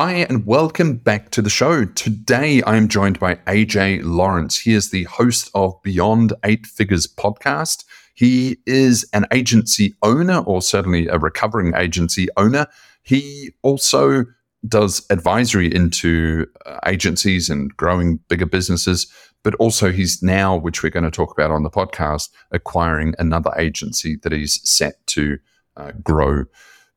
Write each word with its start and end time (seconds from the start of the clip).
Hi, 0.00 0.12
and 0.28 0.46
welcome 0.46 0.94
back 0.94 1.30
to 1.30 1.42
the 1.42 1.50
show. 1.50 1.84
Today, 1.84 2.62
I 2.62 2.76
am 2.76 2.86
joined 2.86 3.18
by 3.18 3.34
AJ 3.48 4.02
Lawrence. 4.04 4.56
He 4.56 4.72
is 4.72 4.92
the 4.92 5.02
host 5.02 5.50
of 5.56 5.74
Beyond 5.82 6.34
Eight 6.44 6.66
Figures 6.66 7.08
podcast. 7.08 7.84
He 8.14 8.58
is 8.64 9.04
an 9.12 9.26
agency 9.32 9.96
owner, 10.04 10.38
or 10.38 10.62
certainly 10.62 11.08
a 11.08 11.18
recovering 11.18 11.74
agency 11.74 12.28
owner. 12.36 12.68
He 13.02 13.50
also 13.62 14.24
does 14.68 15.04
advisory 15.10 15.74
into 15.74 16.46
uh, 16.64 16.78
agencies 16.86 17.50
and 17.50 17.76
growing 17.76 18.18
bigger 18.28 18.46
businesses, 18.46 19.12
but 19.42 19.56
also 19.56 19.90
he's 19.90 20.22
now, 20.22 20.56
which 20.56 20.84
we're 20.84 20.90
going 20.90 21.02
to 21.06 21.10
talk 21.10 21.32
about 21.32 21.50
on 21.50 21.64
the 21.64 21.70
podcast, 21.70 22.28
acquiring 22.52 23.16
another 23.18 23.50
agency 23.58 24.14
that 24.22 24.30
he's 24.30 24.60
set 24.62 25.04
to 25.08 25.40
uh, 25.76 25.90
grow. 26.04 26.44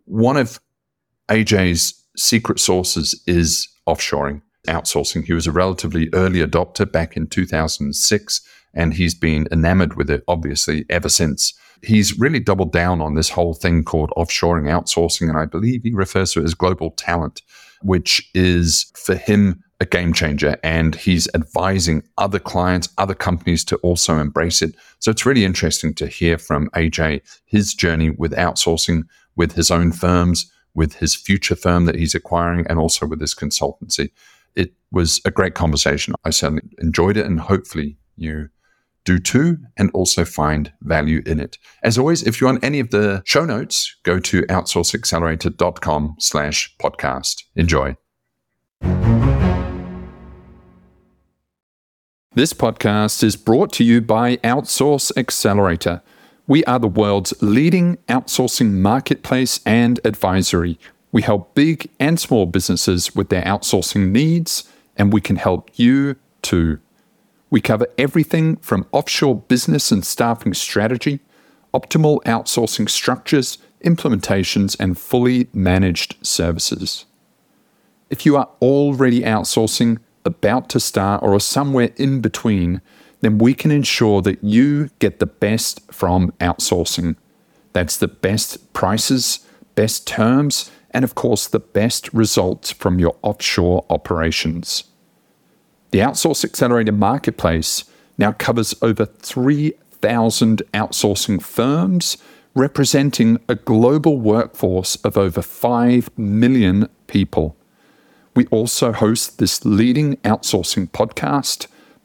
One 0.05 0.37
of 0.37 0.59
AJ's 1.29 2.00
secret 2.17 2.59
sources 2.59 3.21
is 3.27 3.67
offshoring, 3.87 4.41
outsourcing. 4.67 5.25
He 5.25 5.33
was 5.33 5.47
a 5.47 5.51
relatively 5.51 6.09
early 6.13 6.39
adopter 6.39 6.89
back 6.89 7.15
in 7.17 7.27
2006, 7.27 8.41
and 8.73 8.93
he's 8.93 9.15
been 9.15 9.47
enamored 9.51 9.95
with 9.95 10.09
it, 10.09 10.23
obviously, 10.27 10.85
ever 10.89 11.09
since. 11.09 11.53
He's 11.83 12.17
really 12.19 12.39
doubled 12.39 12.71
down 12.71 13.01
on 13.01 13.15
this 13.15 13.29
whole 13.29 13.53
thing 13.53 13.83
called 13.83 14.11
offshoring, 14.15 14.65
outsourcing, 14.65 15.29
and 15.29 15.37
I 15.37 15.45
believe 15.45 15.83
he 15.83 15.93
refers 15.93 16.33
to 16.33 16.41
it 16.41 16.45
as 16.45 16.53
global 16.53 16.91
talent, 16.91 17.41
which 17.81 18.29
is 18.35 18.91
for 18.95 19.15
him 19.15 19.63
a 19.79 19.85
game 19.85 20.13
changer. 20.13 20.57
And 20.63 20.93
he's 20.93 21.27
advising 21.33 22.03
other 22.19 22.37
clients, 22.37 22.87
other 22.99 23.15
companies 23.15 23.65
to 23.65 23.77
also 23.77 24.19
embrace 24.19 24.61
it. 24.61 24.75
So 24.99 25.09
it's 25.09 25.25
really 25.25 25.43
interesting 25.43 25.95
to 25.95 26.05
hear 26.05 26.37
from 26.37 26.69
AJ 26.69 27.21
his 27.45 27.73
journey 27.73 28.11
with 28.11 28.33
outsourcing 28.33 29.03
with 29.35 29.53
his 29.53 29.71
own 29.71 29.91
firms, 29.91 30.51
with 30.73 30.95
his 30.95 31.15
future 31.15 31.55
firm 31.55 31.85
that 31.85 31.95
he's 31.95 32.15
acquiring 32.15 32.65
and 32.67 32.79
also 32.79 33.05
with 33.05 33.19
his 33.19 33.35
consultancy. 33.35 34.11
It 34.55 34.73
was 34.91 35.21
a 35.25 35.31
great 35.31 35.55
conversation. 35.55 36.13
I 36.25 36.29
certainly 36.29 36.63
enjoyed 36.79 37.17
it 37.17 37.25
and 37.25 37.39
hopefully 37.39 37.97
you 38.15 38.49
do 39.03 39.17
too 39.17 39.57
and 39.77 39.89
also 39.93 40.25
find 40.25 40.71
value 40.81 41.23
in 41.25 41.39
it. 41.39 41.57
As 41.83 41.97
always, 41.97 42.23
if 42.23 42.39
you 42.39 42.47
want 42.47 42.63
any 42.63 42.79
of 42.79 42.91
the 42.91 43.23
show 43.25 43.45
notes, 43.45 43.95
go 44.03 44.19
to 44.19 44.43
outsourceaccelerator.com 44.43 46.15
slash 46.19 46.75
podcast. 46.79 47.43
Enjoy. 47.55 47.95
This 52.33 52.53
podcast 52.53 53.23
is 53.23 53.35
brought 53.35 53.73
to 53.73 53.83
you 53.83 54.01
by 54.01 54.37
Outsource 54.37 55.11
Accelerator– 55.17 56.01
we 56.51 56.65
are 56.65 56.79
the 56.79 56.85
world's 56.85 57.33
leading 57.41 57.95
outsourcing 58.09 58.73
marketplace 58.73 59.61
and 59.65 60.01
advisory. 60.03 60.77
We 61.13 61.21
help 61.21 61.55
big 61.55 61.89
and 61.97 62.19
small 62.19 62.45
businesses 62.45 63.15
with 63.15 63.29
their 63.29 63.43
outsourcing 63.43 64.11
needs, 64.11 64.65
and 64.97 65.13
we 65.13 65.21
can 65.21 65.37
help 65.37 65.69
you 65.75 66.17
too. 66.41 66.79
We 67.49 67.61
cover 67.61 67.87
everything 67.97 68.57
from 68.57 68.85
offshore 68.91 69.37
business 69.37 69.93
and 69.93 70.05
staffing 70.05 70.53
strategy, 70.53 71.21
optimal 71.73 72.21
outsourcing 72.23 72.89
structures, 72.89 73.57
implementations, 73.85 74.75
and 74.77 74.97
fully 74.97 75.47
managed 75.53 76.17
services. 76.21 77.05
If 78.09 78.25
you 78.25 78.35
are 78.35 78.49
already 78.61 79.21
outsourcing, 79.21 79.99
about 80.25 80.67
to 80.71 80.81
start, 80.81 81.23
or 81.23 81.33
are 81.33 81.39
somewhere 81.39 81.91
in 81.95 82.19
between, 82.19 82.81
then 83.21 83.37
we 83.37 83.53
can 83.53 83.71
ensure 83.71 84.21
that 84.21 84.43
you 84.43 84.89
get 84.99 85.19
the 85.19 85.25
best 85.25 85.91
from 85.91 86.31
outsourcing. 86.39 87.15
That's 87.73 87.97
the 87.97 88.07
best 88.07 88.73
prices, 88.73 89.45
best 89.75 90.05
terms, 90.05 90.69
and 90.91 91.05
of 91.05 91.15
course, 91.15 91.47
the 91.47 91.59
best 91.59 92.13
results 92.13 92.71
from 92.71 92.99
your 92.99 93.15
offshore 93.21 93.85
operations. 93.89 94.83
The 95.91 95.99
Outsource 95.99 96.43
Accelerator 96.43 96.91
Marketplace 96.91 97.85
now 98.17 98.31
covers 98.33 98.75
over 98.81 99.05
3,000 99.05 100.61
outsourcing 100.73 101.41
firms, 101.41 102.17
representing 102.55 103.39
a 103.47 103.55
global 103.55 104.19
workforce 104.19 104.95
of 104.97 105.17
over 105.17 105.41
5 105.41 106.09
million 106.17 106.89
people. 107.07 107.55
We 108.35 108.47
also 108.47 108.91
host 108.91 109.37
this 109.37 109.65
leading 109.65 110.17
outsourcing 110.17 110.89
podcast 110.91 111.67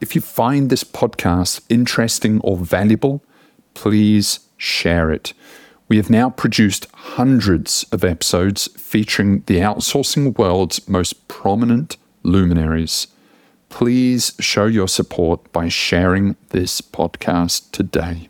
if 0.00 0.14
you 0.14 0.20
find 0.20 0.70
this 0.70 0.84
podcast 0.84 1.60
interesting 1.68 2.40
or 2.42 2.56
valuable, 2.56 3.22
please 3.74 4.40
share 4.56 5.10
it. 5.10 5.32
We 5.88 5.96
have 5.96 6.10
now 6.10 6.30
produced 6.30 6.86
hundreds 6.92 7.84
of 7.90 8.04
episodes 8.04 8.68
featuring 8.76 9.42
the 9.46 9.56
outsourcing 9.58 10.38
world's 10.38 10.86
most 10.88 11.26
prominent 11.28 11.96
luminaries. 12.22 13.08
Please 13.70 14.34
show 14.38 14.66
your 14.66 14.88
support 14.88 15.50
by 15.52 15.68
sharing 15.68 16.36
this 16.50 16.80
podcast 16.80 17.70
today. 17.72 18.28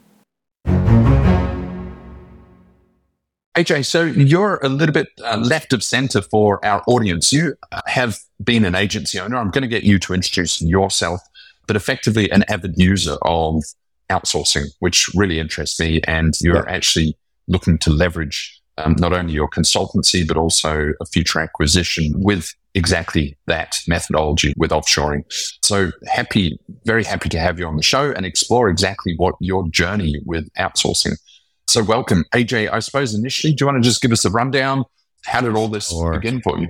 AJ, 3.57 3.87
so 3.87 4.05
you're 4.05 4.61
a 4.63 4.69
little 4.69 4.93
bit 4.93 5.09
uh, 5.25 5.37
left 5.37 5.73
of 5.73 5.83
center 5.83 6.23
for 6.23 6.65
our 6.65 6.83
audience. 6.87 7.33
You 7.33 7.57
have 7.87 8.19
been 8.43 8.65
an 8.65 8.77
agency 8.77 9.19
owner. 9.19 9.37
I'm 9.37 9.51
going 9.51 9.63
to 9.63 9.69
get 9.69 9.83
you 9.83 9.99
to 9.99 10.15
introduce 10.15 10.63
yourself 10.63 11.21
but 11.69 11.77
effectively 11.77 12.29
an 12.31 12.45
avid 12.49 12.75
user 12.77 13.17
of 13.23 13.63
outsourcing, 14.11 14.67
which 14.81 15.07
really 15.15 15.39
interests 15.39 15.79
me. 15.79 16.01
And 16.09 16.35
you're 16.41 16.57
yeah. 16.57 16.75
actually 16.75 17.17
looking 17.47 17.79
to 17.79 17.91
leverage 17.91 18.61
um, 18.79 18.97
not 18.99 19.13
only 19.13 19.33
your 19.33 19.49
consultancy, 19.49 20.27
but 20.27 20.37
also 20.37 20.93
a 21.01 21.07
future 21.07 21.41
acquisition 21.41 22.13
with 22.17 22.53
exactly 22.75 23.37
that 23.47 23.77
methodology 23.87 24.55
with 24.57 24.71
offshoring. 24.71 25.23
So 25.63 25.91
happy, 26.07 26.59
very 26.85 27.05
happy 27.05 27.29
to 27.31 27.39
have 27.39 27.59
you 27.59 27.67
on 27.67 27.77
the 27.77 27.83
show 27.83 28.13
and 28.13 28.25
explore 28.25 28.69
exactly 28.69 29.15
what 29.17 29.35
your 29.41 29.69
journey 29.69 30.17
with 30.25 30.49
outsourcing. 30.55 31.17
So 31.67 31.83
welcome, 31.83 32.25
AJ. 32.35 32.73
I 32.73 32.79
suppose 32.79 33.15
initially, 33.15 33.53
do 33.53 33.63
you 33.63 33.67
want 33.67 33.83
to 33.83 33.87
just 33.87 34.01
give 34.01 34.13
us 34.13 34.25
a 34.25 34.31
rundown? 34.31 34.85
How 35.27 35.41
did 35.41 35.55
all 35.55 35.69
this 35.69 35.91
sure. 35.91 36.13
begin 36.13 36.41
for 36.41 36.59
you? 36.59 36.69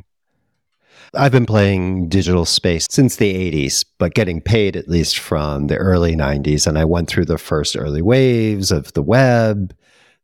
I've 1.15 1.33
been 1.33 1.47
playing 1.47 2.09
digital 2.09 2.45
space 2.45 2.87
since 2.91 3.17
the 3.17 3.35
80s, 3.35 3.85
but 3.99 4.15
getting 4.15 4.41
paid 4.41 4.77
at 4.77 4.89
least 4.89 5.19
from 5.19 5.69
the 5.69 5.77
early 5.77 6.15
90s. 6.15 6.67
And 6.67 6.79
I 6.79 6.85
went 6.85 7.09
through 7.09 7.25
the 7.25 7.39
first 7.39 7.77
early 7.77 8.03
waves 8.03 8.71
of 8.71 8.93
the 8.93 9.03
web, 9.03 9.75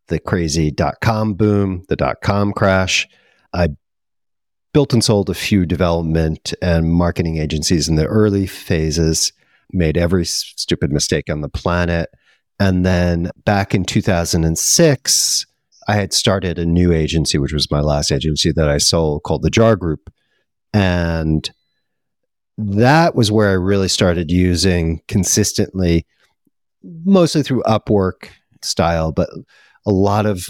the 0.09 0.19
crazy 0.19 0.71
dot 0.71 0.97
com 1.01 1.35
boom, 1.35 1.85
the 1.89 1.97
dot 1.97 2.21
com 2.23 2.53
crash. 2.53 3.09
I 3.55 3.69
built 4.75 4.93
and 4.93 5.03
sold 5.03 5.31
a 5.31 5.35
few 5.35 5.65
development 5.65 6.53
and 6.61 6.93
marketing 6.93 7.39
agencies 7.39 7.89
in 7.89 7.95
the 7.95 8.07
early 8.07 8.47
phases, 8.47 9.33
made 9.73 9.97
every 9.97 10.27
stupid 10.27 10.93
mistake 10.93 11.31
on 11.31 11.41
the 11.41 11.49
planet. 11.49 12.11
And 12.61 12.85
then 12.85 13.31
back 13.45 13.75
in 13.75 13.85
2006, 13.85 15.47
I 15.87 15.95
had 15.95 16.13
started 16.13 16.59
a 16.59 16.67
new 16.67 16.93
agency, 16.93 17.39
which 17.39 17.53
was 17.53 17.71
my 17.71 17.81
last 17.81 18.13
agency 18.13 18.53
that 18.53 18.69
I 18.69 18.79
sold 18.79 19.23
called 19.23 19.43
the 19.43 19.51
Jar 19.51 19.77
Group. 19.77 20.11
And 20.75 21.49
that 22.59 23.15
was 23.15 23.31
where 23.31 23.49
I 23.49 23.55
really 23.55 23.89
started 23.89 24.31
using 24.31 25.01
consistently, 25.09 26.05
mostly 26.83 27.43
through 27.43 27.63
Upwork 27.63 28.29
style, 28.61 29.13
but 29.13 29.31
a 29.87 29.93
lot 29.93 30.27
of 30.27 30.49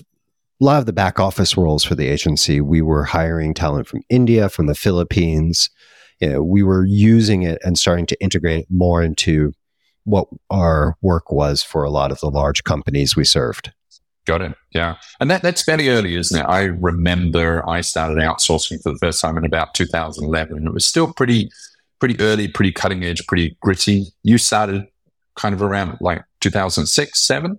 a 0.60 0.64
lot 0.64 0.78
of 0.78 0.86
the 0.86 0.92
back 0.92 1.20
office 1.20 1.56
roles 1.56 1.84
for 1.84 1.94
the 1.94 2.08
agency. 2.08 2.60
We 2.60 2.80
were 2.80 3.04
hiring 3.04 3.54
talent 3.54 3.86
from 3.86 4.02
India, 4.08 4.48
from 4.48 4.66
the 4.66 4.74
Philippines. 4.74 5.68
You 6.20 6.28
know, 6.30 6.42
we 6.42 6.62
were 6.62 6.86
using 6.86 7.42
it 7.42 7.58
and 7.62 7.76
starting 7.76 8.06
to 8.06 8.22
integrate 8.22 8.60
it 8.60 8.66
more 8.70 9.02
into 9.02 9.52
what 10.04 10.28
our 10.50 10.96
work 11.02 11.30
was 11.32 11.62
for 11.62 11.82
a 11.82 11.90
lot 11.90 12.12
of 12.12 12.20
the 12.20 12.30
large 12.30 12.64
companies 12.64 13.16
we 13.16 13.24
served. 13.24 13.72
Got 14.26 14.42
it. 14.42 14.54
Yeah. 14.72 14.96
And 15.20 15.30
that, 15.30 15.42
that's 15.42 15.62
fairly 15.62 15.88
early, 15.88 16.14
isn't 16.16 16.38
it? 16.38 16.44
I 16.44 16.62
remember 16.62 17.68
I 17.68 17.82
started 17.82 18.18
outsourcing 18.18 18.82
for 18.82 18.92
the 18.92 18.98
first 18.98 19.20
time 19.20 19.36
in 19.36 19.44
about 19.44 19.74
2011 19.74 20.56
and 20.56 20.66
it 20.66 20.72
was 20.72 20.86
still 20.86 21.12
pretty, 21.12 21.50
pretty 22.00 22.18
early, 22.20 22.48
pretty 22.48 22.72
cutting 22.72 23.04
edge, 23.04 23.26
pretty 23.26 23.56
gritty. 23.60 24.06
You 24.22 24.38
started 24.38 24.86
kind 25.36 25.54
of 25.54 25.62
around 25.62 25.98
like 26.00 26.22
2006, 26.40 27.20
seven? 27.20 27.58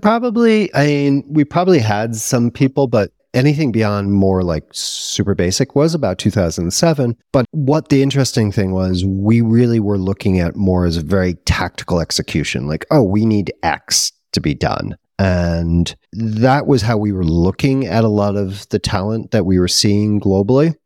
probably, 0.00 0.72
I 0.74 0.86
mean, 0.86 1.24
we 1.28 1.44
probably 1.44 1.80
had 1.80 2.14
some 2.14 2.50
people, 2.50 2.86
but 2.86 3.10
anything 3.34 3.72
beyond 3.72 4.12
more 4.12 4.42
like 4.42 4.64
super 4.72 5.34
basic 5.34 5.74
was 5.74 5.94
about 5.94 6.18
2007. 6.18 7.16
But 7.32 7.46
what 7.50 7.88
the 7.88 8.02
interesting 8.02 8.52
thing 8.52 8.72
was, 8.72 9.04
we 9.04 9.40
really 9.40 9.80
were 9.80 9.98
looking 9.98 10.38
at 10.38 10.56
more 10.56 10.86
as 10.86 10.96
a 10.96 11.02
very 11.02 11.34
tactical 11.46 12.00
execution 12.00 12.66
like, 12.66 12.86
oh, 12.90 13.02
we 13.02 13.26
need 13.26 13.52
X 13.62 14.12
to 14.32 14.40
be 14.40 14.54
done. 14.54 14.96
And 15.20 15.94
that 16.14 16.66
was 16.66 16.80
how 16.80 16.96
we 16.96 17.12
were 17.12 17.26
looking 17.26 17.84
at 17.84 18.04
a 18.04 18.08
lot 18.08 18.36
of 18.36 18.66
the 18.70 18.78
talent 18.78 19.32
that 19.32 19.44
we 19.44 19.58
were 19.58 19.68
seeing 19.68 20.18
globally. 20.18 20.76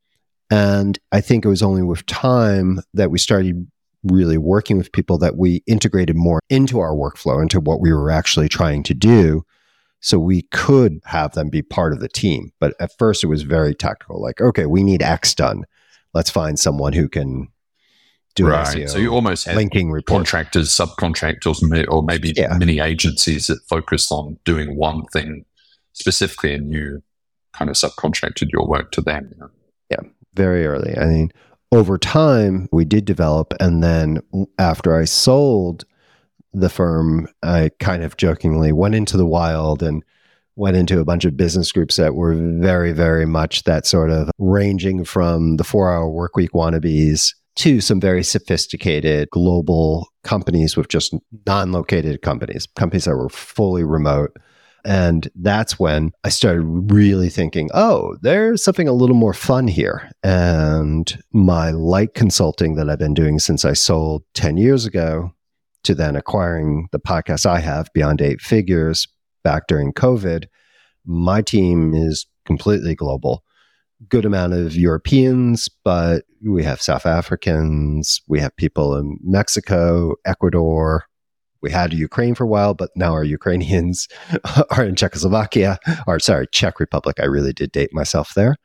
And 0.51 0.99
I 1.13 1.21
think 1.21 1.45
it 1.45 1.49
was 1.49 1.63
only 1.63 1.85
with 1.85 2.05
time 2.07 2.81
that 2.95 3.13
we 3.13 3.19
started 3.19 3.65
really 4.03 4.37
working 4.37 4.77
with 4.77 4.91
people 4.91 5.19
that 5.19 5.37
we 5.37 5.63
integrated 5.69 6.17
more 6.17 6.41
into 6.51 6.81
our 6.81 6.95
workflow, 6.95 7.41
into 7.41 7.61
what 7.61 7.81
we 7.81 7.93
were 7.93 8.11
actually 8.11 8.49
trying 8.49 8.83
to 8.83 8.93
do. 8.93 9.45
So 10.01 10.19
we 10.19 10.43
could 10.51 10.99
have 11.05 11.35
them 11.35 11.49
be 11.49 11.63
part 11.63 11.93
of 11.93 12.01
the 12.01 12.09
team. 12.09 12.51
But 12.59 12.75
at 12.81 12.91
first, 12.99 13.23
it 13.23 13.29
was 13.29 13.43
very 13.43 13.73
tactical 13.73 14.21
like, 14.21 14.41
okay, 14.41 14.67
we 14.67 14.83
need 14.83 15.01
X 15.01 15.33
done. 15.33 15.63
Let's 16.13 16.29
find 16.29 16.59
someone 16.59 16.93
who 16.93 17.09
can 17.09 17.49
do 18.35 18.49
right. 18.49 18.67
SEO, 18.67 18.89
so 18.89 18.99
you 18.99 19.13
almost 19.13 19.47
have 19.47 19.57
linking 19.57 19.93
contractors, 20.03 20.71
subcontractors, 20.71 21.89
or 21.89 22.03
maybe 22.03 22.33
yeah. 22.37 22.57
mini 22.59 22.81
agencies 22.81 23.47
that 23.47 23.61
focus 23.69 24.11
on 24.11 24.39
doing 24.45 24.77
one 24.77 25.05
thing 25.07 25.45
specifically, 25.93 26.55
and 26.55 26.73
you 26.73 27.03
kind 27.53 27.71
of 27.71 27.77
subcontracted 27.77 28.51
your 28.53 28.67
work 28.67 28.91
to 28.93 29.01
them. 29.01 29.29
You 29.33 29.39
know? 29.39 29.51
Yeah, 29.91 30.11
very 30.35 30.67
early. 30.67 30.97
I 30.99 31.07
mean, 31.07 31.33
over 31.73 31.99
time, 31.99 32.69
we 32.73 32.85
did 32.85 33.05
develop. 33.05 33.55
And 33.61 33.83
then 33.83 34.21
after 34.59 34.97
I 34.97 35.05
sold 35.05 35.85
the 36.53 36.69
firm, 36.69 37.29
I 37.43 37.71
kind 37.81 38.03
of 38.03 38.17
jokingly 38.17 38.73
went 38.73 38.95
into 38.95 39.17
the 39.17 39.27
wild 39.27 39.83
and 39.83 40.05
went 40.57 40.77
into 40.77 41.01
a 41.01 41.05
bunch 41.05 41.25
of 41.25 41.37
business 41.37 41.73
groups 41.73 41.97
that 41.97 42.15
were 42.15 42.35
very, 42.35 42.93
very 42.93 43.27
much 43.27 43.65
that 43.65 43.87
sort 43.87 44.11
of 44.11 44.31
ranging 44.39 45.05
from 45.05 45.57
the 45.57 45.65
four 45.65 45.93
hour 45.93 46.09
work 46.09 46.37
week 46.37 46.53
wannabes 46.53 47.35
to 47.57 47.81
some 47.81 48.01
very 48.01 48.25
sophisticated 48.25 49.29
global 49.31 50.09
companies 50.23 50.77
with 50.77 50.89
just 50.89 51.15
non 51.47 51.73
located 51.73 52.23
companies, 52.23 52.67
companies 52.75 53.05
that 53.05 53.17
were 53.17 53.29
fully 53.29 53.85
remote 53.85 54.37
and 54.85 55.29
that's 55.37 55.79
when 55.79 56.13
I 56.25 56.29
started 56.29 56.63
really 56.93 57.31
thinking, 57.31 57.71
oh, 57.73 58.17
there's 58.21 58.63
something 58.63 58.87
a 58.87 58.93
little 58.93 59.17
more 59.17 59.33
fun 59.33 59.67
here. 59.67 60.11
And 60.23 61.17
my 61.33 61.71
light 61.71 62.15
consulting 62.15 62.75
that 62.75 62.91
I've 62.91 62.99
been 62.99 63.15
doing 63.15 63.39
since 63.39 63.65
I 63.65 63.73
sold 63.73 64.25
10 64.35 64.59
years 64.59 64.85
ago 64.85 65.33
to 65.85 65.95
then 65.95 66.17
acquiring 66.17 66.89
the 66.93 67.01
podcast 67.01 67.47
I 67.47 67.61
have, 67.61 67.93
Beyond 67.95 68.21
Eight 68.21 68.41
Figures, 68.43 69.09
back 69.43 69.67
during 69.69 69.93
COVID, 69.93 70.47
my 71.07 71.41
team 71.41 71.95
is 71.95 72.27
completely 72.45 72.95
global. 72.95 73.43
Good 74.09 74.25
amount 74.25 74.53
of 74.53 74.75
Europeans, 74.75 75.69
but 75.85 76.25
we 76.43 76.63
have 76.65 76.83
South 76.83 77.07
Africans, 77.07 78.21
we 78.29 78.41
have 78.41 78.55
people 78.57 78.97
in 78.97 79.19
Mexico, 79.23 80.15
Ecuador, 80.25 81.05
we 81.65 81.71
had 81.71 81.95
Ukraine 81.95 82.35
for 82.35 82.45
a 82.45 82.47
while, 82.47 82.75
but 82.75 82.91
now 82.95 83.13
our 83.15 83.25
Ukrainians 83.25 84.07
are 84.71 84.85
in 84.85 84.97
Czechoslovakia, 84.97 85.79
or 86.07 86.21
sorry, 86.21 86.47
Czech 86.53 86.79
Republic. 86.79 87.19
I 87.19 87.25
really 87.25 87.55
did 87.55 87.73
date 87.73 87.89
myself 87.95 88.35
there. 88.35 88.57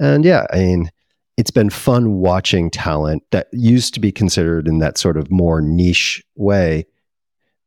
And 0.00 0.24
yeah, 0.24 0.46
I 0.50 0.58
mean, 0.60 0.90
it's 1.36 1.50
been 1.50 1.68
fun 1.68 2.14
watching 2.14 2.70
talent 2.70 3.22
that 3.32 3.48
used 3.52 3.92
to 3.94 4.00
be 4.00 4.10
considered 4.10 4.66
in 4.66 4.78
that 4.78 4.96
sort 4.96 5.18
of 5.18 5.30
more 5.30 5.60
niche 5.60 6.22
way. 6.36 6.86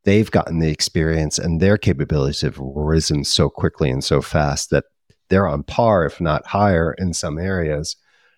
They've 0.04 0.30
gotten 0.30 0.58
the 0.58 0.70
experience 0.70 1.38
and 1.38 1.60
their 1.60 1.78
capabilities 1.78 2.40
have 2.40 2.58
risen 2.58 3.22
so 3.22 3.48
quickly 3.48 3.88
and 3.88 4.02
so 4.02 4.20
fast 4.20 4.70
that 4.70 4.86
they're 5.32 5.48
on 5.48 5.62
par, 5.62 6.04
if 6.04 6.20
not 6.20 6.46
higher, 6.46 6.94
in 6.98 7.14
some 7.14 7.38
areas 7.38 7.96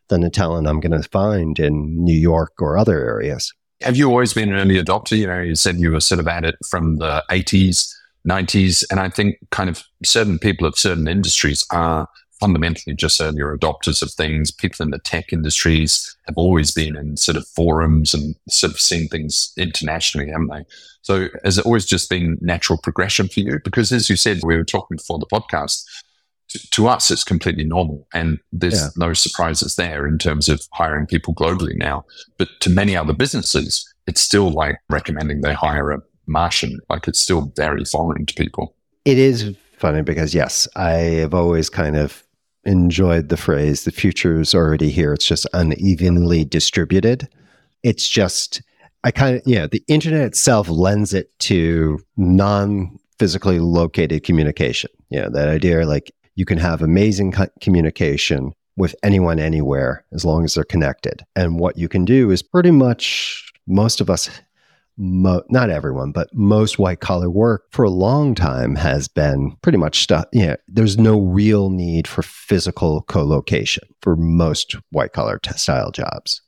than 0.09 0.21
the 0.21 0.31
talent 0.31 0.69
I'm 0.69 0.79
going 0.79 1.03
to 1.03 1.09
find 1.09 1.59
in 1.59 2.05
New 2.05 2.17
York 2.17 2.53
or 2.61 2.79
other 2.79 3.05
areas. 3.05 3.53
Have 3.83 3.97
you 3.97 4.09
always 4.09 4.33
been 4.33 4.53
an 4.53 4.61
early 4.61 4.81
adopter? 4.81 5.19
You 5.19 5.27
know, 5.27 5.41
you 5.41 5.57
said 5.57 5.77
you 5.77 5.91
were 5.91 5.99
sort 5.99 6.21
of 6.21 6.29
at 6.29 6.45
it 6.45 6.55
from 6.71 6.99
the 6.99 7.25
80s, 7.31 7.93
90s. 8.29 8.85
And 8.93 9.01
I 9.01 9.09
think 9.09 9.37
kind 9.51 9.69
of 9.69 9.83
certain 10.05 10.39
people 10.39 10.69
of 10.69 10.79
certain 10.79 11.09
industries 11.09 11.67
are 11.73 12.07
fundamentally 12.39 12.95
just 12.95 13.21
earlier 13.21 13.57
adopters 13.57 14.01
of 14.01 14.13
things. 14.13 14.53
People 14.53 14.85
in 14.85 14.91
the 14.91 15.01
tech 15.01 15.33
industries 15.33 16.17
have 16.27 16.37
always 16.37 16.71
been 16.71 16.97
in 16.97 17.17
sort 17.17 17.37
of 17.37 17.47
forums 17.49 18.15
and 18.15 18.37
sort 18.49 18.73
of 18.73 18.79
seen 18.79 19.09
things 19.09 19.53
internationally, 19.57 20.31
haven't 20.31 20.49
they? 20.49 20.65
So 21.03 21.29
has 21.43 21.59
it 21.59 21.67
always 21.67 21.87
just 21.87 22.09
been 22.09 22.39
natural 22.41 22.79
progression 22.81 23.27
for 23.27 23.41
you? 23.41 23.59
Because 23.65 23.91
as 23.91 24.09
you 24.09 24.15
said, 24.15 24.41
we 24.45 24.57
were 24.57 24.65
talking 24.65 24.97
before 24.97 25.19
the 25.19 25.27
podcast, 25.27 25.85
to, 26.55 26.71
to 26.71 26.89
us, 26.89 27.11
it's 27.11 27.25
completely 27.25 27.65
normal. 27.65 28.07
And 28.15 28.39
there's 28.53 28.81
yeah. 28.81 28.89
no 28.97 29.13
surprises 29.13 29.77
there 29.77 30.07
in 30.07 30.19
terms 30.19 30.49
of 30.49 30.63
hiring 30.73 31.07
people 31.07 31.35
globally 31.35 31.77
now. 31.77 32.05
But 32.39 32.49
to 32.61 32.71
many 32.71 32.97
other 32.97 33.13
businesses, 33.13 33.93
it's 34.07 34.21
still 34.21 34.51
like 34.51 34.77
recommending 34.89 35.41
they 35.41 35.53
hire 35.53 35.91
a 35.91 36.01
Martian. 36.27 36.79
Like 36.89 37.09
it's 37.09 37.21
still 37.21 37.53
very 37.57 37.85
foreign 37.85 38.27
to 38.27 38.35
people. 38.35 38.75
It 39.05 39.19
is 39.19 39.55
funny 39.79 40.03
because, 40.03 40.35
yes, 40.35 40.69
I 40.77 40.93
have 40.93 41.35
always 41.35 41.69
kind 41.69 41.97
of 41.97 42.23
enjoyed 42.65 43.29
the 43.29 43.37
phrase 43.37 43.85
the 43.85 43.91
future 43.91 44.41
is 44.41 44.55
already 44.55 44.91
here. 44.91 45.13
It's 45.13 45.27
just 45.27 45.47
unevenly 45.53 46.45
distributed. 46.45 47.29
It's 47.83 48.09
just, 48.09 48.63
I 49.03 49.11
kind 49.11 49.37
of, 49.37 49.43
yeah, 49.45 49.67
the 49.67 49.83
internet 49.89 50.23
itself 50.23 50.69
lends 50.69 51.13
it 51.13 51.37
to 51.41 51.99
non 52.17 52.99
physically 53.19 53.59
located 53.59 54.25
communication. 54.25 54.91
Yeah, 55.11 55.29
that 55.29 55.49
idea 55.49 55.87
like 55.87 56.13
you 56.35 56.45
can 56.45 56.59
have 56.59 56.83
amazing 56.83 57.33
co- 57.33 57.49
communication 57.61 58.53
with 58.77 58.95
anyone 59.03 59.39
anywhere 59.39 60.05
as 60.13 60.25
long 60.25 60.45
as 60.45 60.55
they're 60.55 60.65
connected. 60.65 61.25
And 61.37 61.59
what 61.59 61.79
you 61.79 61.89
can 61.89 62.05
do 62.05 62.31
is 62.31 62.43
pretty 62.43 62.71
much 62.71 63.53
most 63.67 64.01
of 64.01 64.11
us, 64.11 64.29
mo- 64.97 65.45
not 65.49 65.71
everyone, 65.71 66.13
but 66.13 66.35
most 66.35 66.79
white 66.79 67.01
collar 67.01 67.31
work 67.31 67.65
for 67.71 67.85
a 67.85 67.91
long 67.91 68.35
time 68.35 68.75
has 68.75 69.07
been 69.07 69.57
pretty 69.63 69.79
much 69.79 70.03
stuff. 70.03 70.27
Yeah, 70.33 70.41
you 70.41 70.47
know, 70.49 70.57
there's 70.69 70.99
no 70.99 71.21
real 71.21 71.71
need 71.71 72.09
for 72.09 72.23
physical 72.23 73.03
co 73.03 73.25
location 73.25 73.85
for 74.01 74.17
most 74.17 74.77
white 74.91 75.13
collar 75.13 75.39
t- 75.39 75.53
style 75.53 75.91
jobs. 75.91 76.43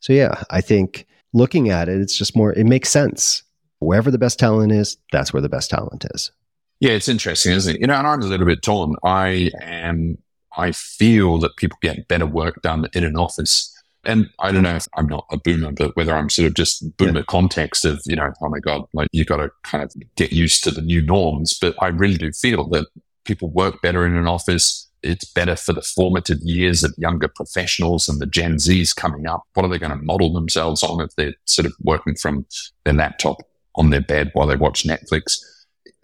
So, 0.00 0.12
yeah, 0.12 0.42
I 0.50 0.60
think 0.60 1.06
looking 1.32 1.70
at 1.70 1.88
it, 1.88 2.00
it's 2.00 2.16
just 2.16 2.36
more, 2.36 2.52
it 2.52 2.66
makes 2.66 2.88
sense. 2.88 3.42
Wherever 3.80 4.10
the 4.10 4.18
best 4.18 4.38
talent 4.40 4.72
is, 4.72 4.96
that's 5.12 5.32
where 5.32 5.42
the 5.42 5.48
best 5.48 5.70
talent 5.70 6.04
is. 6.12 6.32
Yeah, 6.80 6.92
it's 6.92 7.08
interesting, 7.08 7.52
isn't 7.52 7.76
it? 7.76 7.80
You 7.80 7.88
know, 7.88 7.94
and 7.94 8.06
I'm 8.06 8.22
a 8.22 8.26
little 8.26 8.46
bit 8.46 8.62
torn. 8.62 8.94
I 9.02 9.50
am, 9.60 10.18
I 10.56 10.72
feel 10.72 11.38
that 11.38 11.56
people 11.56 11.78
get 11.82 12.06
better 12.06 12.26
work 12.26 12.62
done 12.62 12.86
in 12.92 13.04
an 13.04 13.16
office. 13.16 13.74
And 14.04 14.30
I 14.38 14.52
don't 14.52 14.62
know 14.62 14.76
if 14.76 14.86
I'm 14.96 15.08
not 15.08 15.26
a 15.30 15.36
boomer, 15.36 15.72
but 15.72 15.96
whether 15.96 16.14
I'm 16.14 16.30
sort 16.30 16.46
of 16.46 16.54
just 16.54 16.96
boomer 16.96 17.20
yeah. 17.20 17.24
context 17.26 17.84
of, 17.84 18.00
you 18.06 18.14
know, 18.14 18.32
oh 18.40 18.48
my 18.48 18.60
God, 18.60 18.84
like 18.92 19.08
you've 19.12 19.26
got 19.26 19.38
to 19.38 19.50
kind 19.64 19.82
of 19.82 19.92
get 20.16 20.32
used 20.32 20.62
to 20.64 20.70
the 20.70 20.80
new 20.80 21.02
norms. 21.02 21.58
But 21.60 21.74
I 21.80 21.88
really 21.88 22.16
do 22.16 22.30
feel 22.32 22.68
that 22.68 22.86
people 23.24 23.48
work 23.50 23.82
better 23.82 24.06
in 24.06 24.14
an 24.14 24.28
office. 24.28 24.88
It's 25.02 25.24
better 25.24 25.56
for 25.56 25.72
the 25.72 25.82
formative 25.82 26.38
years 26.42 26.84
of 26.84 26.94
younger 26.96 27.28
professionals 27.28 28.08
and 28.08 28.20
the 28.20 28.26
Gen 28.26 28.54
Zs 28.56 28.94
coming 28.94 29.26
up. 29.26 29.42
What 29.54 29.66
are 29.66 29.68
they 29.68 29.78
going 29.78 29.96
to 29.96 30.04
model 30.04 30.32
themselves 30.32 30.82
on 30.84 31.00
if 31.00 31.14
they're 31.16 31.34
sort 31.44 31.66
of 31.66 31.72
working 31.82 32.14
from 32.14 32.46
their 32.84 32.94
laptop 32.94 33.38
on 33.74 33.90
their 33.90 34.00
bed 34.00 34.30
while 34.32 34.46
they 34.46 34.56
watch 34.56 34.84
Netflix? 34.84 35.38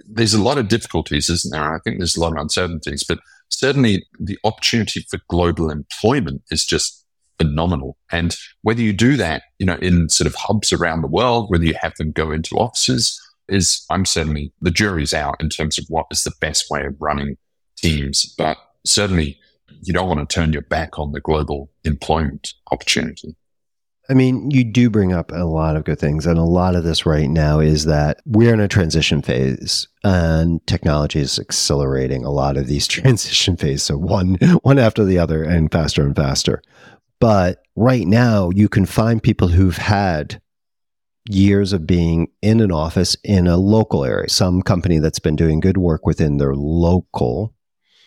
There's 0.06 0.34
a 0.34 0.42
lot 0.42 0.58
of 0.58 0.68
difficulties, 0.68 1.28
isn't 1.28 1.52
there? 1.52 1.74
I 1.74 1.78
think 1.80 1.98
there's 1.98 2.16
a 2.16 2.20
lot 2.20 2.32
of 2.32 2.38
uncertainties, 2.38 3.04
but 3.04 3.18
certainly 3.48 4.06
the 4.18 4.38
opportunity 4.44 5.04
for 5.10 5.18
global 5.28 5.70
employment 5.70 6.42
is 6.50 6.64
just 6.64 7.04
phenomenal. 7.38 7.96
And 8.10 8.36
whether 8.62 8.80
you 8.80 8.92
do 8.92 9.16
that, 9.16 9.42
you 9.58 9.66
know, 9.66 9.76
in 9.76 10.08
sort 10.08 10.26
of 10.26 10.34
hubs 10.34 10.72
around 10.72 11.02
the 11.02 11.08
world, 11.08 11.50
whether 11.50 11.64
you 11.64 11.74
have 11.80 11.94
them 11.96 12.12
go 12.12 12.30
into 12.30 12.56
offices, 12.56 13.20
is 13.48 13.84
I'm 13.90 14.04
certainly 14.04 14.52
the 14.60 14.70
jury's 14.70 15.12
out 15.12 15.36
in 15.40 15.48
terms 15.48 15.78
of 15.78 15.84
what 15.88 16.06
is 16.10 16.24
the 16.24 16.32
best 16.40 16.70
way 16.70 16.84
of 16.86 16.94
running 16.98 17.36
teams. 17.76 18.34
But 18.38 18.56
certainly 18.84 19.38
you 19.82 19.92
don't 19.92 20.08
want 20.08 20.28
to 20.28 20.34
turn 20.34 20.52
your 20.52 20.62
back 20.62 20.98
on 20.98 21.12
the 21.12 21.20
global 21.20 21.70
employment 21.84 22.54
opportunity. 22.70 23.36
I 24.08 24.14
mean, 24.14 24.50
you 24.50 24.64
do 24.64 24.90
bring 24.90 25.12
up 25.12 25.32
a 25.32 25.44
lot 25.44 25.76
of 25.76 25.84
good 25.84 25.98
things. 25.98 26.26
And 26.26 26.38
a 26.38 26.42
lot 26.42 26.76
of 26.76 26.84
this 26.84 27.06
right 27.06 27.28
now 27.28 27.60
is 27.60 27.86
that 27.86 28.20
we're 28.26 28.52
in 28.52 28.60
a 28.60 28.68
transition 28.68 29.22
phase 29.22 29.88
and 30.02 30.64
technology 30.66 31.20
is 31.20 31.38
accelerating 31.38 32.24
a 32.24 32.30
lot 32.30 32.56
of 32.56 32.66
these 32.66 32.86
transition 32.88 33.56
phases. 33.56 33.84
So 33.84 33.96
one, 33.96 34.34
one 34.62 34.78
after 34.78 35.04
the 35.04 35.18
other 35.18 35.42
and 35.42 35.72
faster 35.72 36.04
and 36.04 36.14
faster. 36.14 36.62
But 37.20 37.62
right 37.76 38.06
now, 38.06 38.50
you 38.50 38.68
can 38.68 38.84
find 38.84 39.22
people 39.22 39.48
who've 39.48 39.76
had 39.76 40.40
years 41.26 41.72
of 41.72 41.86
being 41.86 42.28
in 42.42 42.60
an 42.60 42.70
office 42.70 43.16
in 43.24 43.46
a 43.46 43.56
local 43.56 44.04
area, 44.04 44.28
some 44.28 44.60
company 44.60 44.98
that's 44.98 45.18
been 45.18 45.36
doing 45.36 45.60
good 45.60 45.78
work 45.78 46.04
within 46.04 46.36
their 46.36 46.54
local 46.54 47.54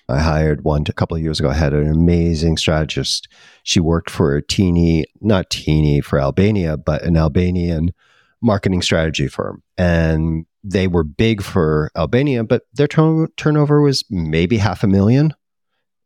I 0.10 0.20
hired 0.20 0.64
one 0.64 0.86
a 0.88 0.94
couple 0.94 1.18
of 1.18 1.24
years 1.24 1.40
ago. 1.40 1.50
I 1.50 1.54
had 1.54 1.74
an 1.74 1.92
amazing 1.92 2.58
strategist. 2.58 3.28
She 3.64 3.80
worked 3.80 4.10
for 4.10 4.36
a 4.36 4.42
teeny, 4.42 5.06
not 5.20 5.50
teeny 5.50 6.00
for 6.00 6.20
Albania, 6.20 6.78
but 6.78 7.04
an 7.04 7.18
Albanian 7.18 7.94
marketing 8.42 8.82
strategy 8.82 9.28
firm. 9.28 9.64
And 9.78 10.46
they 10.64 10.88
were 10.88 11.04
big 11.04 11.42
for 11.42 11.92
Albania, 11.96 12.44
but 12.44 12.64
their 12.74 12.88
turnover 12.88 13.82
was 13.82 14.06
maybe 14.10 14.58
half 14.58 14.84
a 14.84 14.88
million. 14.88 15.34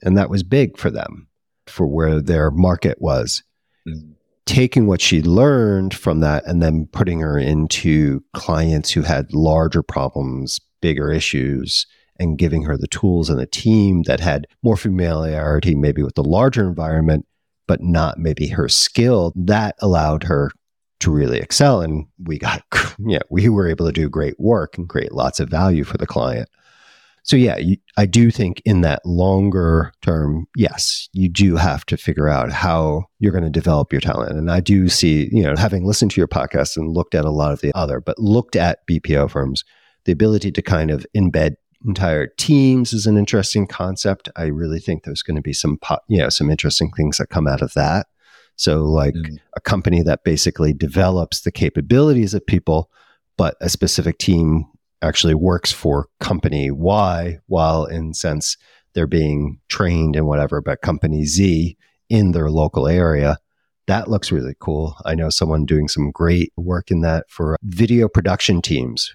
And 0.02 0.18
that 0.18 0.30
was 0.30 0.42
big 0.42 0.78
for 0.78 0.90
them, 0.90 1.28
for 1.68 1.86
where 1.86 2.22
their 2.22 2.50
market 2.50 3.00
was. 3.00 3.44
Mm. 3.88 4.16
Taking 4.48 4.88
what 4.88 5.00
she 5.00 5.22
learned 5.22 5.94
from 5.94 6.20
that 6.22 6.46
and 6.48 6.62
then 6.62 6.88
putting 6.92 7.20
her 7.20 7.38
into 7.38 8.24
clients 8.34 8.90
who 8.92 9.04
had 9.04 9.32
larger 9.32 9.84
problems, 9.84 10.60
bigger 10.82 11.12
issues, 11.12 11.86
and 12.22 12.38
giving 12.38 12.64
her 12.64 12.78
the 12.78 12.88
tools 12.88 13.30
and 13.30 13.42
a 13.42 13.48
team 13.48 14.04
that 14.04 14.20
had 14.20 14.46
more 14.62 14.78
familiarity 14.78 15.74
maybe 15.74 16.04
with 16.04 16.16
the 16.16 16.24
larger 16.24 16.68
environment, 16.68 17.26
but 17.68 17.82
not 17.82 18.20
maybe 18.20 18.48
her 18.48 18.70
skill, 18.70 19.34
that 19.36 19.76
allowed 19.80 20.24
her 20.24 20.52
to 21.00 21.12
really 21.12 21.40
excel. 21.40 21.82
And 21.82 22.06
we 22.24 22.38
got, 22.38 22.64
yeah, 23.00 23.22
we 23.32 23.50
were 23.50 23.68
able 23.68 23.88
to 23.88 23.92
do 23.92 24.08
great 24.08 24.40
work 24.40 24.78
and 24.78 24.88
create 24.88 25.12
lots 25.12 25.40
of 25.40 25.50
value 25.50 25.84
for 25.84 25.98
the 25.98 26.06
client. 26.06 26.48
So, 27.24 27.36
yeah, 27.36 27.58
you, 27.58 27.78
I 27.98 28.06
do 28.06 28.32
think 28.32 28.62
in 28.66 28.82
that 28.82 29.06
longer 29.06 29.92
term, 30.02 30.48
yes, 30.56 31.08
you 31.14 31.30
do 31.30 31.56
have 31.56 31.86
to 31.88 31.98
figure 31.98 32.30
out 32.30 32.52
how 32.52 33.06
you're 33.20 33.32
going 33.32 33.44
to 33.44 33.50
develop 33.50 33.92
your 33.92 34.02
talent. 34.02 34.38
And 34.38 34.52
I 34.52 34.60
do 34.60 34.90
see, 34.90 35.30
you 35.32 35.44
know, 35.44 35.56
having 35.56 35.86
listened 35.86 36.12
to 36.12 36.22
your 36.22 36.28
podcast 36.28 36.78
and 36.78 36.92
looked 36.92 37.14
at 37.14 37.26
a 37.26 37.32
lot 37.32 37.52
of 37.52 37.62
the 37.62 37.72
other, 37.76 38.00
but 38.00 38.18
looked 38.18 38.56
at 38.56 38.80
BPO 38.88 39.30
firms, 39.30 39.64
the 40.06 40.12
ability 40.12 40.52
to 40.52 40.62
kind 40.64 40.90
of 40.90 41.06
embed 41.16 41.56
entire 41.86 42.28
teams 42.28 42.94
is 42.94 43.06
an 43.06 43.18
interesting 43.18 43.68
concept. 43.68 44.30
I 44.36 44.46
really 44.46 44.80
think 44.80 45.04
there's 45.04 45.24
going 45.24 45.36
to 45.36 45.42
be 45.42 45.54
some, 45.54 45.80
you 46.08 46.20
know, 46.20 46.30
some 46.30 46.50
interesting 46.50 46.92
things 46.92 47.18
that 47.18 47.30
come 47.30 47.48
out 47.48 47.62
of 47.62 47.74
that. 47.74 48.08
So, 48.56 48.84
like 48.84 49.16
mm. 49.16 49.38
a 49.56 49.62
company 49.62 50.04
that 50.04 50.24
basically 50.24 50.74
develops 50.74 51.42
the 51.42 51.52
capabilities 51.52 52.34
of 52.34 52.46
people, 52.46 52.92
but 53.38 53.56
a 53.62 53.70
specific 53.70 54.18
team 54.18 54.66
actually 55.02 55.34
works 55.34 55.72
for 55.72 56.08
company 56.20 56.70
Y, 56.70 57.40
while 57.48 57.86
in 57.86 58.14
sense 58.14 58.58
they're 58.94 59.08
being 59.08 59.60
trained 59.70 60.16
in 60.16 60.26
whatever, 60.26 60.62
but 60.62 60.82
company 60.82 61.26
Z 61.26 61.78
in 62.10 62.34
their 62.34 62.52
local 62.52 62.88
area. 62.88 63.38
That 63.88 64.10
looks 64.10 64.32
really 64.32 64.56
cool. 64.60 64.96
I 65.06 65.16
know 65.16 65.30
someone 65.30 65.66
doing 65.66 65.88
some 65.88 66.12
great 66.12 66.54
work 66.56 66.92
in 66.92 67.02
that 67.02 67.30
for 67.30 67.58
video 67.64 68.08
production 68.08 68.62
teams 68.62 69.12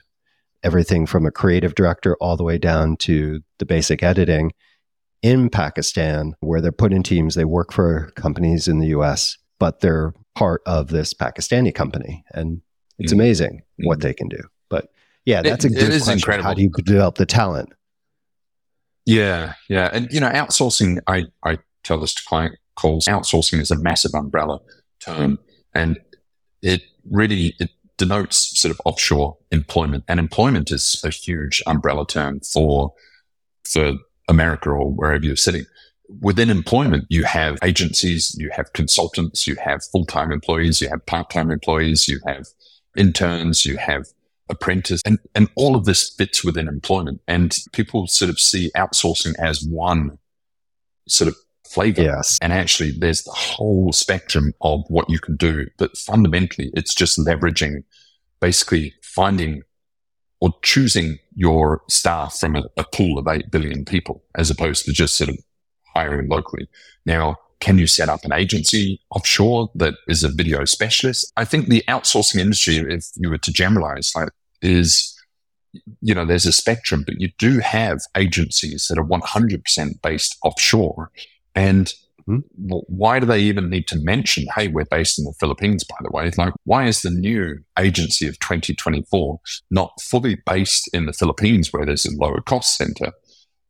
everything 0.63 1.07
from 1.07 1.27
a 1.27 1.31
creative 1.31 1.75
director 1.75 2.17
all 2.21 2.37
the 2.37 2.45
way 2.45 2.59
down 2.59 2.97
to 2.97 3.41
the 3.59 3.67
basic 3.67 4.03
editing 4.03 4.53
in 5.23 5.49
Pakistan, 5.49 6.35
where 6.41 6.61
they're 6.61 6.73
put 6.73 6.93
in 6.93 7.03
teams. 7.03 7.35
They 7.35 7.45
work 7.45 7.73
for 7.73 8.13
companies 8.17 8.69
in 8.69 8.79
the 8.79 8.89
US, 8.89 9.37
but 9.59 9.81
they're 9.81 10.13
part 10.35 10.63
of 10.67 10.89
this 10.89 11.15
Pakistani 11.15 11.75
company. 11.75 12.25
And 12.33 12.61
it's 12.99 13.13
mm 13.13 13.17
amazing 13.17 13.63
mm 13.81 13.87
what 13.87 14.01
they 14.01 14.15
can 14.15 14.29
do. 14.29 14.43
But 14.71 14.89
yeah, 15.25 15.43
that's 15.43 15.65
it, 15.65 15.73
a 15.73 15.75
good 15.75 15.89
question. 15.89 16.15
Incredible. 16.15 16.49
How 16.49 16.55
do 16.55 16.63
you 16.63 16.71
develop 16.71 17.17
the 17.17 17.27
talent? 17.27 17.71
Yeah, 19.05 19.55
yeah. 19.69 19.91
And, 19.93 20.09
you 20.11 20.21
know, 20.21 20.31
outsourcing, 20.31 20.99
I, 21.07 21.27
I 21.45 21.59
tell 21.85 22.01
this 22.01 22.15
to 22.15 22.23
client 22.27 22.57
calls, 22.75 23.07
outsourcing 23.07 23.61
is 23.61 23.71
a 23.71 23.79
massive 23.79 24.15
umbrella 24.15 24.61
term. 25.01 25.39
And 25.75 25.99
it 26.63 26.83
really, 27.09 27.55
it 27.61 27.71
denotes 27.97 28.59
sort 28.59 28.71
of 28.71 28.81
offshore 28.85 29.37
employment. 29.50 30.05
And 30.09 30.21
employment 30.21 30.71
is 30.71 31.00
a 31.05 31.11
huge 31.11 31.62
umbrella 31.67 32.07
term 32.07 32.41
for, 32.41 32.93
for 33.65 33.95
America 34.29 34.71
or 34.71 34.91
wherever 34.91 35.25
you're 35.25 35.37
sitting. 35.37 35.65
Within 36.21 36.50
employment, 36.50 37.05
you 37.09 37.25
have 37.25 37.59
agencies, 37.62 38.37
you 38.38 38.50
have 38.53 38.73
consultants, 38.73 39.47
you 39.47 39.57
have 39.57 39.83
full-time 39.85 40.31
employees, 40.31 40.81
you 40.81 40.88
have 40.88 41.05
part-time 41.07 41.50
employees, 41.50 42.07
you 42.07 42.21
have 42.26 42.47
interns, 42.97 43.67
you 43.67 43.76
have 43.76 44.07
apprentice 44.49 45.03
and, 45.05 45.19
and 45.35 45.49
all 45.57 45.75
of 45.75 45.85
this 45.85 46.11
fits 46.11 46.45
within 46.45 46.69
employment. 46.69 47.21
And 47.26 47.57
people 47.73 48.07
sort 48.07 48.31
of 48.31 48.38
see 48.38 48.71
outsourcing 48.76 49.35
as 49.41 49.65
one 49.65 50.19
sort 51.09 51.29
of 51.29 51.37
flavor. 51.67 52.03
Yes. 52.03 52.39
And 52.41 52.53
actually, 52.53 52.93
there's 52.93 53.23
the 53.23 53.33
whole 53.33 53.93
spectrum 53.93 54.53
of 54.61 54.85
what 54.89 55.09
you 55.11 55.19
can 55.19 55.37
do. 55.37 55.67
But 55.79 55.97
fundamentally, 55.97 56.71
it's 56.75 56.95
just 56.95 57.19
leveraging, 57.19 57.85
basically 58.41 58.95
finding 59.03 59.63
or 60.41 60.55
choosing 60.63 61.19
your 61.35 61.83
staff 61.89 62.39
from 62.39 62.57
a, 62.57 62.65
a 62.77 62.85
pool 62.85 63.19
of 63.19 63.27
8 63.27 63.51
billion 63.51 63.85
people 63.85 64.23
as 64.35 64.51
opposed 64.51 64.85
to 64.85 64.93
just 64.93 65.17
sort 65.17 65.31
of 65.31 65.39
hiring 65.95 66.29
locally. 66.29 66.69
Now, 67.07 67.37
can 67.61 67.79
you 67.79 67.87
set 67.87 68.11
up 68.11 68.25
an 68.25 68.33
agency 68.33 69.01
offshore 69.11 69.71
that 69.77 69.95
is 70.09 70.23
a 70.23 70.29
video 70.29 70.67
specialist? 70.67 71.33
I 71.39 71.47
think 71.47 71.69
the 71.69 71.83
outsourcing 71.89 72.39
industry, 72.39 72.77
if 72.77 73.07
you 73.17 73.31
were 73.31 73.39
to 73.39 73.53
generalize, 73.53 74.13
like, 74.15 74.29
is 74.61 75.17
you 76.01 76.15
know, 76.15 76.25
there's 76.25 76.47
a 76.47 76.53
spectrum, 76.53 77.03
but 77.05 77.21
you 77.21 77.31
do 77.39 77.59
have 77.59 78.01
agencies 78.17 78.87
that 78.89 78.99
are 78.99 79.05
100% 79.05 80.03
based 80.03 80.37
offshore 80.43 81.11
and 81.57 81.93
hmm? 82.27 82.39
why 82.55 83.19
do 83.19 83.27
they 83.27 83.41
even 83.41 83.71
need 83.71 83.89
to 83.89 83.99
mention, 83.99 84.47
hey, 84.55 84.69
we're 84.69 84.85
based 84.85 85.19
in 85.19 85.25
the 85.25 85.35
Philippines, 85.41 85.83
by 85.83 85.97
the 86.03 86.11
way? 86.13 86.31
Like, 86.37 86.53
why 86.65 86.87
is 86.87 87.01
the 87.01 87.11
new 87.11 87.59
agency 87.79 88.29
of 88.29 88.39
2024 88.39 89.41
not 89.71 90.01
fully 90.01 90.37
based 90.47 90.89
in 90.93 91.07
the 91.07 91.13
Philippines 91.13 91.73
where 91.73 91.87
there's 91.87 92.05
a 92.05 92.15
lower 92.17 92.43
cost 92.43 92.77
center, 92.77 93.11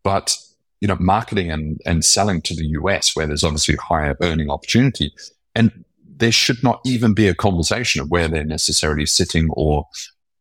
but, 0.02 0.36
you 0.80 0.88
know, 0.88 0.96
marketing 0.98 1.50
and, 1.50 1.80
and 1.86 2.04
selling 2.04 2.42
to 2.42 2.54
the 2.54 2.66
US 2.80 3.14
where 3.14 3.26
there's 3.26 3.44
obviously 3.44 3.76
higher 3.76 4.16
earning 4.20 4.50
opportunity? 4.50 5.12
And 5.54 5.84
there 6.04 6.32
should 6.32 6.62
not 6.62 6.80
even 6.84 7.14
be 7.14 7.28
a 7.28 7.34
conversation 7.34 8.00
of 8.00 8.10
where 8.10 8.26
they're 8.26 8.44
necessarily 8.44 9.06
sitting 9.06 9.48
or 9.52 9.86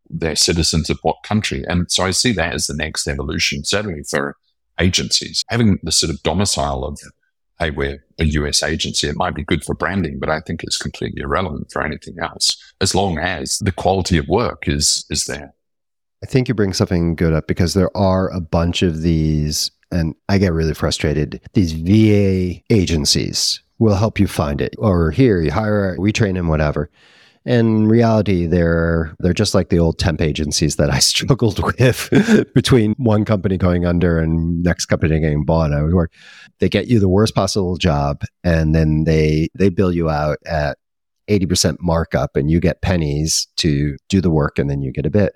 they're 0.09 0.35
citizens 0.35 0.89
of 0.89 0.99
what 1.03 1.17
country. 1.23 1.63
And 1.67 1.91
so 1.91 2.05
I 2.05 2.11
see 2.11 2.31
that 2.33 2.53
as 2.53 2.67
the 2.67 2.73
next 2.73 3.07
evolution, 3.07 3.63
certainly 3.63 4.03
for 4.09 4.35
agencies, 4.79 5.43
having 5.47 5.79
the 5.83 5.91
sort 5.91 6.11
of 6.11 6.21
domicile 6.23 6.83
of 6.83 6.99
hey, 7.59 7.71
we're 7.71 8.03
a 8.19 8.25
US 8.25 8.63
agency. 8.63 9.07
It 9.07 9.15
might 9.15 9.35
be 9.35 9.43
good 9.43 9.63
for 9.63 9.75
branding, 9.75 10.19
but 10.19 10.29
I 10.29 10.39
think 10.41 10.63
it's 10.63 10.77
completely 10.77 11.21
irrelevant 11.21 11.71
for 11.71 11.83
anything 11.83 12.15
else, 12.21 12.57
as 12.81 12.95
long 12.95 13.17
as 13.17 13.59
the 13.59 13.71
quality 13.71 14.17
of 14.17 14.27
work 14.27 14.67
is 14.67 15.05
is 15.09 15.25
there. 15.25 15.53
I 16.23 16.27
think 16.27 16.47
you 16.47 16.53
bring 16.53 16.73
something 16.73 17.15
good 17.15 17.33
up 17.33 17.47
because 17.47 17.73
there 17.73 17.95
are 17.95 18.29
a 18.31 18.41
bunch 18.41 18.81
of 18.81 19.01
these, 19.01 19.69
and 19.91 20.15
I 20.27 20.37
get 20.37 20.53
really 20.53 20.73
frustrated. 20.73 21.41
These 21.53 21.73
VA 21.73 22.61
agencies 22.69 23.61
will 23.77 23.95
help 23.95 24.19
you 24.19 24.27
find 24.27 24.61
it, 24.61 24.73
or 24.77 25.11
here 25.11 25.41
you 25.41 25.51
hire, 25.51 25.95
we 25.99 26.11
train 26.11 26.35
them, 26.35 26.47
whatever. 26.47 26.89
In 27.45 27.87
reality, 27.87 28.47
they're 28.47 29.15
they're 29.19 29.33
just 29.33 29.53
like 29.53 29.69
the 29.69 29.77
old 29.77 29.99
temp 29.99 30.19
agencies 30.19 30.77
that 30.77 30.89
I 30.89 30.99
struggled 31.11 31.59
with 31.63 32.09
between 32.55 32.95
one 32.97 33.23
company 33.23 33.57
going 33.57 33.85
under 33.85 34.19
and 34.19 34.63
next 34.63 34.87
company 34.87 35.19
getting 35.19 35.45
bought. 35.45 35.71
I 35.71 35.83
would 35.83 35.93
work. 35.93 36.11
They 36.59 36.69
get 36.69 36.87
you 36.87 36.99
the 36.99 37.09
worst 37.09 37.35
possible 37.35 37.77
job, 37.77 38.23
and 38.43 38.73
then 38.73 39.03
they 39.03 39.49
they 39.53 39.69
bill 39.69 39.91
you 39.91 40.09
out 40.09 40.39
at 40.47 40.77
eighty 41.27 41.45
percent 41.45 41.77
markup, 41.81 42.35
and 42.35 42.49
you 42.49 42.59
get 42.59 42.81
pennies 42.81 43.47
to 43.57 43.95
do 44.09 44.21
the 44.21 44.31
work, 44.31 44.57
and 44.57 44.69
then 44.69 44.81
you 44.81 44.91
get 44.91 45.05
a 45.05 45.11
bit. 45.11 45.35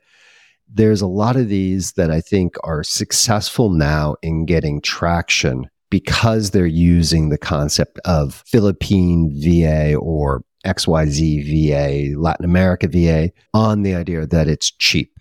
There's 0.72 1.02
a 1.02 1.08
lot 1.08 1.36
of 1.36 1.48
these 1.48 1.94
that 1.94 2.12
I 2.12 2.22
think 2.22 2.56
are 2.64 2.84
successful 2.84 3.70
now 3.70 4.16
in 4.22 4.46
getting 4.46 4.82
traction 4.82 5.68
because 5.90 6.52
they're 6.52 6.66
using 6.66 7.30
the 7.30 7.38
concept 7.38 8.00
of 8.06 8.44
Philippine 8.46 9.32
VA 9.36 9.96
or 9.96 10.44
XYZ 10.66 11.46
VA, 11.46 12.20
Latin 12.20 12.46
America 12.46 12.88
VA, 12.88 13.32
on 13.54 13.84
the 13.84 13.96
idea 13.96 14.26
that 14.26 14.48
it's 14.48 14.72
cheap. 14.72 15.14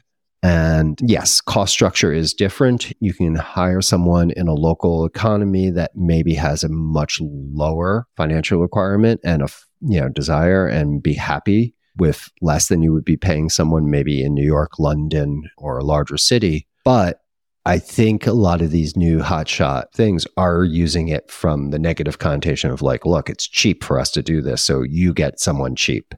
And 0.43 0.99
yes, 1.03 1.41
cost 1.41 1.73
structure 1.73 2.13
is 2.13 2.33
different. 2.33 2.93
You 3.01 3.13
can 3.13 3.35
hire 3.35 3.83
someone 3.83 4.31
in 4.31 4.47
a 4.47 4.55
local 4.55 5.05
economy 5.05 5.71
that 5.71 5.93
maybe 5.97 6.35
has 6.35 6.63
a 6.63 6.69
much 6.69 7.19
lower 7.21 8.07
financial 8.17 8.61
requirement 8.61 9.21
and 9.25 9.43
a 9.43 9.49
you 9.81 10.01
know 10.01 10.09
desire 10.09 10.67
and 10.67 11.03
be 11.03 11.15
happy 11.15 11.75
with 11.97 12.31
less 12.41 12.69
than 12.69 12.83
you 12.83 12.93
would 12.93 13.05
be 13.05 13.17
paying 13.17 13.49
someone 13.49 13.91
maybe 13.91 14.23
in 14.23 14.35
New 14.35 14.47
York, 14.47 14.79
London, 14.79 15.43
or 15.57 15.79
a 15.79 15.85
larger 15.85 16.17
city. 16.17 16.69
But 16.85 17.21
I 17.69 17.79
think 17.79 18.27
a 18.27 18.33
lot 18.33 18.63
of 18.63 18.71
these 18.71 18.97
new 18.97 19.19
hotshot 19.19 19.93
things 19.95 20.27
are 20.39 20.65
using 20.65 21.09
it 21.09 21.31
from 21.31 21.71
the 21.71 21.79
negative 21.79 22.19
connotation 22.19 22.71
of 22.71 22.81
like, 22.81 23.05
look, 23.05 23.29
it's 23.29 23.47
cheap 23.47 23.85
for 23.85 24.01
us 24.01 24.11
to 24.13 24.23
do 24.23 24.41
this, 24.41 24.63
so 24.63 24.83
you 24.83 25.13
get 25.13 25.39
someone 25.39 25.77
cheap. 25.77 26.15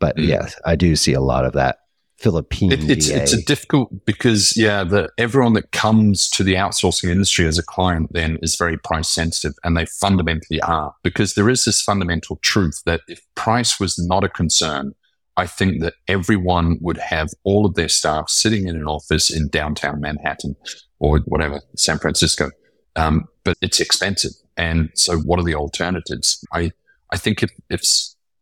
But 0.00 0.16
mm. 0.16 0.28
yeah, 0.28 0.48
I 0.64 0.76
do 0.76 0.96
see 0.96 1.12
a 1.12 1.20
lot 1.20 1.44
of 1.44 1.52
that 1.52 1.76
Philippine. 2.18 2.72
It, 2.72 2.88
it's 2.90 3.08
it's 3.08 3.34
a 3.34 3.42
difficult 3.42 3.90
because 4.06 4.54
yeah, 4.56 4.82
the 4.82 5.10
everyone 5.18 5.52
that 5.52 5.72
comes 5.72 6.28
to 6.30 6.42
the 6.42 6.54
outsourcing 6.54 7.10
industry 7.10 7.46
as 7.46 7.58
a 7.58 7.62
client 7.62 8.08
then 8.12 8.38
is 8.42 8.56
very 8.56 8.78
price 8.78 9.08
sensitive, 9.08 9.56
and 9.64 9.76
they 9.76 9.84
fundamentally 9.86 10.60
are 10.62 10.94
because 11.02 11.34
there 11.34 11.50
is 11.50 11.64
this 11.64 11.82
fundamental 11.82 12.36
truth 12.42 12.82
that 12.86 13.02
if 13.08 13.20
price 13.34 13.78
was 13.78 13.98
not 13.98 14.24
a 14.24 14.28
concern, 14.28 14.94
I 15.38 15.46
think 15.46 15.80
that 15.82 15.94
everyone 16.08 16.78
would 16.80 16.98
have 16.98 17.28
all 17.44 17.64
of 17.64 17.74
their 17.74 17.88
staff 17.88 18.28
sitting 18.28 18.66
in 18.66 18.74
an 18.74 18.88
office 18.88 19.30
in 19.30 19.48
downtown 19.48 20.00
Manhattan 20.00 20.56
or 20.98 21.20
whatever, 21.20 21.62
San 21.76 21.98
Francisco. 21.98 22.50
Um, 22.96 23.26
but 23.44 23.56
it's 23.62 23.78
expensive. 23.78 24.32
And 24.56 24.90
so 24.94 25.18
what 25.18 25.38
are 25.38 25.44
the 25.44 25.54
alternatives? 25.54 26.44
I, 26.52 26.72
I 27.12 27.18
think 27.18 27.44
if, 27.44 27.50
if 27.70 27.82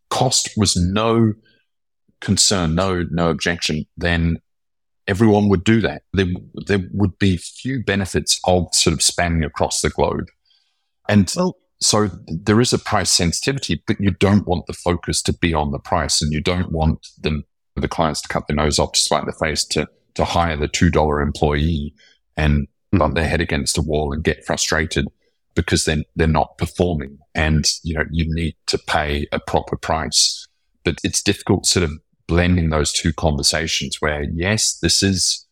cost 0.09 0.49
was 0.57 0.75
no 0.75 1.35
concern, 2.23 2.75
no, 2.75 3.05
no 3.11 3.29
objection, 3.29 3.85
then 3.99 4.39
everyone 5.07 5.51
would 5.51 5.65
do 5.65 5.83
that. 5.83 6.03
There, 6.15 6.29
there 6.67 6.89
would 6.95 7.19
be 7.19 7.37
few 7.37 7.85
benefits 7.85 8.41
of 8.45 8.69
sort 8.73 8.95
of 8.95 9.03
spanning 9.03 9.45
across 9.45 9.83
the 9.83 9.91
globe. 9.91 10.29
And 11.11 11.31
well, 11.37 11.59
so 11.81 12.09
there 12.27 12.61
is 12.61 12.73
a 12.73 12.79
price 12.79 13.11
sensitivity, 13.11 13.83
but 13.87 14.01
you 14.01 14.11
don't 14.13 14.47
want 14.47 14.67
the 14.67 14.73
focus 14.73 15.21
to 15.23 15.33
be 15.33 15.53
on 15.53 15.73
the 15.73 15.79
price 15.79 16.23
and 16.23 16.33
you 16.33 16.41
don't 16.41 16.73
want 16.73 17.07
them, 17.19 17.45
the 17.75 17.89
clients 17.89 18.23
to 18.23 18.29
cut 18.29 18.47
their 18.49 18.57
nose 18.57 18.79
off 18.79 18.93
to 18.93 19.01
spite 19.01 19.27
the 19.27 19.33
face 19.33 19.65
to, 19.67 19.87
to 20.15 20.25
hire 20.25 20.57
the 20.57 20.69
$2 20.69 21.23
employee 21.23 21.95
and 22.37 22.63
mm-hmm. 22.63 22.99
bump 22.99 23.15
their 23.15 23.29
head 23.29 23.41
against 23.41 23.77
a 23.77 23.83
wall 23.83 24.13
and 24.13 24.25
get 24.25 24.45
frustrated 24.45 25.07
because 25.55 25.85
then 25.85 26.05
they're 26.17 26.27
not 26.27 26.59
performing 26.59 27.19
and, 27.35 27.67
you 27.83 27.95
know, 27.95 28.05
you 28.11 28.27
need 28.35 28.55
to 28.67 28.79
pay 28.79 29.27
a 29.33 29.41
proper 29.41 29.77
price. 29.77 30.47
But 30.85 30.99
it's 31.03 31.23
difficult 31.23 31.67
sort 31.67 31.85
of 31.85 31.93
blending 32.27 32.71
those 32.71 32.93
two 32.93 33.13
conversations 33.13 34.01
where, 34.01 34.25
yes, 34.35 34.79
this 34.79 35.03
is 35.03 35.46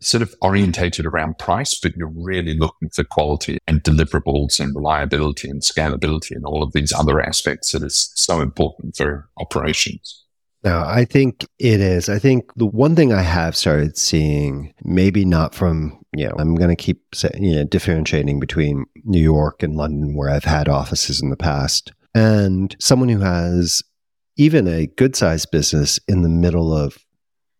sort 0.00 0.22
of 0.22 0.34
orientated 0.42 1.06
around 1.06 1.38
price, 1.38 1.78
but 1.78 1.96
you're 1.96 2.12
really 2.14 2.54
looking 2.54 2.90
for 2.90 3.04
quality 3.04 3.58
and 3.66 3.82
deliverables 3.82 4.60
and 4.60 4.74
reliability 4.74 5.48
and 5.48 5.62
scalability 5.62 6.32
and 6.32 6.44
all 6.44 6.62
of 6.62 6.72
these 6.72 6.92
other 6.92 7.20
aspects 7.20 7.72
that 7.72 7.82
is 7.82 8.12
so 8.14 8.40
important 8.40 8.96
for 8.96 9.28
operations. 9.38 10.22
No, 10.64 10.82
I 10.84 11.04
think 11.04 11.46
it 11.58 11.80
is. 11.80 12.08
I 12.08 12.18
think 12.18 12.52
the 12.56 12.66
one 12.66 12.96
thing 12.96 13.12
I 13.12 13.22
have 13.22 13.56
started 13.56 13.96
seeing, 13.96 14.74
maybe 14.82 15.24
not 15.24 15.54
from, 15.54 15.98
you 16.14 16.26
know, 16.26 16.34
I'm 16.38 16.56
going 16.56 16.70
to 16.70 16.76
keep 16.76 17.02
you 17.38 17.54
know, 17.54 17.64
differentiating 17.64 18.40
between 18.40 18.84
New 19.04 19.20
York 19.20 19.62
and 19.62 19.76
London, 19.76 20.16
where 20.16 20.28
I've 20.28 20.44
had 20.44 20.68
offices 20.68 21.22
in 21.22 21.30
the 21.30 21.36
past, 21.36 21.92
and 22.14 22.74
someone 22.80 23.08
who 23.08 23.20
has 23.20 23.82
even 24.36 24.66
a 24.66 24.86
good 24.86 25.14
sized 25.14 25.50
business 25.50 26.00
in 26.08 26.22
the 26.22 26.28
middle 26.28 26.76
of. 26.76 26.98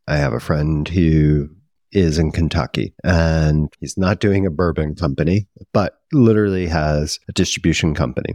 I 0.09 0.19
have 0.19 0.33
a 0.33 0.41
friend 0.41 0.87
who 0.87 1.49
is 1.93 2.19
in 2.19 2.33
Kentucky 2.33 2.95
and 3.05 3.73
he's 3.81 3.97
not 3.97 4.21
doing 4.21 4.47
a 4.47 4.51
bourbon 4.51 4.95
company, 4.95 5.47
but 5.73 6.01
literally 6.13 6.67
has 6.67 7.19
a 7.29 7.33
distribution 7.33 7.95
company. 7.95 8.35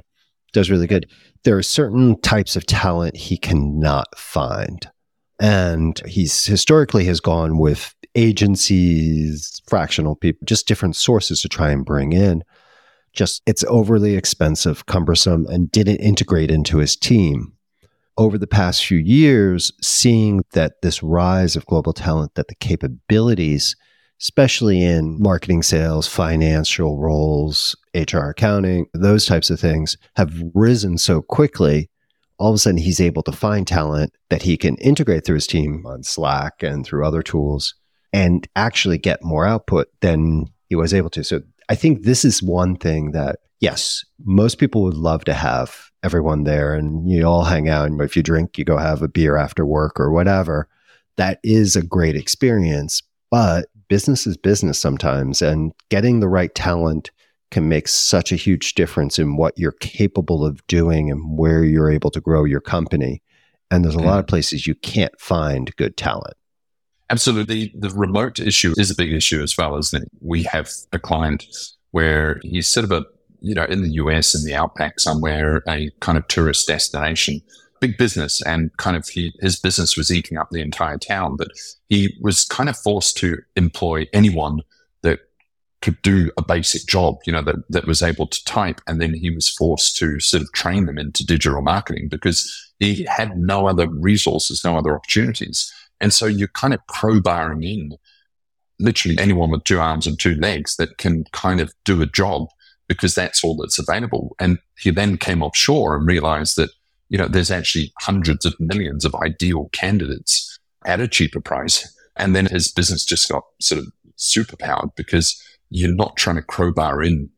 Does 0.53 0.69
really 0.69 0.87
good. 0.87 1.09
There 1.43 1.57
are 1.57 1.63
certain 1.63 2.19
types 2.21 2.55
of 2.55 2.65
talent 2.65 3.15
he 3.15 3.37
cannot 3.37 4.17
find. 4.17 4.89
And 5.39 6.01
he's 6.05 6.45
historically 6.45 7.05
has 7.05 7.19
gone 7.19 7.57
with 7.57 7.95
agencies, 8.15 9.61
fractional 9.67 10.15
people, 10.15 10.45
just 10.45 10.67
different 10.67 10.95
sources 10.95 11.41
to 11.41 11.49
try 11.49 11.71
and 11.71 11.85
bring 11.85 12.13
in. 12.13 12.43
Just 13.13 13.41
it's 13.45 13.63
overly 13.67 14.15
expensive, 14.15 14.85
cumbersome, 14.85 15.45
and 15.47 15.71
didn't 15.71 15.97
integrate 15.97 16.51
into 16.51 16.77
his 16.77 16.95
team 16.95 17.53
over 18.17 18.37
the 18.37 18.47
past 18.47 18.85
few 18.85 18.97
years, 18.97 19.71
seeing 19.81 20.43
that 20.53 20.81
this 20.81 21.01
rise 21.01 21.55
of 21.55 21.65
global 21.65 21.93
talent, 21.93 22.35
that 22.35 22.47
the 22.47 22.55
capabilities, 22.55 23.75
especially 24.21 24.83
in 24.83 25.21
marketing, 25.21 25.63
sales, 25.63 26.07
financial 26.07 26.99
roles, 26.99 27.75
HR 27.95 28.29
accounting, 28.29 28.85
those 28.93 29.25
types 29.25 29.49
of 29.49 29.59
things, 29.59 29.97
have 30.15 30.33
risen 30.53 30.97
so 30.97 31.21
quickly. 31.21 31.89
All 32.37 32.49
of 32.49 32.55
a 32.55 32.57
sudden, 32.57 32.77
he's 32.77 32.99
able 32.99 33.23
to 33.23 33.31
find 33.31 33.67
talent 33.67 34.13
that 34.29 34.41
he 34.41 34.57
can 34.57 34.75
integrate 34.77 35.25
through 35.25 35.35
his 35.35 35.47
team 35.47 35.85
on 35.85 36.03
Slack 36.03 36.63
and 36.63 36.85
through 36.85 37.05
other 37.05 37.21
tools 37.21 37.75
and 38.13 38.47
actually 38.55 38.97
get 38.97 39.23
more 39.23 39.45
output 39.45 39.87
than 40.01 40.45
he 40.67 40.75
was 40.75 40.93
able 40.93 41.09
to. 41.11 41.23
So 41.23 41.41
I 41.69 41.75
think 41.75 42.03
this 42.03 42.25
is 42.25 42.43
one 42.43 42.75
thing 42.75 43.11
that, 43.11 43.37
yes, 43.59 44.03
most 44.25 44.57
people 44.57 44.83
would 44.83 44.95
love 44.95 45.23
to 45.25 45.33
have 45.33 45.90
everyone 46.03 46.43
there 46.43 46.73
and 46.73 47.09
you 47.09 47.23
all 47.25 47.43
hang 47.43 47.69
out. 47.69 47.87
And 47.87 48.01
if 48.01 48.15
you 48.15 48.23
drink, 48.23 48.57
you 48.57 48.65
go 48.65 48.77
have 48.77 49.01
a 49.01 49.07
beer 49.07 49.37
after 49.37 49.65
work 49.65 49.99
or 49.99 50.11
whatever. 50.11 50.67
That 51.17 51.39
is 51.43 51.75
a 51.75 51.85
great 51.85 52.15
experience. 52.15 53.03
But 53.29 53.67
business 53.87 54.25
is 54.25 54.37
business 54.37 54.79
sometimes, 54.79 55.41
and 55.41 55.73
getting 55.89 56.19
the 56.19 56.27
right 56.27 56.53
talent 56.53 57.11
can 57.51 57.67
make 57.67 57.87
such 57.87 58.31
a 58.31 58.37
huge 58.37 58.73
difference 58.73 59.19
in 59.19 59.35
what 59.35 59.57
you're 59.57 59.73
capable 59.73 60.45
of 60.45 60.65
doing 60.67 61.11
and 61.11 61.37
where 61.37 61.63
you're 61.63 61.91
able 61.91 62.09
to 62.11 62.21
grow 62.21 62.45
your 62.45 62.61
company. 62.61 63.21
And 63.69 63.83
there's 63.83 63.95
a 63.95 63.99
lot 63.99 64.19
of 64.19 64.25
mm-hmm. 64.25 64.29
places 64.29 64.67
you 64.67 64.75
can't 64.75 65.17
find 65.19 65.75
good 65.75 65.97
talent. 65.97 66.35
Absolutely. 67.09 67.73
The 67.77 67.89
remote 67.89 68.39
issue 68.39 68.73
is 68.77 68.89
a 68.89 68.95
big 68.95 69.11
issue 69.11 69.41
as 69.41 69.57
well, 69.57 69.77
isn't 69.77 70.03
it? 70.03 70.09
We 70.21 70.43
have 70.43 70.69
a 70.93 70.99
client 70.99 71.45
where 71.91 72.39
he's 72.41 72.69
sort 72.69 72.85
of 72.85 72.91
a 72.91 73.03
you 73.41 73.55
know, 73.55 73.65
in 73.65 73.81
the 73.81 73.93
US 73.93 74.35
in 74.35 74.45
the 74.45 74.55
outback 74.55 74.99
somewhere, 74.99 75.63
a 75.67 75.89
kind 75.99 76.17
of 76.17 76.27
tourist 76.27 76.67
destination, 76.67 77.41
big 77.79 77.97
business. 77.97 78.41
And 78.43 78.75
kind 78.77 78.95
of 78.95 79.07
he, 79.07 79.33
his 79.41 79.59
business 79.59 79.97
was 79.97 80.11
eating 80.11 80.37
up 80.37 80.49
the 80.51 80.61
entire 80.61 80.97
town, 80.97 81.35
but 81.35 81.49
he 81.89 82.15
was 82.21 82.45
kind 82.45 82.69
of 82.69 82.77
forced 82.77 83.17
to 83.17 83.39
employ 83.55 84.07
anyone 84.13 84.61
that 85.01 85.19
could 85.81 86.01
do 86.03 86.31
a 86.37 86.43
basic 86.43 86.85
job, 86.85 87.17
you 87.25 87.33
know, 87.33 87.41
that, 87.41 87.55
that 87.69 87.87
was 87.87 88.03
able 88.03 88.27
to 88.27 88.43
type. 88.45 88.79
And 88.87 89.01
then 89.01 89.13
he 89.13 89.31
was 89.31 89.49
forced 89.49 89.97
to 89.97 90.19
sort 90.19 90.43
of 90.43 90.51
train 90.53 90.85
them 90.85 90.99
into 90.99 91.25
digital 91.25 91.61
marketing 91.61 92.07
because 92.09 92.71
he 92.79 93.05
had 93.05 93.37
no 93.37 93.67
other 93.67 93.87
resources, 93.89 94.63
no 94.63 94.77
other 94.77 94.95
opportunities. 94.95 95.73
And 95.99 96.13
so 96.13 96.27
you're 96.27 96.47
kind 96.49 96.73
of 96.73 96.79
crowbarring 96.87 97.65
in 97.65 97.97
literally 98.79 99.17
anyone 99.19 99.51
with 99.51 99.63
two 99.63 99.79
arms 99.79 100.07
and 100.07 100.19
two 100.19 100.35
legs 100.35 100.75
that 100.75 100.97
can 100.97 101.23
kind 101.31 101.59
of 101.59 101.73
do 101.85 102.01
a 102.01 102.07
job 102.07 102.47
because 102.93 103.15
that's 103.15 103.43
all 103.43 103.55
that's 103.55 103.79
available. 103.79 104.35
And 104.39 104.59
he 104.77 104.91
then 104.91 105.17
came 105.17 105.41
offshore 105.41 105.95
and 105.95 106.05
realized 106.05 106.57
that, 106.57 106.69
you 107.09 107.17
know, 107.17 107.27
there's 107.27 107.51
actually 107.51 107.93
hundreds 107.99 108.45
of 108.45 108.59
millions 108.59 109.05
of 109.05 109.15
ideal 109.15 109.69
candidates 109.71 110.59
at 110.85 110.99
a 110.99 111.07
cheaper 111.07 111.39
price. 111.39 111.89
And 112.17 112.35
then 112.35 112.47
his 112.47 112.71
business 112.71 113.05
just 113.05 113.29
got 113.29 113.43
sort 113.61 113.79
of 113.79 113.87
superpowered 114.17 114.93
because 114.95 115.41
you're 115.69 115.95
not 115.95 116.17
trying 116.17 116.35
to 116.35 116.41
crowbar 116.41 117.01
in 117.01 117.29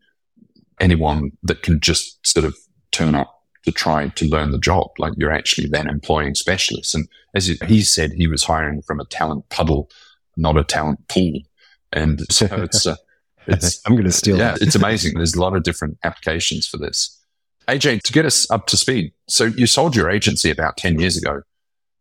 anyone 0.80 1.32
that 1.44 1.62
can 1.62 1.80
just 1.80 2.26
sort 2.26 2.46
of 2.46 2.56
turn 2.92 3.14
up 3.14 3.32
to 3.66 3.72
try 3.72 4.08
to 4.10 4.26
learn 4.26 4.52
the 4.52 4.58
job. 4.58 4.88
Like 4.98 5.14
you're 5.18 5.32
actually 5.32 5.68
then 5.68 5.88
employing 5.88 6.34
specialists. 6.34 6.96
And 6.96 7.08
as 7.36 7.46
he 7.46 7.82
said, 7.82 8.12
he 8.14 8.28
was 8.28 8.44
hiring 8.44 8.82
from 8.82 9.00
a 9.00 9.06
talent 9.06 9.48
puddle, 9.50 9.90
not 10.36 10.58
a 10.58 10.64
talent 10.64 11.08
pool. 11.08 11.42
And 11.92 12.22
so 12.32 12.48
it's, 12.52 12.88
uh, 12.88 12.96
it's, 13.48 13.82
I'm 13.86 13.94
going 13.94 14.06
to 14.06 14.12
steal 14.12 14.38
yeah, 14.38 14.56
it's 14.60 14.76
amazing. 14.76 15.16
There's 15.16 15.36
a 15.36 15.42
lot 15.42 15.56
of 15.56 15.64
different 15.64 15.98
applications 16.04 16.68
for 16.68 16.78
this. 16.78 17.20
AJ, 17.68 18.02
to 18.02 18.14
get 18.14 18.26
us 18.26 18.50
up 18.52 18.68
to 18.68 18.78
speed. 18.78 19.14
So 19.28 19.46
you 19.46 19.68
sold 19.68 19.96
your 19.96 20.10
agency 20.10 20.52
about 20.52 20.78
10 20.78 21.00
years 21.00 21.18
ago 21.18 21.42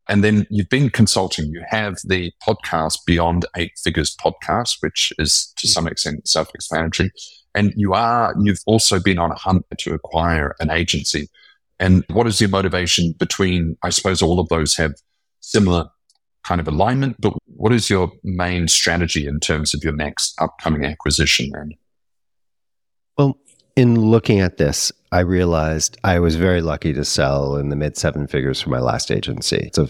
and 0.09 0.25
then 0.25 0.47
you've 0.51 0.69
been 0.69 0.91
consulting. 0.91 1.47
You 1.47 1.63
have 1.69 1.97
the 2.05 2.33
podcast 2.47 2.99
Beyond 3.07 3.47
Eight 3.57 3.73
Figures 3.83 4.17
podcast, 4.17 4.79
which 4.81 5.13
is 5.19 5.53
to 5.59 5.69
some 5.69 5.87
extent 5.87 6.27
self-explanatory. 6.27 7.13
And 7.55 7.73
you 7.77 7.93
are, 7.95 8.35
you've 8.41 8.61
also 8.67 8.99
been 8.99 9.19
on 9.19 9.31
a 9.31 9.37
hunt 9.37 9.65
to 9.79 9.95
acquire 9.95 10.57
an 10.59 10.71
agency. 10.71 11.29
And 11.79 12.05
what 12.11 12.27
is 12.27 12.41
your 12.41 12.51
motivation 12.51 13.15
between, 13.19 13.77
I 13.83 13.91
suppose 13.91 14.23
all 14.23 14.41
of 14.41 14.49
those 14.49 14.77
have 14.77 14.95
similar 15.41 15.89
kind 16.45 16.61
of 16.61 16.69
alignment, 16.69 17.21
but 17.21 17.35
what 17.47 17.73
is 17.73 17.89
your 17.89 18.13
main 18.25 18.69
strategy 18.69 19.27
in 19.27 19.41
terms 19.41 19.75
of 19.75 19.85
your 19.85 19.93
next 19.93 20.35
upcoming 20.41 20.85
acquisition 20.85 21.51
then? 21.53 21.73
Well, 23.17 23.39
in 23.77 23.99
looking 23.99 24.41
at 24.41 24.57
this, 24.57 24.93
I 25.13 25.21
realized 25.21 25.99
I 26.05 26.19
was 26.19 26.37
very 26.37 26.63
lucky 26.63 26.93
to 26.95 27.05
sell 27.05 27.57
in 27.57 27.69
the 27.69 27.77
mid 27.77 27.97
seven 27.97 28.27
figures 28.27 28.61
for 28.61 28.71
my 28.71 28.81
last 28.81 29.11
agency. 29.11 29.71
So 29.75 29.89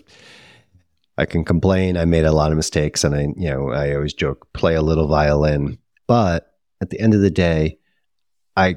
I 1.19 1.27
can 1.27 1.45
complain. 1.45 1.97
I 1.97 2.05
made 2.05 2.25
a 2.25 2.33
lot 2.33 2.51
of 2.51 2.57
mistakes 2.57 3.05
and 3.05 3.15
I, 3.15 3.21
you 3.37 3.51
know, 3.51 3.71
I 3.71 3.95
always 3.95 4.15
joke, 4.15 4.53
play 4.53 4.75
a 4.75 4.83
little 4.83 5.09
violin. 5.09 5.79
But 6.07 6.53
at 6.81 6.91
the 6.91 7.01
end 7.01 7.15
of 7.15 7.21
the 7.21 7.31
day, 7.31 7.79
I 8.57 8.77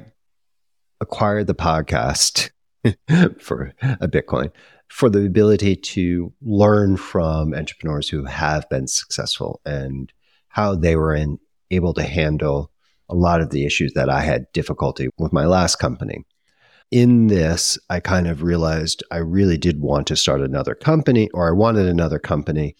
acquired 1.00 1.46
the 1.46 1.54
podcast 1.54 2.50
for 3.40 3.72
a 3.82 4.08
Bitcoin 4.08 4.50
for 4.88 5.08
the 5.08 5.26
ability 5.26 5.76
to 5.76 6.32
learn 6.42 6.96
from 6.96 7.54
entrepreneurs 7.54 8.08
who 8.08 8.24
have 8.24 8.68
been 8.68 8.86
successful 8.86 9.60
and 9.64 10.12
how 10.48 10.74
they 10.74 10.96
were 10.96 11.14
in, 11.14 11.38
able 11.70 11.92
to 11.94 12.02
handle 12.02 12.70
a 13.08 13.14
lot 13.14 13.40
of 13.40 13.50
the 13.50 13.64
issues 13.64 13.92
that 13.94 14.08
I 14.08 14.22
had 14.22 14.50
difficulty 14.52 15.08
with 15.18 15.32
my 15.32 15.46
last 15.46 15.76
company. 15.76 16.24
In 16.90 17.26
this, 17.26 17.78
I 17.90 18.00
kind 18.00 18.28
of 18.28 18.42
realized 18.42 19.02
I 19.10 19.18
really 19.18 19.58
did 19.58 19.80
want 19.80 20.06
to 20.06 20.16
start 20.16 20.40
another 20.40 20.74
company, 20.74 21.28
or 21.34 21.48
I 21.48 21.52
wanted 21.52 21.86
another 21.86 22.18
company. 22.18 22.76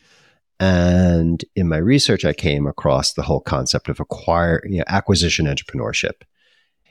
And 0.61 1.45
in 1.55 1.69
my 1.69 1.79
research, 1.79 2.25
I 2.25 2.33
came 2.33 2.67
across 2.67 3.13
the 3.13 3.23
whole 3.23 3.41
concept 3.41 3.89
of 3.89 4.01
acquire, 4.01 4.63
you 4.65 4.79
know, 4.79 4.85
acquisition 4.87 5.47
entrepreneurship 5.47 6.23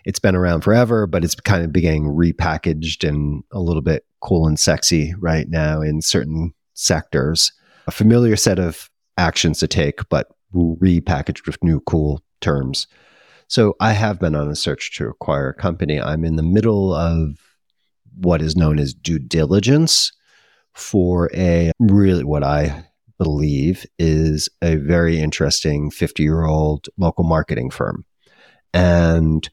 it's 0.06 0.20
been 0.20 0.36
around 0.36 0.62
forever, 0.62 1.08
but 1.08 1.24
it's 1.24 1.36
kind 1.36 1.66
of 1.66 1.74
being 1.74 2.04
repackaged 2.04 3.08
and 3.08 3.44
a 3.52 3.60
little 3.60 3.82
bit 3.82 4.06
cool 4.26 4.48
and 4.48 4.60
sexy 4.60 5.14
right 5.20 5.48
now 5.50 5.82
in 5.82 6.02
certain 6.02 6.54
sectors. 6.74 7.54
A 7.88 7.92
familiar 7.92 8.36
set 8.36 8.58
of 8.58 8.90
actions 9.18 9.60
to 9.60 9.68
take, 9.68 10.08
but 10.10 10.28
repackaged 10.54 11.46
with 11.46 11.64
new 11.64 11.80
cool 11.82 12.24
terms. 12.42 12.88
So 13.48 13.76
I 13.80 13.94
have 13.94 14.20
been 14.20 14.36
on 14.36 14.50
a 14.50 14.56
search 14.56 14.98
to 14.98 15.10
acquire 15.10 15.50
a 15.50 15.54
company. 15.54 16.02
I'm 16.02 16.26
in 16.26 16.38
the 16.38 16.44
middle 16.44 16.94
of 16.94 17.38
what 18.18 18.42
is 18.42 18.56
known 18.56 18.80
as 18.80 18.94
due 18.94 19.20
diligence 19.20 20.12
for 20.74 21.30
a 21.34 21.72
really 21.80 22.24
what 22.24 22.44
I 22.44 22.86
believe 23.20 23.86
is 24.00 24.50
a 24.62 24.76
very 24.76 25.20
interesting 25.20 25.92
50 25.92 26.24
year 26.24 26.46
old 26.46 26.88
local 26.98 27.24
marketing 27.24 27.70
firm. 27.70 28.04
And 28.74 29.48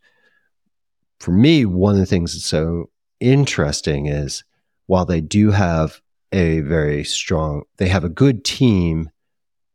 for 1.21 1.33
me, 1.33 1.67
one 1.67 1.95
of 1.95 2.01
the 2.01 2.07
things 2.07 2.33
that's 2.33 2.47
so 2.47 2.87
interesting 3.21 4.07
is 4.07 4.43
while 4.87 5.05
they 5.05 5.21
do 5.21 5.51
have 5.51 6.01
a 6.33 6.61
very 6.61 7.05
strong, 7.05 7.63
they 7.77 7.89
have 7.89 8.05
a 8.05 8.09
good 8.09 8.45
team, 8.45 9.11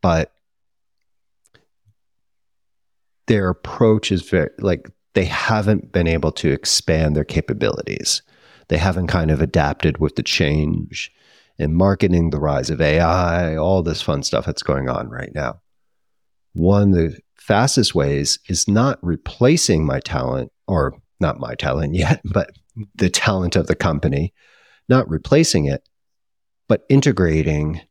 but 0.01 0.33
their 3.27 3.49
approach 3.49 4.11
is 4.11 4.21
very 4.21 4.49
like 4.59 4.89
they 5.13 5.25
haven't 5.25 5.91
been 5.91 6.07
able 6.07 6.31
to 6.31 6.51
expand 6.51 7.15
their 7.15 7.23
capabilities. 7.23 8.21
They 8.69 8.77
haven't 8.77 9.07
kind 9.07 9.31
of 9.31 9.41
adapted 9.41 9.97
with 9.97 10.15
the 10.15 10.23
change 10.23 11.11
in 11.57 11.73
marketing, 11.73 12.29
the 12.29 12.39
rise 12.39 12.69
of 12.69 12.81
AI, 12.81 13.55
all 13.55 13.81
this 13.81 14.01
fun 14.01 14.23
stuff 14.23 14.45
that's 14.45 14.63
going 14.63 14.89
on 14.89 15.09
right 15.09 15.31
now. 15.33 15.61
One 16.53 16.89
of 16.89 16.95
the 16.95 17.19
fastest 17.35 17.95
ways 17.95 18.39
is 18.47 18.67
not 18.67 18.99
replacing 19.01 19.85
my 19.85 19.99
talent 19.99 20.51
or 20.67 20.99
not 21.19 21.39
my 21.39 21.55
talent 21.55 21.95
yet, 21.95 22.21
but 22.25 22.51
the 22.95 23.09
talent 23.09 23.55
of 23.55 23.67
the 23.67 23.75
company, 23.75 24.33
not 24.89 25.10
replacing 25.10 25.65
it, 25.65 25.88
but 26.67 26.86
integrating 26.89 27.82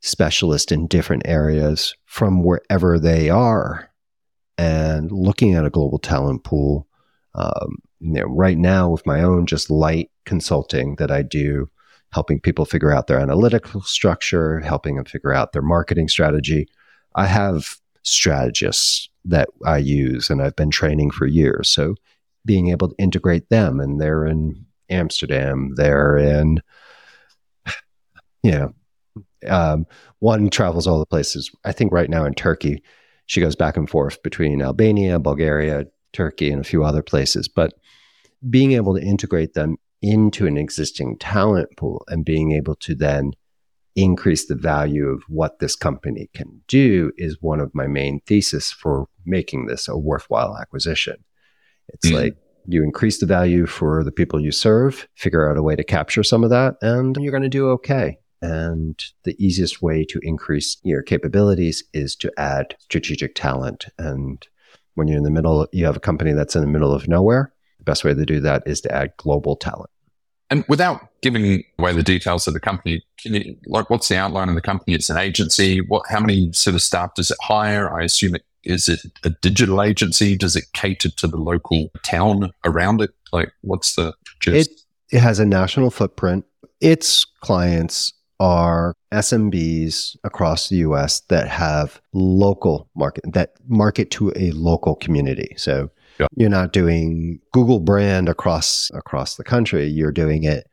specialists 0.00 0.70
in 0.70 0.86
different 0.86 1.22
areas 1.26 1.94
from 2.04 2.42
wherever 2.42 2.98
they 2.98 3.30
are 3.30 3.90
and 4.56 5.10
looking 5.10 5.54
at 5.54 5.64
a 5.64 5.70
global 5.70 5.98
talent 5.98 6.44
pool. 6.44 6.86
Um, 7.34 7.78
you 8.00 8.12
know, 8.12 8.24
right 8.24 8.58
now 8.58 8.88
with 8.88 9.06
my 9.06 9.22
own 9.22 9.46
just 9.46 9.70
light 9.70 10.10
consulting 10.24 10.96
that 10.96 11.10
I 11.10 11.22
do, 11.22 11.68
helping 12.12 12.40
people 12.40 12.64
figure 12.64 12.92
out 12.92 13.06
their 13.06 13.20
analytical 13.20 13.82
structure, 13.82 14.60
helping 14.60 14.96
them 14.96 15.04
figure 15.04 15.32
out 15.32 15.52
their 15.52 15.62
marketing 15.62 16.08
strategy. 16.08 16.68
I 17.14 17.26
have 17.26 17.76
strategists 18.02 19.08
that 19.24 19.48
I 19.66 19.78
use 19.78 20.30
and 20.30 20.40
I've 20.40 20.56
been 20.56 20.70
training 20.70 21.10
for 21.10 21.26
years. 21.26 21.68
So 21.68 21.94
being 22.44 22.70
able 22.70 22.88
to 22.88 22.94
integrate 22.98 23.48
them 23.50 23.78
and 23.80 24.00
they're 24.00 24.26
in 24.26 24.64
Amsterdam, 24.90 25.74
they're 25.76 26.16
in, 26.16 26.62
you 28.42 28.52
know, 28.52 28.74
um, 29.46 29.86
one 30.18 30.50
travels 30.50 30.86
all 30.86 30.98
the 30.98 31.06
places. 31.06 31.50
I 31.64 31.72
think 31.72 31.92
right 31.92 32.10
now 32.10 32.24
in 32.24 32.34
Turkey, 32.34 32.82
she 33.26 33.40
goes 33.40 33.54
back 33.54 33.76
and 33.76 33.88
forth 33.88 34.22
between 34.22 34.62
Albania, 34.62 35.18
Bulgaria, 35.18 35.84
Turkey, 36.12 36.50
and 36.50 36.60
a 36.60 36.68
few 36.68 36.84
other 36.84 37.02
places. 37.02 37.48
But 37.48 37.74
being 38.48 38.72
able 38.72 38.94
to 38.94 39.02
integrate 39.02 39.54
them 39.54 39.76
into 40.00 40.46
an 40.46 40.56
existing 40.56 41.18
talent 41.18 41.68
pool 41.76 42.04
and 42.08 42.24
being 42.24 42.52
able 42.52 42.74
to 42.76 42.94
then 42.94 43.32
increase 43.96 44.46
the 44.46 44.54
value 44.54 45.08
of 45.08 45.22
what 45.28 45.58
this 45.58 45.74
company 45.74 46.30
can 46.32 46.62
do 46.68 47.10
is 47.16 47.36
one 47.40 47.58
of 47.58 47.74
my 47.74 47.86
main 47.86 48.20
thesis 48.26 48.70
for 48.70 49.06
making 49.26 49.66
this 49.66 49.88
a 49.88 49.98
worthwhile 49.98 50.56
acquisition. 50.56 51.16
It's 51.88 52.10
mm. 52.10 52.14
like 52.14 52.36
you 52.68 52.84
increase 52.84 53.18
the 53.18 53.26
value 53.26 53.64
for 53.66 54.04
the 54.04 54.12
people 54.12 54.38
you 54.38 54.52
serve, 54.52 55.08
figure 55.14 55.50
out 55.50 55.56
a 55.56 55.62
way 55.62 55.74
to 55.74 55.82
capture 55.82 56.22
some 56.22 56.44
of 56.44 56.50
that, 56.50 56.76
and 56.82 57.16
you're 57.16 57.32
going 57.32 57.42
to 57.42 57.48
do 57.48 57.70
okay. 57.70 58.18
And 58.42 59.02
the 59.24 59.34
easiest 59.44 59.82
way 59.82 60.04
to 60.04 60.20
increase 60.22 60.76
your 60.84 61.02
capabilities 61.02 61.82
is 61.94 62.14
to 62.16 62.30
add 62.38 62.76
strategic 62.78 63.34
talent. 63.34 63.86
And 63.98 64.46
when 64.94 65.08
you're 65.08 65.16
in 65.16 65.24
the 65.24 65.30
middle, 65.30 65.66
you 65.72 65.86
have 65.86 65.96
a 65.96 66.00
company 66.00 66.32
that's 66.32 66.54
in 66.54 66.60
the 66.60 66.68
middle 66.68 66.92
of 66.92 67.08
nowhere. 67.08 67.52
The 67.78 67.84
best 67.84 68.04
way 68.04 68.12
to 68.12 68.26
do 68.26 68.38
that 68.40 68.62
is 68.66 68.82
to 68.82 68.94
add 68.94 69.12
global 69.16 69.56
talent. 69.56 69.90
And 70.50 70.64
without 70.68 71.08
giving 71.20 71.64
away 71.78 71.92
the 71.94 72.02
details 72.02 72.46
of 72.46 72.54
the 72.54 72.60
company, 72.60 73.02
you 73.24 73.56
like 73.66 73.90
what's 73.90 74.08
the 74.08 74.16
outline 74.16 74.48
of 74.48 74.54
the 74.54 74.62
company? 74.62 74.94
It's 74.94 75.10
an 75.10 75.18
agency. 75.18 75.80
What 75.80 76.04
how 76.08 76.20
many 76.20 76.52
sort 76.52 76.74
of 76.74 76.82
staff 76.82 77.14
does 77.14 77.30
it 77.30 77.36
hire? 77.42 77.92
I 77.92 78.04
assume 78.04 78.34
it 78.34 78.44
is 78.64 78.88
it 78.88 79.00
a 79.24 79.30
digital 79.30 79.82
agency? 79.82 80.36
Does 80.36 80.56
it 80.56 80.64
cater 80.72 81.10
to 81.10 81.26
the 81.26 81.36
local 81.36 81.90
town 82.04 82.50
around 82.64 83.00
it? 83.00 83.10
Like 83.32 83.52
what's 83.62 83.94
the 83.94 84.14
gist? 84.40 84.70
It, 84.70 85.16
it 85.16 85.20
has 85.20 85.38
a 85.38 85.46
national 85.46 85.90
footprint. 85.90 86.44
Its 86.80 87.24
clients 87.40 88.12
are 88.40 88.94
SMBs 89.12 90.16
across 90.22 90.68
the 90.68 90.76
US 90.76 91.20
that 91.22 91.48
have 91.48 92.00
local 92.12 92.88
market 92.94 93.24
that 93.32 93.54
market 93.66 94.10
to 94.12 94.32
a 94.36 94.52
local 94.52 94.94
community. 94.94 95.54
So 95.56 95.90
yeah. 96.18 96.26
You're 96.34 96.50
not 96.50 96.72
doing 96.72 97.38
Google 97.52 97.78
brand 97.78 98.28
across 98.28 98.90
across 98.92 99.36
the 99.36 99.44
country. 99.44 99.86
You're 99.86 100.12
doing 100.12 100.42
it 100.44 100.66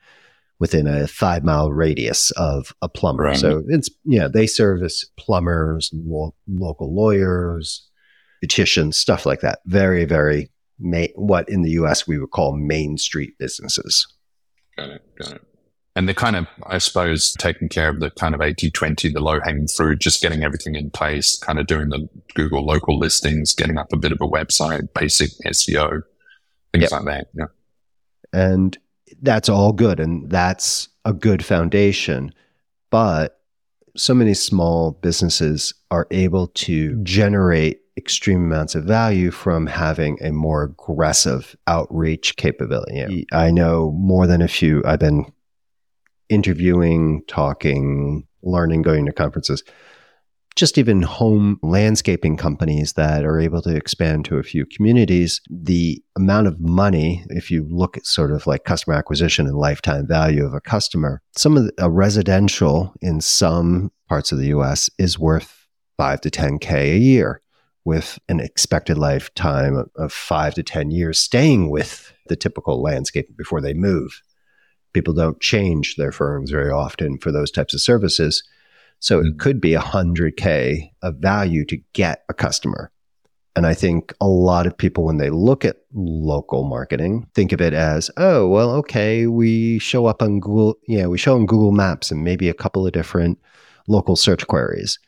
within 0.59 0.87
a 0.87 1.07
five 1.07 1.43
mile 1.43 1.71
radius 1.71 2.31
of 2.31 2.73
a 2.81 2.89
plumber. 2.89 3.23
Right. 3.23 3.37
So 3.37 3.63
it's 3.67 3.89
yeah, 4.03 4.27
they 4.27 4.47
service 4.47 5.05
plumbers, 5.17 5.89
lo- 5.93 6.35
local 6.47 6.93
lawyers, 6.93 7.87
beauticians, 8.43 8.95
stuff 8.95 9.25
like 9.25 9.41
that. 9.41 9.59
Very 9.65 10.05
very 10.05 10.49
ma- 10.79 11.07
what 11.15 11.49
in 11.49 11.61
the 11.61 11.71
U.S. 11.71 12.07
we 12.07 12.17
would 12.17 12.31
call 12.31 12.55
main 12.55 12.97
street 12.97 13.33
businesses. 13.37 14.07
Got 14.77 14.89
it. 14.89 15.01
Got 15.17 15.33
it 15.33 15.41
and 15.95 16.07
they're 16.07 16.13
kind 16.13 16.35
of, 16.35 16.47
I 16.67 16.77
suppose, 16.77 17.33
taking 17.39 17.69
care 17.69 17.89
of 17.89 18.01
the 18.01 18.11
kind 18.11 18.35
of 18.35 18.41
80 18.41 18.69
20, 18.69 19.09
the 19.11 19.21
low 19.21 19.39
hanging 19.39 19.67
fruit, 19.67 19.99
just 19.99 20.21
getting 20.21 20.43
everything 20.43 20.75
in 20.75 20.89
place, 20.89 21.37
kind 21.39 21.57
of 21.57 21.67
doing 21.67 21.89
the 21.89 22.09
Google 22.33 22.65
local 22.65 22.99
listings, 22.99 23.53
getting 23.53 23.77
up 23.77 23.93
a 23.93 23.97
bit 23.97 24.11
of 24.11 24.19
a 24.19 24.27
website, 24.27 24.93
basic 24.93 25.31
SEO, 25.45 26.01
things 26.73 26.83
yep. 26.83 26.91
like 26.91 27.05
that. 27.05 27.27
Yeah. 27.33 27.45
And 28.33 28.77
that's 29.21 29.49
all 29.49 29.73
good. 29.73 29.99
And 29.99 30.29
that's 30.29 30.89
a 31.05 31.13
good 31.13 31.43
foundation. 31.43 32.33
But 32.89 33.39
so 33.95 34.13
many 34.13 34.33
small 34.33 34.91
businesses 34.91 35.73
are 35.91 36.07
able 36.11 36.47
to 36.47 37.01
generate 37.03 37.81
extreme 37.97 38.43
amounts 38.43 38.75
of 38.75 38.83
value 38.83 39.31
from 39.31 39.67
having 39.67 40.17
a 40.21 40.31
more 40.31 40.63
aggressive 40.63 41.55
outreach 41.65 42.35
capability. 42.35 43.25
I 43.31 43.51
know 43.51 43.91
more 43.91 44.27
than 44.27 44.41
a 44.41 44.49
few, 44.49 44.83
I've 44.85 44.99
been 44.99 45.31
interviewing, 46.27 47.23
talking, 47.27 48.27
learning, 48.43 48.81
going 48.81 49.05
to 49.05 49.13
conferences, 49.13 49.63
just 50.55 50.77
even 50.77 51.01
home 51.01 51.59
landscaping 51.61 52.37
companies 52.37 52.93
that 52.93 53.25
are 53.25 53.39
able 53.39 53.61
to 53.61 53.75
expand 53.75 54.25
to 54.25 54.37
a 54.37 54.43
few 54.43 54.65
communities, 54.65 55.41
the 55.49 56.01
amount 56.15 56.47
of 56.47 56.59
money, 56.59 57.25
if 57.29 57.51
you 57.51 57.67
look 57.69 57.97
at 57.97 58.05
sort 58.05 58.31
of 58.31 58.47
like 58.47 58.63
customer 58.63 58.95
acquisition 58.95 59.47
and 59.47 59.57
lifetime 59.57 60.07
value 60.07 60.45
of 60.45 60.53
a 60.53 60.61
customer, 60.61 61.21
some 61.35 61.57
of 61.57 61.65
the, 61.65 61.73
a 61.79 61.89
residential 61.89 62.93
in 63.01 63.19
some 63.19 63.91
parts 64.07 64.31
of 64.31 64.37
the 64.37 64.47
US 64.47 64.89
is 64.97 65.19
worth 65.19 65.67
five 65.97 66.21
to 66.21 66.29
10K 66.29 66.71
a 66.71 66.97
year 66.97 67.41
with 67.83 68.17
an 68.29 68.39
expected 68.39 68.97
lifetime 68.97 69.85
of 69.97 70.11
five 70.11 70.53
to 70.55 70.63
10 70.63 70.89
years 70.89 71.19
staying 71.19 71.69
with 71.69 72.13
the 72.27 72.35
typical 72.35 72.81
landscape 72.81 73.35
before 73.37 73.61
they 73.61 73.73
move 73.73 74.21
people 74.95 75.13
don't 75.13 75.41
change 75.41 75.97
their 75.97 76.13
firms 76.13 76.49
very 76.49 76.71
often 76.71 77.17
for 77.17 77.29
those 77.29 77.51
types 77.51 77.73
of 77.73 77.81
services. 77.81 78.41
So 78.99 79.19
it 79.19 79.35
mm. 79.35 79.39
could 79.39 79.61
be 79.61 79.73
a 79.73 79.79
100K 79.79 80.91
of 81.01 81.15
value 81.17 81.65
to 81.65 81.77
get 81.93 82.23
a 82.29 82.33
customer. 82.33 82.91
And 83.55 83.65
I 83.65 83.73
think 83.73 84.13
a 84.19 84.27
lot 84.27 84.67
of 84.67 84.77
people, 84.77 85.05
when 85.05 85.17
they 85.17 85.29
look 85.29 85.63
at 85.63 85.77
local 85.93 86.65
marketing, 86.65 87.29
think 87.33 87.53
of 87.53 87.61
it 87.61 87.73
as, 87.73 88.11
oh, 88.17 88.47
well, 88.47 88.71
okay, 88.71 89.27
we 89.27 89.79
show 89.79 90.07
up 90.07 90.21
on 90.21 90.41
Google, 90.41 90.75
yeah, 90.87 91.07
we 91.07 91.17
show 91.17 91.35
on 91.35 91.45
Google 91.45 91.71
Maps 91.71 92.11
and 92.11 92.23
maybe 92.23 92.49
a 92.49 92.53
couple 92.53 92.85
of 92.85 92.91
different 92.91 93.39
local 93.87 94.17
search 94.17 94.45
queries. 94.47 94.99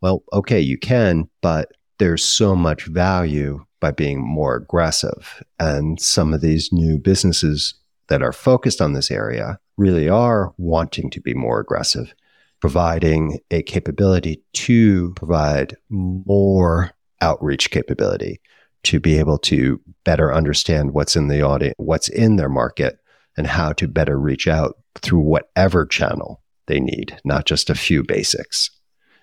Well, 0.00 0.22
okay, 0.32 0.60
you 0.60 0.78
can, 0.78 1.28
but 1.42 1.72
there's 1.98 2.24
so 2.24 2.54
much 2.54 2.84
value 2.86 3.64
by 3.80 3.90
being 3.90 4.20
more 4.20 4.54
aggressive. 4.54 5.42
And 5.58 6.00
some 6.00 6.32
of 6.32 6.40
these 6.40 6.70
new 6.72 6.98
businesses 6.98 7.74
that 8.08 8.22
are 8.22 8.32
focused 8.32 8.80
on 8.80 8.92
this 8.92 9.10
area 9.10 9.58
really 9.76 10.08
are 10.08 10.52
wanting 10.56 11.10
to 11.10 11.20
be 11.20 11.34
more 11.34 11.60
aggressive, 11.60 12.14
providing 12.60 13.38
a 13.50 13.62
capability 13.62 14.42
to 14.52 15.12
provide 15.14 15.76
more 15.88 16.90
outreach 17.20 17.70
capability 17.70 18.40
to 18.84 19.00
be 19.00 19.18
able 19.18 19.38
to 19.38 19.80
better 20.04 20.32
understand 20.32 20.92
what's 20.92 21.16
in 21.16 21.28
the 21.28 21.42
audience, 21.42 21.74
what's 21.78 22.08
in 22.08 22.36
their 22.36 22.48
market, 22.48 22.98
and 23.36 23.46
how 23.46 23.72
to 23.72 23.86
better 23.86 24.18
reach 24.18 24.48
out 24.48 24.76
through 24.96 25.20
whatever 25.20 25.86
channel 25.86 26.42
they 26.66 26.80
need, 26.80 27.18
not 27.24 27.46
just 27.46 27.70
a 27.70 27.74
few 27.74 28.02
basics, 28.02 28.70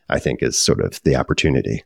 I 0.09 0.19
think 0.19 0.41
is 0.41 0.57
sort 0.57 0.81
of 0.81 1.01
the 1.03 1.15
opportunity. 1.15 1.83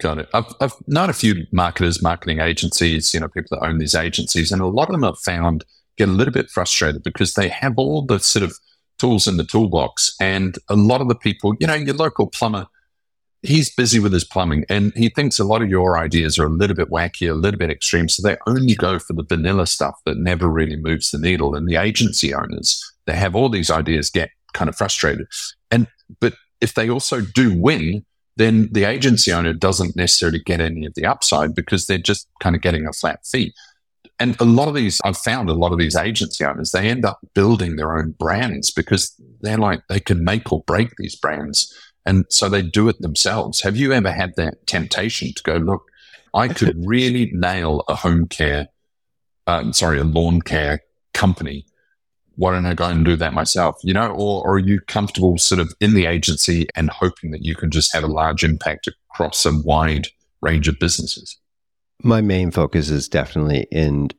Got 0.00 0.18
it. 0.18 0.28
I've, 0.34 0.52
I've 0.60 0.74
known 0.86 1.10
a 1.10 1.14
few 1.14 1.46
marketers, 1.52 2.02
marketing 2.02 2.40
agencies, 2.40 3.14
you 3.14 3.20
know, 3.20 3.28
people 3.28 3.56
that 3.56 3.66
own 3.66 3.78
these 3.78 3.94
agencies, 3.94 4.50
and 4.50 4.60
a 4.60 4.66
lot 4.66 4.88
of 4.88 4.92
them 4.92 5.04
have 5.04 5.18
found 5.18 5.64
get 5.96 6.08
a 6.08 6.12
little 6.12 6.32
bit 6.32 6.50
frustrated 6.50 7.02
because 7.02 7.34
they 7.34 7.48
have 7.48 7.74
all 7.76 8.04
the 8.04 8.18
sort 8.18 8.42
of 8.42 8.58
tools 8.98 9.26
in 9.26 9.36
the 9.36 9.44
toolbox. 9.44 10.14
And 10.20 10.56
a 10.68 10.76
lot 10.76 11.00
of 11.00 11.08
the 11.08 11.14
people, 11.14 11.54
you 11.60 11.66
know, 11.66 11.74
your 11.74 11.94
local 11.94 12.26
plumber, 12.26 12.66
he's 13.42 13.74
busy 13.74 13.98
with 13.98 14.12
his 14.12 14.24
plumbing 14.24 14.64
and 14.70 14.92
he 14.96 15.10
thinks 15.10 15.38
a 15.38 15.44
lot 15.44 15.62
of 15.62 15.68
your 15.68 15.98
ideas 15.98 16.38
are 16.38 16.46
a 16.46 16.50
little 16.50 16.76
bit 16.76 16.90
wacky, 16.90 17.30
a 17.30 17.34
little 17.34 17.58
bit 17.58 17.70
extreme. 17.70 18.08
So 18.08 18.26
they 18.26 18.36
only 18.46 18.74
go 18.74 18.98
for 18.98 19.12
the 19.12 19.24
vanilla 19.24 19.66
stuff 19.66 19.96
that 20.06 20.16
never 20.16 20.48
really 20.48 20.76
moves 20.76 21.10
the 21.10 21.18
needle. 21.18 21.54
And 21.54 21.68
the 21.68 21.76
agency 21.76 22.32
owners, 22.32 22.82
they 23.06 23.14
have 23.14 23.34
all 23.34 23.48
these 23.48 23.70
ideas, 23.70 24.10
get 24.10 24.30
kind 24.54 24.68
of 24.68 24.76
frustrated. 24.76 25.26
And, 25.70 25.86
but 26.20 26.34
if 26.60 26.74
they 26.74 26.88
also 26.88 27.20
do 27.20 27.58
win, 27.58 28.04
then 28.36 28.68
the 28.72 28.84
agency 28.84 29.32
owner 29.32 29.52
doesn't 29.52 29.94
necessarily 29.94 30.40
get 30.40 30.60
any 30.60 30.86
of 30.86 30.94
the 30.94 31.06
upside 31.06 31.54
because 31.54 31.86
they're 31.86 31.98
just 31.98 32.28
kind 32.40 32.56
of 32.56 32.62
getting 32.62 32.86
a 32.86 32.92
flat 32.92 33.20
fee 33.24 33.52
and 34.18 34.40
a 34.40 34.44
lot 34.44 34.68
of 34.68 34.74
these, 34.74 35.00
I've 35.04 35.16
found 35.16 35.48
a 35.48 35.54
lot 35.54 35.72
of 35.72 35.78
these 35.78 35.96
agency 35.96 36.44
owners, 36.44 36.70
they 36.70 36.88
end 36.88 37.04
up 37.04 37.18
building 37.34 37.76
their 37.76 37.96
own 37.96 38.12
brands 38.12 38.70
because 38.70 39.14
they're 39.40 39.58
like, 39.58 39.82
they 39.88 40.00
can 40.00 40.24
make 40.24 40.52
or 40.52 40.62
break 40.66 40.90
these 40.96 41.16
brands. 41.16 41.72
And 42.06 42.24
so 42.28 42.48
they 42.48 42.62
do 42.62 42.88
it 42.88 43.00
themselves. 43.00 43.62
Have 43.62 43.76
you 43.76 43.92
ever 43.92 44.12
had 44.12 44.34
that 44.36 44.66
temptation 44.66 45.32
to 45.34 45.42
go, 45.42 45.56
look, 45.56 45.84
I 46.32 46.48
could 46.48 46.74
really 46.86 47.30
nail 47.32 47.82
a 47.88 47.94
home 47.94 48.26
care, 48.28 48.68
uh, 49.46 49.72
sorry, 49.72 49.98
a 49.98 50.04
lawn 50.04 50.42
care 50.42 50.80
company. 51.12 51.66
Why 52.36 52.52
don't 52.52 52.66
I 52.66 52.74
go 52.74 52.86
and 52.86 53.04
do 53.04 53.16
that 53.16 53.32
myself? 53.32 53.76
You 53.82 53.94
know, 53.94 54.10
or, 54.10 54.44
or 54.44 54.54
are 54.54 54.58
you 54.58 54.80
comfortable 54.80 55.38
sort 55.38 55.60
of 55.60 55.72
in 55.80 55.94
the 55.94 56.06
agency 56.06 56.66
and 56.74 56.90
hoping 56.90 57.30
that 57.30 57.44
you 57.44 57.54
can 57.54 57.70
just 57.70 57.94
have 57.94 58.02
a 58.02 58.08
large 58.08 58.44
impact 58.44 58.88
across 58.88 59.46
a 59.46 59.52
wide 59.64 60.08
range 60.40 60.68
of 60.68 60.78
businesses? 60.78 61.38
My 62.02 62.20
main 62.20 62.50
focus 62.50 62.90
is 62.90 63.08
definitely 63.08 63.66
in 63.70 64.10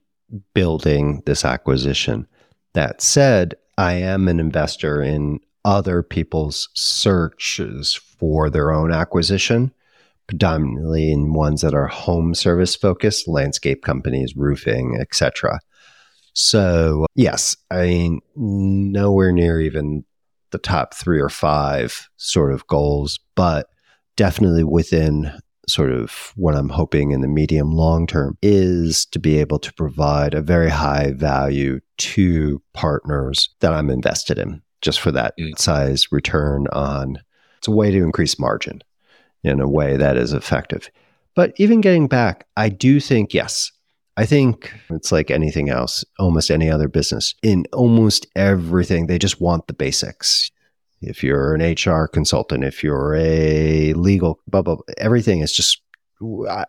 building 0.53 1.21
this 1.25 1.45
acquisition. 1.45 2.27
That 2.73 3.01
said, 3.01 3.55
I 3.77 3.93
am 3.93 4.27
an 4.27 4.39
investor 4.39 5.01
in 5.01 5.39
other 5.63 6.03
people's 6.03 6.69
searches 6.73 7.93
for 7.93 8.49
their 8.49 8.71
own 8.71 8.91
acquisition 8.91 9.71
predominantly 10.27 11.11
in 11.11 11.33
ones 11.33 11.61
that 11.61 11.73
are 11.73 11.87
home 11.87 12.33
service 12.33 12.75
focused, 12.75 13.27
landscape 13.27 13.83
companies, 13.83 14.35
roofing, 14.35 14.97
etc. 14.99 15.59
So, 16.33 17.05
yes, 17.15 17.55
I 17.71 17.83
mean, 17.83 18.21
nowhere 18.35 19.31
near 19.31 19.61
even 19.61 20.03
the 20.51 20.57
top 20.57 20.93
three 20.93 21.19
or 21.19 21.29
five 21.29 22.09
sort 22.17 22.53
of 22.53 22.65
goals, 22.67 23.19
but 23.35 23.67
definitely 24.15 24.63
within 24.63 25.31
sort 25.67 25.91
of 25.91 26.33
what 26.35 26.55
I'm 26.55 26.69
hoping 26.69 27.11
in 27.11 27.21
the 27.21 27.27
medium 27.27 27.71
long 27.71 28.07
term 28.07 28.37
is 28.41 29.05
to 29.07 29.19
be 29.19 29.39
able 29.39 29.59
to 29.59 29.73
provide 29.73 30.33
a 30.33 30.41
very 30.41 30.69
high 30.69 31.13
value 31.13 31.79
to 31.97 32.61
partners 32.73 33.49
that 33.59 33.73
I'm 33.73 33.89
invested 33.89 34.37
in 34.37 34.61
just 34.81 34.99
for 34.99 35.11
that 35.11 35.33
mm. 35.39 35.57
size 35.57 36.11
return 36.11 36.67
on 36.71 37.19
it's 37.57 37.67
a 37.67 37.71
way 37.71 37.89
to 37.89 38.03
increase 38.03 38.37
margin 38.37 38.83
in 39.43 39.59
a 39.59 39.67
way 39.67 39.97
that 39.97 40.17
is 40.17 40.33
effective. 40.33 40.89
But 41.35 41.53
even 41.57 41.81
getting 41.81 42.07
back, 42.07 42.47
I 42.55 42.69
do 42.69 42.99
think, 42.99 43.33
yes, 43.33 43.71
I 44.17 44.25
think 44.25 44.71
it's 44.89 45.11
like 45.11 45.29
anything 45.29 45.69
else, 45.69 46.05
almost 46.19 46.49
any 46.49 46.69
other 46.69 46.87
business. 46.87 47.35
In 47.43 47.65
almost 47.73 48.27
everything, 48.35 49.07
they 49.07 49.19
just 49.19 49.41
want 49.41 49.67
the 49.67 49.73
basics. 49.73 50.51
If 51.01 51.23
you're 51.23 51.53
an 51.55 51.61
HR 51.61 52.07
consultant, 52.07 52.63
if 52.63 52.83
you're 52.83 53.15
a 53.15 53.93
legal, 53.93 54.39
blah, 54.47 54.61
blah, 54.61 54.75
blah 54.75 54.93
everything 54.97 55.41
is 55.41 55.51
just, 55.51 55.81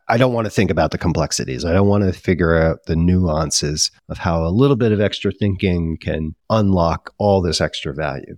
I 0.08 0.16
don't 0.16 0.32
want 0.32 0.46
to 0.46 0.50
think 0.50 0.70
about 0.70 0.90
the 0.90 0.98
complexities. 0.98 1.64
I 1.64 1.72
don't 1.72 1.86
want 1.88 2.04
to 2.04 2.12
figure 2.12 2.56
out 2.56 2.84
the 2.86 2.96
nuances 2.96 3.90
of 4.08 4.18
how 4.18 4.44
a 4.44 4.50
little 4.50 4.76
bit 4.76 4.92
of 4.92 5.00
extra 5.00 5.30
thinking 5.30 5.96
can 6.00 6.34
unlock 6.50 7.14
all 7.18 7.40
this 7.40 7.60
extra 7.60 7.94
value. 7.94 8.36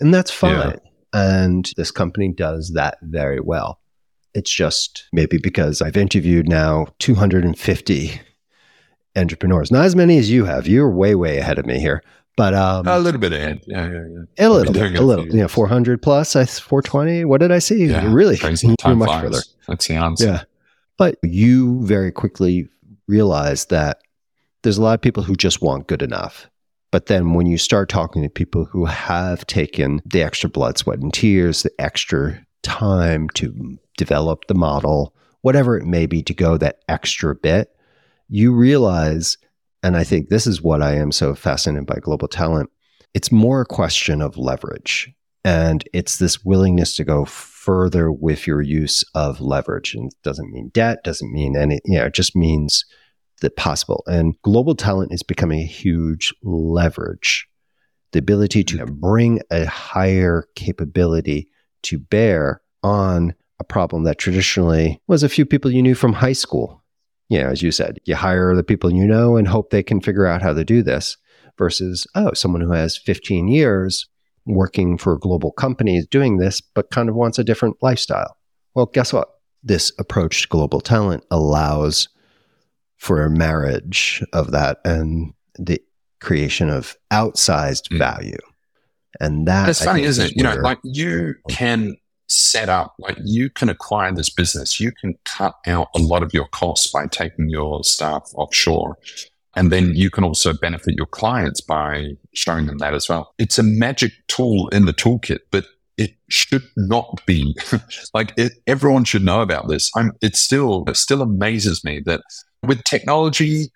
And 0.00 0.12
that's 0.12 0.30
fine. 0.30 0.52
Yeah. 0.52 0.76
And 1.12 1.70
this 1.76 1.90
company 1.90 2.32
does 2.32 2.72
that 2.74 2.98
very 3.02 3.40
well. 3.40 3.80
It's 4.34 4.50
just 4.50 5.08
maybe 5.12 5.38
because 5.38 5.82
I've 5.82 5.96
interviewed 5.96 6.48
now 6.48 6.86
250 7.00 8.20
entrepreneurs, 9.16 9.72
not 9.72 9.84
as 9.86 9.96
many 9.96 10.18
as 10.18 10.30
you 10.30 10.44
have. 10.44 10.68
You're 10.68 10.90
way, 10.90 11.14
way 11.14 11.38
ahead 11.38 11.58
of 11.58 11.66
me 11.66 11.80
here. 11.80 12.02
But 12.40 12.54
um, 12.54 12.88
a 12.88 12.98
little 12.98 13.20
bit 13.20 13.34
ahead. 13.34 13.60
Yeah, 13.66 13.86
yeah, 13.86 14.04
yeah. 14.38 14.46
A 14.46 14.48
little 14.48 14.72
bit. 14.72 14.96
A 14.96 15.02
little. 15.02 15.26
You 15.26 15.42
know, 15.42 15.48
400 15.48 16.00
plus, 16.00 16.34
I 16.34 16.46
420. 16.46 17.26
What 17.26 17.42
did 17.42 17.52
I 17.52 17.58
see? 17.58 17.84
Yeah, 17.84 18.10
really? 18.10 18.38
Crazy. 18.38 18.74
Time 18.80 18.96
much 18.96 19.08
flies. 19.08 19.22
further. 19.22 19.40
That's 19.68 19.86
the 19.86 19.96
answer. 19.96 20.24
Yeah. 20.24 20.42
But 20.96 21.18
you 21.22 21.84
very 21.84 22.10
quickly 22.10 22.66
realize 23.06 23.66
that 23.66 24.00
there's 24.62 24.78
a 24.78 24.82
lot 24.82 24.94
of 24.94 25.02
people 25.02 25.22
who 25.22 25.36
just 25.36 25.60
want 25.60 25.86
good 25.86 26.00
enough. 26.00 26.48
But 26.90 27.06
then 27.08 27.34
when 27.34 27.44
you 27.44 27.58
start 27.58 27.90
talking 27.90 28.22
to 28.22 28.30
people 28.30 28.64
who 28.64 28.86
have 28.86 29.46
taken 29.46 30.00
the 30.06 30.22
extra 30.22 30.48
blood, 30.48 30.78
sweat, 30.78 31.00
and 31.00 31.12
tears, 31.12 31.62
the 31.64 31.72
extra 31.78 32.40
time 32.62 33.28
to 33.34 33.78
develop 33.98 34.46
the 34.46 34.54
model, 34.54 35.14
whatever 35.42 35.76
it 35.76 35.84
may 35.84 36.06
be, 36.06 36.22
to 36.22 36.32
go 36.32 36.56
that 36.56 36.78
extra 36.88 37.34
bit, 37.34 37.70
you 38.30 38.54
realize, 38.54 39.36
and 39.82 39.96
I 39.96 40.04
think 40.04 40.28
this 40.28 40.46
is 40.46 40.62
what 40.62 40.82
I 40.82 40.94
am 40.94 41.12
so 41.12 41.34
fascinated 41.34 41.86
by 41.86 41.98
global 42.00 42.28
talent, 42.28 42.70
it's 43.14 43.32
more 43.32 43.62
a 43.62 43.66
question 43.66 44.20
of 44.20 44.36
leverage. 44.36 45.12
And 45.42 45.84
it's 45.94 46.18
this 46.18 46.44
willingness 46.44 46.96
to 46.96 47.04
go 47.04 47.24
further 47.24 48.12
with 48.12 48.46
your 48.46 48.60
use 48.60 49.04
of 49.14 49.40
leverage. 49.40 49.94
And 49.94 50.12
it 50.12 50.16
doesn't 50.22 50.52
mean 50.52 50.70
debt, 50.74 51.02
doesn't 51.02 51.32
mean 51.32 51.56
any, 51.56 51.80
you 51.86 51.98
know, 51.98 52.06
it 52.06 52.14
just 52.14 52.36
means 52.36 52.84
that 53.40 53.56
possible. 53.56 54.02
And 54.06 54.34
global 54.42 54.74
talent 54.74 55.12
is 55.12 55.22
becoming 55.22 55.60
a 55.60 55.66
huge 55.66 56.34
leverage. 56.42 57.46
The 58.12 58.18
ability 58.18 58.64
to 58.64 58.84
bring 58.86 59.40
a 59.50 59.64
higher 59.64 60.46
capability 60.56 61.48
to 61.84 61.98
bear 61.98 62.60
on 62.82 63.34
a 63.60 63.64
problem 63.64 64.04
that 64.04 64.18
traditionally 64.18 65.00
was 65.06 65.22
a 65.22 65.28
few 65.28 65.46
people 65.46 65.70
you 65.70 65.82
knew 65.82 65.94
from 65.94 66.12
high 66.12 66.32
school. 66.32 66.82
You 67.30 67.40
know, 67.40 67.48
as 67.48 67.62
you 67.62 67.70
said, 67.70 67.98
you 68.04 68.16
hire 68.16 68.54
the 68.54 68.64
people 68.64 68.92
you 68.92 69.06
know 69.06 69.36
and 69.36 69.48
hope 69.48 69.70
they 69.70 69.82
can 69.82 70.00
figure 70.00 70.26
out 70.26 70.42
how 70.42 70.52
to 70.52 70.64
do 70.64 70.82
this 70.82 71.16
versus, 71.56 72.06
oh, 72.14 72.32
someone 72.34 72.60
who 72.60 72.72
has 72.72 72.98
15 72.98 73.48
years 73.48 74.06
working 74.46 74.98
for 74.98 75.14
a 75.14 75.18
global 75.18 75.52
companies 75.52 76.06
doing 76.06 76.38
this, 76.38 76.60
but 76.60 76.90
kind 76.90 77.08
of 77.08 77.14
wants 77.14 77.38
a 77.38 77.44
different 77.44 77.76
lifestyle. 77.82 78.36
Well, 78.74 78.86
guess 78.86 79.12
what? 79.12 79.28
This 79.62 79.92
approach 79.98 80.42
to 80.42 80.48
global 80.48 80.80
talent 80.80 81.24
allows 81.30 82.08
for 82.96 83.22
a 83.22 83.30
marriage 83.30 84.22
of 84.32 84.50
that 84.50 84.78
and 84.84 85.32
the 85.58 85.80
creation 86.20 86.68
of 86.68 86.96
outsized 87.12 87.88
mm. 87.90 87.98
value. 87.98 88.38
And 89.20 89.46
that 89.48 89.68
it's 89.68 89.84
funny, 89.84 90.02
isn't 90.02 90.26
it? 90.26 90.36
You 90.36 90.42
know, 90.42 90.54
like 90.56 90.78
you 90.84 91.34
can 91.48 91.96
set 92.30 92.68
up, 92.68 92.94
like 92.98 93.18
you 93.24 93.50
can 93.50 93.68
acquire 93.68 94.12
this 94.12 94.30
business, 94.30 94.80
you 94.80 94.92
can 94.92 95.18
cut 95.24 95.54
out 95.66 95.88
a 95.94 95.98
lot 95.98 96.22
of 96.22 96.32
your 96.32 96.46
costs 96.46 96.90
by 96.90 97.06
taking 97.06 97.48
your 97.48 97.82
staff 97.84 98.30
offshore. 98.34 98.98
And 99.56 99.72
then 99.72 99.96
you 99.96 100.10
can 100.10 100.22
also 100.22 100.52
benefit 100.52 100.94
your 100.96 101.06
clients 101.06 101.60
by 101.60 102.12
showing 102.32 102.66
them 102.66 102.78
that 102.78 102.94
as 102.94 103.08
well. 103.08 103.34
It's 103.38 103.58
a 103.58 103.64
magic 103.64 104.12
tool 104.28 104.68
in 104.68 104.86
the 104.86 104.92
toolkit, 104.92 105.40
but 105.50 105.66
it 105.96 106.12
should 106.28 106.62
not 106.76 107.20
be 107.26 107.56
like 108.14 108.32
it, 108.36 108.52
everyone 108.66 109.04
should 109.04 109.24
know 109.24 109.42
about 109.42 109.68
this. 109.68 109.90
I'm, 109.96 110.12
it 110.22 110.36
still, 110.36 110.84
it 110.86 110.96
still 110.96 111.20
amazes 111.20 111.84
me 111.84 112.00
that 112.06 112.22
with 112.62 112.84
technology, 112.84 113.72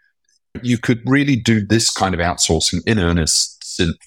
you 0.63 0.79
could 0.79 1.03
really 1.05 1.35
do 1.35 1.67
this 1.67 1.91
kind 1.91 2.15
of 2.15 2.21
outsourcing 2.21 2.81
in 2.87 3.01
earnest 3.01 3.55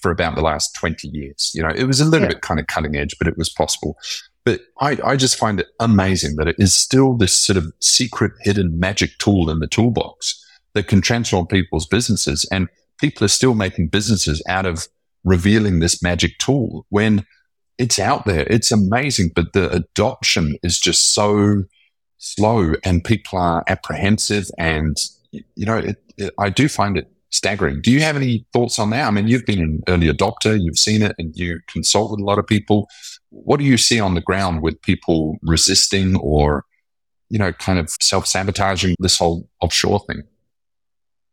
for 0.00 0.10
about 0.10 0.34
the 0.34 0.40
last 0.40 0.74
20 0.74 1.08
years. 1.08 1.52
You 1.54 1.62
know, 1.62 1.72
it 1.74 1.84
was 1.84 2.00
a 2.00 2.04
little 2.04 2.26
yeah. 2.26 2.34
bit 2.34 2.42
kind 2.42 2.60
of 2.60 2.66
cutting 2.66 2.96
edge, 2.96 3.16
but 3.18 3.28
it 3.28 3.36
was 3.36 3.50
possible. 3.50 3.96
But 4.44 4.60
I, 4.80 4.98
I 5.04 5.16
just 5.16 5.36
find 5.36 5.60
it 5.60 5.66
amazing 5.78 6.36
that 6.36 6.48
it 6.48 6.56
is 6.58 6.74
still 6.74 7.16
this 7.16 7.38
sort 7.38 7.56
of 7.56 7.72
secret 7.80 8.32
hidden 8.40 8.78
magic 8.78 9.18
tool 9.18 9.50
in 9.50 9.58
the 9.58 9.66
toolbox 9.66 10.44
that 10.74 10.88
can 10.88 11.00
transform 11.00 11.46
people's 11.46 11.86
businesses. 11.86 12.46
And 12.50 12.68
people 12.98 13.24
are 13.24 13.28
still 13.28 13.54
making 13.54 13.88
businesses 13.88 14.42
out 14.48 14.66
of 14.66 14.88
revealing 15.24 15.80
this 15.80 16.02
magic 16.02 16.38
tool 16.38 16.86
when 16.88 17.26
it's 17.78 17.98
out 17.98 18.26
there. 18.26 18.46
It's 18.48 18.72
amazing, 18.72 19.32
but 19.34 19.52
the 19.52 19.70
adoption 19.70 20.56
is 20.62 20.78
just 20.78 21.12
so 21.14 21.64
slow 22.18 22.74
and 22.84 23.04
people 23.04 23.38
are 23.38 23.64
apprehensive. 23.68 24.46
And, 24.58 24.96
you 25.32 25.66
know, 25.66 25.78
it, 25.78 26.02
it, 26.16 26.34
I 26.38 26.50
do 26.50 26.68
find 26.68 26.96
it 26.96 27.10
staggering. 27.30 27.80
Do 27.82 27.92
you 27.92 28.00
have 28.00 28.16
any 28.16 28.46
thoughts 28.52 28.78
on 28.78 28.90
that? 28.90 29.06
I 29.06 29.10
mean, 29.10 29.28
you've 29.28 29.46
been 29.46 29.60
an 29.60 29.82
early 29.88 30.08
adopter, 30.08 30.58
you've 30.60 30.78
seen 30.78 31.02
it, 31.02 31.14
and 31.18 31.36
you 31.36 31.60
consult 31.68 32.10
with 32.10 32.20
a 32.20 32.24
lot 32.24 32.38
of 32.38 32.46
people. 32.46 32.88
What 33.30 33.58
do 33.58 33.64
you 33.64 33.76
see 33.76 34.00
on 34.00 34.14
the 34.14 34.20
ground 34.20 34.62
with 34.62 34.80
people 34.82 35.38
resisting 35.42 36.16
or, 36.16 36.64
you 37.28 37.38
know, 37.38 37.52
kind 37.52 37.78
of 37.78 37.90
self 38.00 38.26
sabotaging 38.26 38.96
this 38.98 39.18
whole 39.18 39.48
offshore 39.60 40.00
thing? 40.00 40.22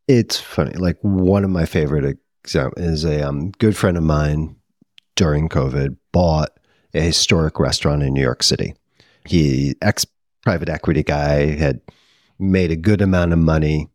It's 0.07 0.39
funny. 0.39 0.73
Like 0.73 0.97
one 1.01 1.43
of 1.43 1.49
my 1.49 1.65
favorite 1.65 2.17
examples 2.43 2.85
is 2.85 3.05
a 3.05 3.27
um, 3.27 3.51
good 3.59 3.75
friend 3.75 3.97
of 3.97 4.03
mine 4.03 4.55
during 5.15 5.49
COVID 5.49 5.97
bought 6.11 6.51
a 6.93 7.01
historic 7.01 7.59
restaurant 7.59 8.03
in 8.03 8.13
New 8.13 8.21
York 8.21 8.43
City. 8.43 8.75
He 9.25 9.75
ex 9.81 10.05
private 10.43 10.69
equity 10.69 11.01
guy 11.01 11.55
had 11.55 11.81
made 12.37 12.71
a 12.71 12.75
good 12.75 13.01
amount 13.01 13.33
of 13.33 13.39
money 13.39 13.89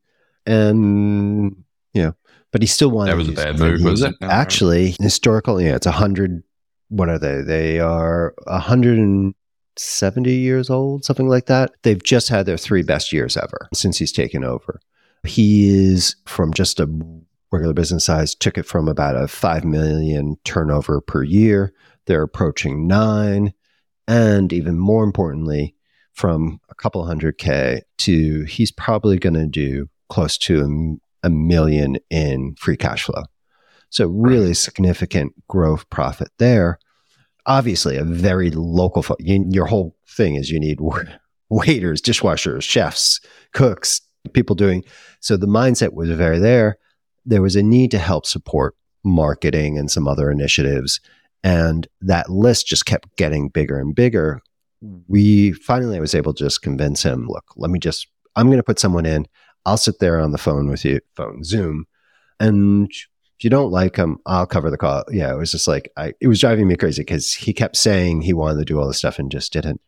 and 0.46 1.64
you 1.94 2.02
know, 2.02 2.14
but 2.52 2.62
he 2.62 2.66
still 2.66 2.90
wanted. 2.90 3.12
That 3.12 3.16
was 3.16 3.28
a 3.28 3.32
bad 3.32 3.58
move, 3.58 3.82
was 3.82 4.02
it? 4.02 4.14
Actually, 4.22 4.96
historical. 5.00 5.60
Yeah, 5.60 5.76
it's 5.76 5.86
a 5.86 5.92
hundred. 5.92 6.42
What 6.90 7.08
are 7.08 7.18
they? 7.18 7.40
They 7.40 7.80
are 7.80 8.34
hundred 8.46 8.98
and 8.98 9.34
seventy 9.76 10.34
years 10.34 10.68
old, 10.68 11.04
something 11.04 11.28
like 11.28 11.46
that. 11.46 11.72
They've 11.82 12.02
just 12.02 12.28
had 12.28 12.46
their 12.46 12.58
three 12.58 12.82
best 12.82 13.12
years 13.12 13.36
ever 13.36 13.68
since 13.72 13.96
he's 13.98 14.12
taken 14.12 14.44
over. 14.44 14.80
He 15.24 15.68
is 15.68 16.16
from 16.26 16.52
just 16.52 16.80
a 16.80 16.88
regular 17.52 17.74
business 17.74 18.04
size, 18.04 18.34
took 18.34 18.58
it 18.58 18.66
from 18.66 18.88
about 18.88 19.16
a 19.16 19.28
five 19.28 19.64
million 19.64 20.36
turnover 20.44 21.00
per 21.00 21.22
year. 21.22 21.72
They're 22.06 22.22
approaching 22.22 22.86
nine, 22.86 23.54
and 24.08 24.52
even 24.52 24.78
more 24.78 25.04
importantly, 25.04 25.76
from 26.12 26.60
a 26.68 26.74
couple 26.74 27.04
hundred 27.06 27.38
k 27.38 27.82
to 27.98 28.44
he's 28.44 28.72
probably 28.72 29.18
going 29.18 29.34
to 29.34 29.46
do 29.46 29.88
close 30.08 30.36
to 30.38 30.98
a 31.22 31.30
million 31.30 31.98
in 32.10 32.56
free 32.56 32.76
cash 32.76 33.04
flow. 33.04 33.22
So 33.90 34.06
really 34.08 34.54
significant 34.54 35.34
growth 35.48 35.88
profit 35.90 36.28
there. 36.38 36.78
Obviously, 37.46 37.96
a 37.96 38.04
very 38.04 38.50
local. 38.50 39.02
Fo- 39.02 39.16
you, 39.18 39.44
your 39.48 39.66
whole 39.66 39.96
thing 40.06 40.36
is 40.36 40.50
you 40.50 40.60
need 40.60 40.78
waiters, 41.50 42.00
dishwashers, 42.00 42.62
chefs, 42.62 43.20
cooks, 43.52 44.00
people 44.32 44.54
doing. 44.54 44.84
So 45.20 45.36
the 45.36 45.46
mindset 45.46 45.92
was 45.92 46.10
very 46.10 46.38
there. 46.38 46.78
There 47.26 47.42
was 47.42 47.56
a 47.56 47.62
need 47.62 47.90
to 47.90 47.98
help 47.98 48.26
support 48.26 48.74
marketing 49.04 49.78
and 49.78 49.90
some 49.90 50.06
other 50.06 50.30
initiatives. 50.30 51.00
And 51.42 51.86
that 52.00 52.30
list 52.30 52.66
just 52.66 52.86
kept 52.86 53.16
getting 53.16 53.48
bigger 53.48 53.78
and 53.78 53.94
bigger. 53.94 54.40
We 55.08 55.52
finally 55.52 55.96
I 55.96 56.00
was 56.00 56.14
able 56.14 56.34
to 56.34 56.44
just 56.44 56.62
convince 56.62 57.02
him, 57.02 57.26
look, 57.28 57.44
let 57.56 57.70
me 57.70 57.78
just, 57.78 58.08
I'm 58.36 58.46
going 58.46 58.58
to 58.58 58.62
put 58.62 58.78
someone 58.78 59.06
in. 59.06 59.26
I'll 59.66 59.76
sit 59.76 59.98
there 59.98 60.20
on 60.20 60.32
the 60.32 60.38
phone 60.38 60.68
with 60.68 60.84
you, 60.84 61.00
phone, 61.16 61.44
Zoom. 61.44 61.86
And 62.38 62.90
if 63.40 63.44
you 63.44 63.48
don't 63.48 63.70
like 63.70 63.96
him, 63.96 64.18
I'll 64.26 64.46
cover 64.46 64.70
the 64.70 64.76
call. 64.76 65.02
Yeah, 65.10 65.32
it 65.32 65.38
was 65.38 65.50
just 65.50 65.66
like, 65.66 65.90
I, 65.96 66.12
it 66.20 66.28
was 66.28 66.40
driving 66.40 66.68
me 66.68 66.76
crazy 66.76 67.00
because 67.00 67.32
he 67.32 67.54
kept 67.54 67.74
saying 67.74 68.20
he 68.20 68.34
wanted 68.34 68.58
to 68.58 68.64
do 68.66 68.78
all 68.78 68.86
this 68.86 68.98
stuff 68.98 69.18
and 69.18 69.32
just 69.32 69.50
didn't. 69.54 69.80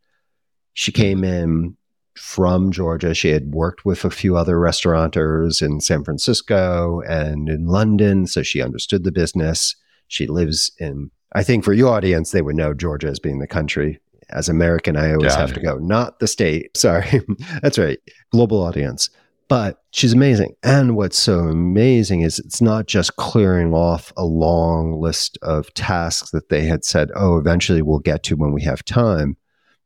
She 0.72 0.90
came 0.90 1.22
in 1.22 1.76
from 2.16 2.72
Georgia. 2.72 3.12
She 3.12 3.28
had 3.28 3.52
worked 3.52 3.84
with 3.84 4.06
a 4.06 4.10
few 4.10 4.38
other 4.38 4.58
restaurateurs 4.58 5.60
in 5.60 5.82
San 5.82 6.02
Francisco 6.02 7.02
and 7.02 7.50
in 7.50 7.66
London, 7.66 8.26
so 8.26 8.42
she 8.42 8.62
understood 8.62 9.04
the 9.04 9.12
business. 9.12 9.76
She 10.08 10.26
lives 10.26 10.72
in, 10.78 11.10
I 11.34 11.42
think 11.42 11.62
for 11.62 11.74
your 11.74 11.92
audience, 11.92 12.30
they 12.30 12.40
would 12.40 12.56
know 12.56 12.72
Georgia 12.72 13.08
as 13.08 13.18
being 13.18 13.40
the 13.40 13.46
country. 13.46 14.00
As 14.30 14.48
American, 14.48 14.96
I 14.96 15.12
always 15.12 15.34
yeah, 15.34 15.40
have 15.40 15.52
to 15.52 15.60
go, 15.60 15.76
not 15.76 16.20
the 16.20 16.26
state. 16.26 16.74
Sorry. 16.78 17.20
That's 17.60 17.76
right. 17.76 17.98
Global 18.30 18.62
audience. 18.62 19.10
But 19.52 19.82
she's 19.90 20.14
amazing. 20.14 20.54
And 20.62 20.96
what's 20.96 21.18
so 21.18 21.40
amazing 21.40 22.22
is 22.22 22.38
it's 22.38 22.62
not 22.62 22.86
just 22.86 23.16
clearing 23.16 23.74
off 23.74 24.10
a 24.16 24.24
long 24.24 24.98
list 24.98 25.36
of 25.42 25.74
tasks 25.74 26.30
that 26.30 26.48
they 26.48 26.64
had 26.64 26.86
said, 26.86 27.10
oh, 27.14 27.36
eventually 27.36 27.82
we'll 27.82 27.98
get 27.98 28.22
to 28.22 28.34
when 28.34 28.54
we 28.54 28.62
have 28.62 28.82
time. 28.82 29.36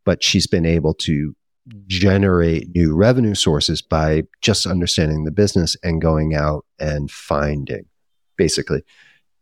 But 0.05 0.23
she's 0.23 0.47
been 0.47 0.67
able 0.67 0.95
to 0.95 1.35
generate 1.89 2.77
new 2.77 2.95
revenue 2.95 3.35
sources 3.35 3.83
by 3.83 4.23
just 4.41 4.67
understanding 4.67 5.25
the 5.25 5.33
business 5.33 5.77
and 5.83 6.01
going 6.01 6.33
out 6.33 6.65
and 6.79 7.11
finding. 7.11 7.87
Basically, 8.37 8.85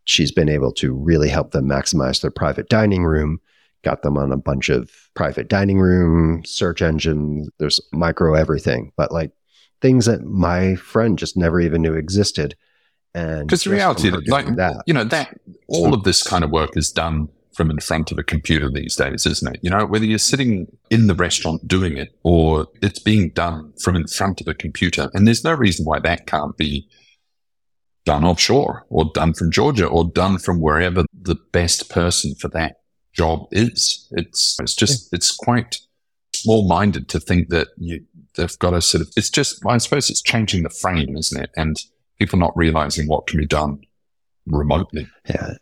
she's 0.07 0.33
been 0.33 0.49
able 0.49 0.73
to 0.73 0.95
really 0.95 1.29
help 1.29 1.51
them 1.51 1.69
maximize 1.69 2.23
their 2.23 2.31
private 2.31 2.71
dining 2.71 3.05
room, 3.05 3.41
got 3.83 4.01
them 4.01 4.17
on 4.17 4.33
a 4.33 4.39
bunch 4.39 4.71
of 4.71 4.91
private 5.13 5.49
dining 5.49 5.81
room 5.81 6.43
search 6.47 6.81
engines. 6.81 7.51
There's 7.59 7.79
micro 7.93 8.33
everything, 8.33 8.91
but 8.97 9.13
like 9.13 9.31
things 9.85 10.07
that 10.07 10.25
my 10.25 10.75
friend 10.77 11.19
just 11.19 11.37
never 11.37 11.61
even 11.61 11.83
knew 11.83 11.93
existed. 11.93 12.57
And 13.15 13.47
because 13.47 13.65
the 13.65 13.71
reality, 13.71 14.11
like 14.29 14.57
that, 14.57 14.83
you 14.87 14.95
know, 14.95 15.05
that 15.05 15.39
all 15.69 15.93
of 15.93 16.05
this 16.05 16.23
kind 16.23 16.43
of 16.43 16.51
work 16.51 16.75
is 16.75 16.91
done 16.91 17.29
from 17.53 17.71
in 17.71 17.79
front 17.81 18.11
of 18.11 18.19
a 18.19 18.23
computer 18.23 18.71
these 18.71 18.97
days, 18.97 19.27
isn't 19.27 19.55
it? 19.55 19.61
You 19.63 19.69
know, 19.69 19.85
whether 19.85 20.07
you're 20.07 20.19
sitting 20.19 20.75
in 20.89 21.07
the 21.07 21.15
restaurant 21.15 21.69
doing 21.69 21.99
it 21.99 22.19
or 22.23 22.67
it's 22.81 22.99
being 22.99 23.29
done 23.29 23.75
from 23.79 23.95
in 23.95 24.07
front 24.07 24.41
of 24.41 24.49
a 24.49 24.55
computer. 24.55 25.11
And 25.13 25.27
there's 25.27 25.45
no 25.45 25.53
reason 25.53 25.85
why 25.85 25.99
that 26.01 26.27
can't 26.27 26.57
be 26.57 26.89
done 28.07 28.25
offshore 28.25 28.87
or 28.89 29.11
done 29.13 29.35
from 29.35 29.51
Georgia 29.51 29.87
or 29.87 30.07
done 30.07 30.39
from 30.39 30.63
wherever 30.63 31.05
the 31.13 31.37
best 31.53 31.91
person 31.91 32.35
for 32.37 32.49
that 32.49 32.77
job 33.13 33.49
is. 33.53 34.09
It's, 34.13 34.57
it's 34.61 34.75
just, 34.75 35.13
yeah. 35.13 35.19
it's 35.19 35.31
quite 35.31 35.77
small 36.35 36.67
minded 36.67 37.11
to 37.11 37.21
think 37.21 37.51
that 37.51 37.69
you, 37.77 38.05
they've 38.37 38.59
got 38.59 38.71
to 38.71 38.83
sort 38.83 39.03
of, 39.03 39.13
it's 39.17 39.31
just, 39.31 39.65
I 39.67 39.79
suppose 39.79 40.11
it's 40.11 40.23
changing 40.23 40.63
the 40.63 40.71
frame, 40.71 41.17
isn't 41.17 41.43
it? 41.43 41.51
And 41.57 41.77
people 42.19 42.39
not 42.39 42.57
realizing 42.57 43.07
what 43.07 43.27
can 43.27 43.39
be 43.39 43.47
done 43.47 43.81
remotely. 44.47 45.09
Yeah 45.29 45.55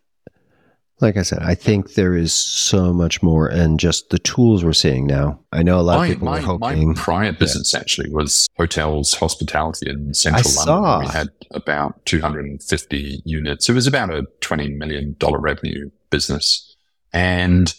like 1.02 1.16
I 1.16 1.22
said, 1.22 1.40
I 1.42 1.54
think 1.56 1.94
there 1.94 2.16
is 2.16 2.32
so 2.32 2.92
much 2.92 3.22
more, 3.22 3.48
and 3.48 3.78
just 3.78 4.11
the 4.11 4.20
tools 4.20 4.64
we're 4.64 4.72
seeing 4.72 5.06
now. 5.06 5.40
I 5.50 5.64
know 5.64 5.80
a 5.80 5.82
lot 5.82 5.98
my, 5.98 6.06
of 6.06 6.12
people 6.12 6.26
my, 6.26 6.38
were 6.38 6.46
hoping. 6.46 6.88
My 6.88 6.94
prior 6.94 7.32
business 7.32 7.74
yeah. 7.74 7.80
actually 7.80 8.08
was 8.11 8.48
hotels, 8.56 9.12
hospitality 9.12 9.90
in 9.90 10.14
central 10.14 10.50
I 10.61 10.64
London. 10.64 10.85
Saw. 10.85 11.00
We 11.00 11.06
had 11.08 11.28
about 11.50 12.06
250 12.06 13.22
units. 13.24 13.68
It 13.68 13.72
was 13.72 13.88
about 13.88 14.11
a 14.11 14.26
20 14.40 14.68
million 14.70 15.16
dollar 15.18 15.38
revenue 15.40 15.90
business, 16.11 16.76
and 17.12 17.74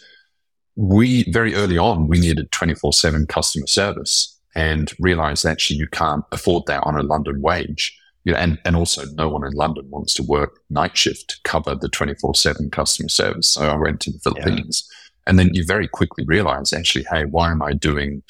we 0.75 1.23
very 1.31 1.55
early 1.55 1.77
on 1.77 2.07
we 2.07 2.19
needed 2.19 2.51
24 2.51 2.91
seven 2.93 3.25
customer 3.25 3.67
service, 3.67 4.37
and 4.55 4.93
realized 4.99 5.45
actually 5.45 5.77
you 5.77 5.87
can't 5.87 6.23
afford 6.31 6.63
that 6.67 6.83
on 6.83 6.97
a 6.97 7.03
London 7.03 7.41
wage 7.41 7.97
you 8.23 8.31
know, 8.31 8.39
and, 8.39 8.59
and 8.65 8.75
also 8.75 9.03
no 9.13 9.29
one 9.29 9.45
in 9.45 9.53
London 9.53 9.89
wants 9.89 10.13
to 10.15 10.23
work 10.23 10.59
night 10.69 10.97
shift 10.97 11.29
to 11.29 11.35
cover 11.43 11.75
the 11.75 11.89
24 11.89 12.35
7 12.35 12.69
customer 12.71 13.09
service. 13.09 13.49
So 13.49 13.69
I 13.69 13.75
went 13.75 13.99
to 14.01 14.11
the 14.11 14.19
Philippines. 14.19 14.87
Yeah. 14.89 14.99
And 15.25 15.39
then 15.39 15.49
you 15.53 15.65
very 15.65 15.87
quickly 15.87 16.25
realize 16.25 16.73
actually, 16.73 17.05
hey, 17.11 17.25
why 17.25 17.51
am 17.51 17.61
I 17.61 17.73
doing 17.73 18.23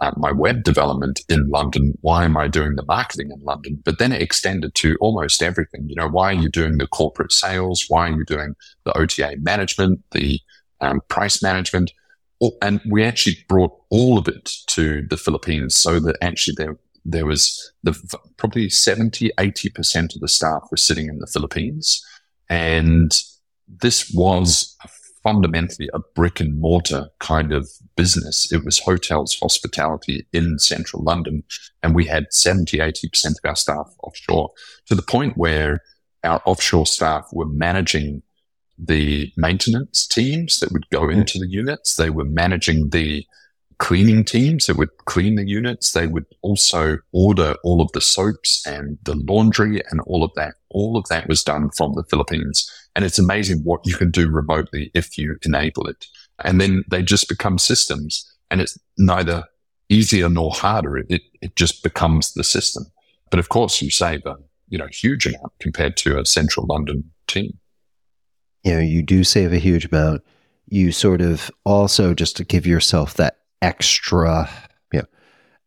uh, 0.00 0.12
my 0.16 0.32
web 0.32 0.62
development 0.62 1.20
in 1.28 1.48
London? 1.48 1.94
Why 2.00 2.24
am 2.24 2.36
I 2.36 2.48
doing 2.48 2.76
the 2.76 2.84
marketing 2.84 3.30
in 3.32 3.40
London? 3.44 3.82
But 3.84 3.98
then 3.98 4.12
it 4.12 4.22
extended 4.22 4.74
to 4.76 4.96
almost 5.00 5.42
everything. 5.42 5.88
You 5.88 5.96
know, 5.96 6.08
why 6.08 6.30
are 6.30 6.40
you 6.40 6.48
doing 6.48 6.78
the 6.78 6.86
corporate 6.86 7.32
sales? 7.32 7.84
Why 7.88 8.08
are 8.08 8.16
you 8.16 8.24
doing 8.24 8.54
the 8.84 8.96
OTA 8.96 9.36
management, 9.40 10.00
the 10.12 10.40
um, 10.80 11.00
price 11.08 11.42
management? 11.42 11.92
And 12.62 12.80
we 12.88 13.04
actually 13.04 13.36
brought 13.48 13.72
all 13.90 14.18
of 14.18 14.28
it 14.28 14.50
to 14.68 15.06
the 15.08 15.16
Philippines 15.16 15.74
so 15.74 16.00
that 16.00 16.16
actually 16.22 16.54
there 16.56 16.76
there 17.04 17.26
was 17.26 17.72
the 17.82 17.94
probably 18.36 18.68
70, 18.68 19.30
80% 19.38 20.14
of 20.14 20.20
the 20.20 20.28
staff 20.28 20.68
were 20.70 20.76
sitting 20.76 21.08
in 21.08 21.18
the 21.18 21.26
Philippines. 21.26 22.04
And 22.48 23.12
this 23.66 24.12
was 24.12 24.76
fundamentally 25.22 25.88
a 25.92 26.00
brick 26.14 26.40
and 26.40 26.58
mortar 26.58 27.08
kind 27.18 27.52
of 27.52 27.68
business. 27.96 28.50
It 28.52 28.64
was 28.64 28.78
hotels, 28.78 29.36
hospitality 29.40 30.26
in 30.32 30.58
central 30.58 31.02
London. 31.02 31.42
And 31.82 31.94
we 31.94 32.06
had 32.06 32.32
70, 32.32 32.78
80% 32.78 33.26
of 33.26 33.36
our 33.44 33.56
staff 33.56 33.94
offshore 34.02 34.50
to 34.86 34.94
the 34.94 35.02
point 35.02 35.36
where 35.36 35.80
our 36.24 36.42
offshore 36.44 36.86
staff 36.86 37.28
were 37.32 37.46
managing 37.46 38.22
the 38.82 39.32
maintenance 39.36 40.06
teams 40.06 40.60
that 40.60 40.72
would 40.72 40.88
go 40.90 41.08
into 41.08 41.38
the 41.38 41.48
units. 41.48 41.96
They 41.96 42.10
were 42.10 42.24
managing 42.24 42.90
the 42.90 43.26
cleaning 43.78 44.24
teams 44.24 44.66
that 44.66 44.76
would 44.76 44.94
clean 45.06 45.34
the 45.34 45.48
units. 45.48 45.92
They 45.92 46.06
would 46.06 46.26
also 46.42 46.98
order 47.12 47.56
all 47.64 47.80
of 47.80 47.90
the 47.92 48.00
soaps 48.00 48.64
and 48.66 48.98
the 49.02 49.14
laundry 49.14 49.82
and 49.90 50.00
all 50.02 50.22
of 50.22 50.30
that. 50.36 50.54
All 50.70 50.96
of 50.96 51.08
that 51.08 51.28
was 51.28 51.42
done 51.42 51.70
from 51.76 51.94
the 51.94 52.04
Philippines. 52.04 52.70
And 52.94 53.04
it's 53.04 53.18
amazing 53.18 53.60
what 53.64 53.86
you 53.86 53.96
can 53.96 54.10
do 54.10 54.28
remotely 54.28 54.90
if 54.94 55.16
you 55.16 55.36
enable 55.42 55.86
it. 55.86 56.06
And 56.44 56.60
then 56.60 56.84
they 56.90 57.02
just 57.02 57.28
become 57.28 57.58
systems 57.58 58.30
and 58.50 58.60
it's 58.60 58.78
neither 58.98 59.44
easier 59.88 60.28
nor 60.28 60.52
harder. 60.52 60.98
It, 60.98 61.22
it 61.40 61.56
just 61.56 61.82
becomes 61.82 62.34
the 62.34 62.44
system. 62.44 62.84
But 63.30 63.40
of 63.40 63.48
course 63.48 63.80
you 63.80 63.90
save 63.90 64.26
a, 64.26 64.36
you 64.68 64.78
know, 64.78 64.88
huge 64.92 65.26
amount 65.26 65.52
compared 65.58 65.96
to 65.98 66.18
a 66.18 66.26
central 66.26 66.66
London 66.66 67.10
team. 67.26 67.58
You 68.62 68.74
know, 68.74 68.80
you 68.80 69.02
do 69.02 69.24
save 69.24 69.52
a 69.52 69.58
huge 69.58 69.86
amount. 69.86 70.22
You 70.66 70.92
sort 70.92 71.20
of 71.20 71.50
also 71.64 72.14
just 72.14 72.36
to 72.36 72.44
give 72.44 72.66
yourself 72.66 73.14
that 73.14 73.38
extra, 73.62 74.48
you 74.92 75.00
know, 75.00 75.06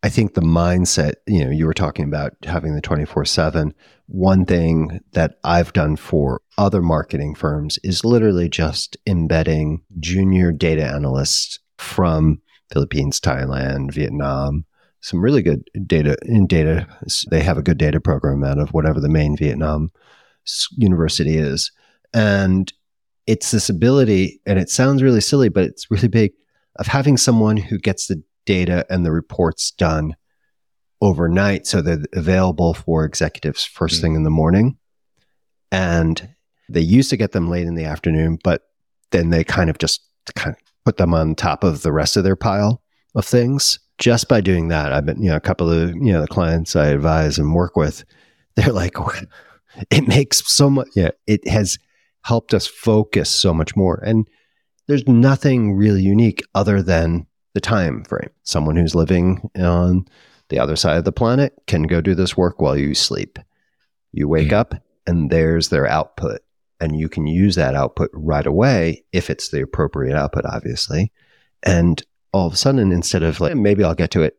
I 0.04 0.10
think 0.10 0.34
the 0.34 0.42
mindset, 0.42 1.14
you 1.28 1.44
know, 1.44 1.52
you 1.52 1.66
were 1.66 1.74
talking 1.74 2.06
about 2.06 2.34
having 2.44 2.76
the 2.76 2.82
24 2.82 3.26
7. 3.26 3.74
One 4.08 4.46
thing 4.46 5.00
that 5.14 5.40
I've 5.44 5.74
done 5.74 5.96
for 5.96 6.42
other 6.58 6.82
marketing 6.82 7.36
firms 7.36 7.80
is 7.84 8.06
literally 8.06 8.50
just 8.50 8.98
embedding 9.08 9.82
junior 10.00 10.52
data 10.52 10.86
analysts 10.86 11.60
from 11.78 12.42
Philippines, 12.72 13.20
Thailand, 13.20 13.94
Vietnam, 13.94 14.66
some 15.02 15.22
really 15.22 15.42
good 15.42 15.70
data 15.86 16.18
in 16.24 16.48
data. 16.48 16.88
They 17.30 17.44
have 17.44 17.58
a 17.58 17.64
good 17.64 17.78
data 17.78 18.00
program 18.00 18.44
out 18.44 18.58
of 18.58 18.70
whatever 18.70 19.00
the 19.00 19.10
main 19.10 19.36
Vietnam 19.36 19.92
university 20.78 21.38
is. 21.38 21.72
And 22.14 22.72
it's 23.28 23.52
this 23.52 23.70
ability, 23.70 24.42
and 24.46 24.60
it 24.60 24.70
sounds 24.70 25.02
really 25.02 25.22
silly, 25.22 25.50
but 25.50 25.64
it's 25.64 25.90
really 25.90 26.08
big 26.08 26.34
of 26.78 26.88
having 26.88 27.18
someone 27.18 27.58
who 27.58 27.78
gets 27.78 28.08
the 28.08 28.22
data 28.46 28.86
and 28.90 29.06
the 29.06 29.12
reports 29.12 29.72
done 29.72 30.16
overnight 31.02 31.68
so 31.68 31.82
they're 31.82 32.04
available 32.14 32.74
for 32.74 33.04
executives 33.04 33.70
1st 33.72 33.76
mm-hmm. 33.76 34.02
thing 34.02 34.16
in 34.16 34.24
the 34.24 34.30
morning. 34.30 34.78
And 35.72 36.30
they 36.70 36.82
used 36.82 37.10
to 37.10 37.18
get 37.18 37.34
them 37.34 37.50
late 37.50 37.68
in 37.68 37.76
the 37.76 37.86
afternoon, 37.86 38.40
but 38.44 38.64
then 39.12 39.30
they 39.30 39.44
kind 39.44 39.70
of 39.70 39.78
just 39.78 40.02
kind 40.36 40.56
of 40.56 40.62
put 40.86 40.98
them 40.98 41.14
on 41.14 41.36
top 41.36 41.64
of 41.64 41.82
the 41.82 41.92
rest 41.92 42.16
of 42.16 42.24
their 42.24 42.36
pile 42.36 42.82
of 43.16 43.26
things. 43.26 43.80
Just 43.98 44.28
by 44.28 44.42
doing 44.42 44.70
that, 44.70 44.94
I've 44.94 45.06
been, 45.06 45.22
you 45.22 45.30
know, 45.30 45.36
a 45.36 45.42
couple 45.42 45.70
of, 45.70 45.90
you 45.90 46.12
know, 46.12 46.22
the 46.22 46.28
clients 46.28 46.76
I 46.76 46.88
advise 46.88 47.38
and 47.38 47.54
work 47.54 47.76
with, 47.76 48.04
they're 48.56 48.74
like, 48.74 48.96
it 49.92 50.08
makes 50.08 50.48
so 50.52 50.70
much, 50.70 50.88
yeah, 50.96 51.12
it 51.28 51.48
has 51.48 51.78
helped 52.24 52.54
us 52.54 52.66
focus 52.68 53.30
so 53.30 53.54
much 53.54 53.76
more. 53.76 54.02
And 54.06 54.28
there's 54.88 55.08
nothing 55.08 55.74
really 55.76 56.02
unique 56.02 56.42
other 56.56 56.82
than 56.82 57.26
the 57.54 57.62
time 57.62 58.04
frame. 58.04 58.30
Someone 58.44 58.76
who's 58.76 58.96
living 58.96 59.50
on 59.58 60.06
the 60.50 60.60
other 60.60 60.76
side 60.76 60.98
of 60.98 61.06
the 61.06 61.12
planet 61.12 61.54
can 61.68 61.84
go 61.84 62.02
do 62.02 62.16
this 62.16 62.36
work 62.36 62.60
while 62.62 62.78
you 62.78 62.94
sleep. 62.94 63.40
You 64.12 64.28
wake 64.28 64.50
Mm. 64.50 64.54
up 64.54 64.76
and 65.08 65.30
there's 65.30 65.70
their 65.70 65.88
output. 65.88 66.42
And 66.80 67.00
you 67.00 67.08
can 67.08 67.28
use 67.28 67.56
that 67.56 67.76
output 67.76 68.10
right 68.14 68.46
away 68.46 69.06
if 69.14 69.30
it's 69.30 69.50
the 69.50 69.62
appropriate 69.62 70.16
output, 70.18 70.46
obviously. 70.46 71.12
And 71.62 72.04
all 72.34 72.48
of 72.48 72.54
a 72.54 72.58
sudden, 72.58 72.92
instead 72.92 73.24
of 73.24 73.40
like, 73.40 73.56
maybe 73.56 73.84
I'll 73.84 73.96
get 73.96 74.12
to 74.12 74.22
it, 74.22 74.38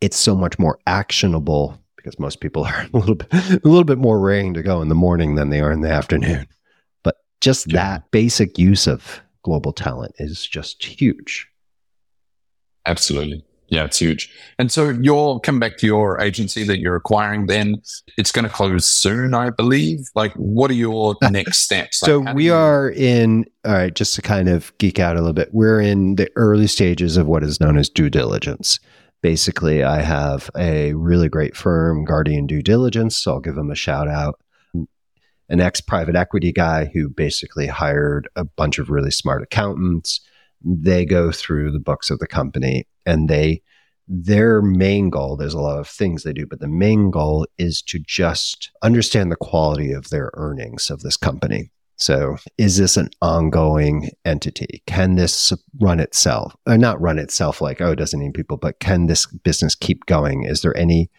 it's 0.00 0.16
so 0.16 0.34
much 0.36 0.58
more 0.58 0.78
actionable 0.86 1.78
because 1.96 2.18
most 2.18 2.40
people 2.40 2.64
are 2.66 2.86
a 2.92 2.96
little 2.96 3.14
bit, 3.14 3.32
a 3.32 3.60
little 3.64 3.84
bit 3.84 3.98
more 3.98 4.20
raring 4.20 4.52
to 4.54 4.62
go 4.62 4.82
in 4.82 4.88
the 4.88 4.94
morning 4.94 5.36
than 5.36 5.48
they 5.50 5.60
are 5.60 5.72
in 5.72 5.80
the 5.80 5.90
afternoon. 5.90 6.46
Just 7.40 7.72
Yeah. 7.72 7.76
that 7.82 8.10
basic 8.10 8.58
use 8.58 8.86
of 8.86 9.20
global 9.42 9.72
talent 9.72 10.14
is 10.18 10.44
just 10.46 10.82
huge. 10.84 11.46
Absolutely. 12.86 13.44
Yeah, 13.70 13.84
it's 13.84 13.98
huge. 13.98 14.32
And 14.58 14.72
so 14.72 14.88
you're 14.88 15.40
coming 15.40 15.58
back 15.58 15.76
to 15.78 15.86
your 15.86 16.18
agency 16.22 16.64
that 16.64 16.78
you're 16.78 16.96
acquiring 16.96 17.46
then. 17.46 17.82
It's 18.16 18.32
going 18.32 18.46
to 18.46 18.50
close 18.50 18.86
soon, 18.88 19.34
I 19.34 19.50
believe. 19.50 20.08
Like, 20.14 20.32
what 20.36 20.70
are 20.70 20.74
your 20.74 21.16
next 21.30 21.58
steps? 21.58 22.02
Like, 22.02 22.08
So 22.08 22.20
we 22.32 22.46
you- 22.46 22.54
are 22.54 22.88
in, 22.90 23.44
all 23.66 23.74
right, 23.74 23.94
just 23.94 24.14
to 24.14 24.22
kind 24.22 24.48
of 24.48 24.72
geek 24.78 24.98
out 24.98 25.16
a 25.16 25.20
little 25.20 25.34
bit, 25.34 25.50
we're 25.52 25.82
in 25.82 26.14
the 26.14 26.30
early 26.34 26.66
stages 26.66 27.18
of 27.18 27.26
what 27.26 27.44
is 27.44 27.60
known 27.60 27.76
as 27.76 27.90
due 27.90 28.08
diligence. 28.08 28.80
Basically, 29.20 29.84
I 29.84 30.00
have 30.00 30.48
a 30.56 30.94
really 30.94 31.28
great 31.28 31.54
firm, 31.54 32.04
Guardian 32.06 32.46
Due 32.46 32.62
Diligence. 32.62 33.16
So 33.18 33.32
I'll 33.34 33.40
give 33.40 33.56
them 33.56 33.70
a 33.70 33.74
shout 33.74 34.08
out. 34.08 34.40
An 35.48 35.60
ex 35.60 35.80
private 35.80 36.16
equity 36.16 36.52
guy 36.52 36.90
who 36.92 37.08
basically 37.08 37.66
hired 37.66 38.28
a 38.36 38.44
bunch 38.44 38.78
of 38.78 38.90
really 38.90 39.10
smart 39.10 39.42
accountants. 39.42 40.20
They 40.62 41.04
go 41.04 41.32
through 41.32 41.72
the 41.72 41.80
books 41.80 42.10
of 42.10 42.18
the 42.18 42.26
company 42.26 42.86
and 43.06 43.28
they, 43.28 43.62
their 44.06 44.60
main 44.60 45.10
goal, 45.10 45.36
there's 45.36 45.54
a 45.54 45.60
lot 45.60 45.78
of 45.78 45.88
things 45.88 46.22
they 46.22 46.32
do, 46.32 46.46
but 46.46 46.60
the 46.60 46.68
main 46.68 47.10
goal 47.10 47.46
is 47.58 47.82
to 47.82 47.98
just 47.98 48.70
understand 48.82 49.30
the 49.30 49.36
quality 49.36 49.92
of 49.92 50.10
their 50.10 50.30
earnings 50.34 50.90
of 50.90 51.00
this 51.00 51.16
company. 51.16 51.70
So, 51.96 52.36
is 52.58 52.76
this 52.76 52.96
an 52.96 53.10
ongoing 53.22 54.10
entity? 54.24 54.82
Can 54.86 55.16
this 55.16 55.52
run 55.80 55.98
itself? 55.98 56.54
Or 56.64 56.78
not 56.78 57.00
run 57.00 57.18
itself 57.18 57.60
like, 57.60 57.80
oh, 57.80 57.90
it 57.90 57.96
doesn't 57.96 58.20
need 58.20 58.34
people, 58.34 58.56
but 58.56 58.78
can 58.78 59.06
this 59.06 59.26
business 59.26 59.74
keep 59.74 60.06
going? 60.06 60.44
Is 60.44 60.62
there 60.62 60.76
any 60.76 61.10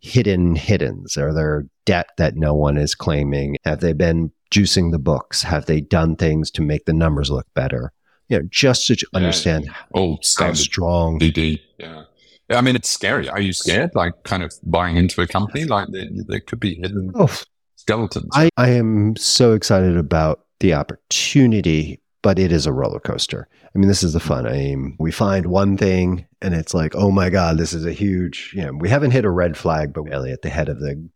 hidden 0.00 0.56
hiddens? 0.56 1.16
Are 1.16 1.32
there 1.32 1.66
debt 1.86 2.08
that 2.18 2.36
no 2.36 2.54
one 2.54 2.76
is 2.76 2.94
claiming? 2.94 3.56
Have 3.64 3.80
they 3.80 3.92
been 3.92 4.32
juicing 4.50 4.90
the 4.92 4.98
books? 4.98 5.42
Have 5.42 5.66
they 5.66 5.80
done 5.80 6.16
things 6.16 6.50
to 6.52 6.62
make 6.62 6.84
the 6.86 6.92
numbers 6.92 7.30
look 7.30 7.46
better? 7.54 7.92
You 8.28 8.38
know, 8.40 8.48
just 8.50 8.86
to 8.88 8.94
Yeah. 8.94 9.06
understand 9.12 9.70
all 9.92 10.18
how 10.38 10.52
strong. 10.54 11.18
DD. 11.18 11.60
Yeah. 11.78 12.04
Yeah, 12.48 12.58
I 12.58 12.60
mean, 12.62 12.74
it's 12.74 12.88
scary. 12.90 13.28
Are 13.28 13.40
you 13.40 13.52
scared? 13.52 13.90
Like, 13.94 14.12
kind 14.24 14.42
of 14.42 14.52
buying 14.64 14.96
into 14.96 15.20
a 15.20 15.26
company? 15.26 15.64
Like, 15.66 15.88
there, 15.92 16.06
there 16.26 16.40
could 16.40 16.58
be 16.58 16.74
hidden 16.74 17.12
Oh, 17.14 17.30
skeletons. 17.76 18.28
I, 18.34 18.48
I 18.56 18.70
am 18.70 19.14
so 19.16 19.52
excited 19.52 19.96
about 19.96 20.40
the 20.58 20.74
opportunity, 20.74 22.00
but 22.22 22.38
it 22.38 22.50
is 22.52 22.66
a 22.66 22.72
roller 22.72 22.98
coaster. 23.00 23.48
I 23.74 23.78
mean, 23.78 23.86
this 23.88 24.02
is 24.02 24.14
the 24.14 24.20
fun. 24.20 24.46
I 24.46 24.52
mean, 24.52 24.96
we 24.98 25.12
find 25.12 25.46
one 25.46 25.76
thing 25.76 26.26
and 26.42 26.54
it's 26.54 26.74
like, 26.74 26.94
oh 26.94 27.10
my 27.10 27.30
God, 27.30 27.58
this 27.58 27.72
is 27.72 27.84
a 27.84 27.92
huge, 27.92 28.52
you 28.54 28.62
know, 28.62 28.72
we 28.72 28.88
haven't 28.88 29.10
hit 29.10 29.24
a 29.24 29.30
red 29.30 29.56
flag, 29.56 29.92
but 29.92 30.12
Elliot, 30.12 30.42
the 30.42 30.48
head 30.48 30.68
of 30.68 30.80
the 30.80 31.08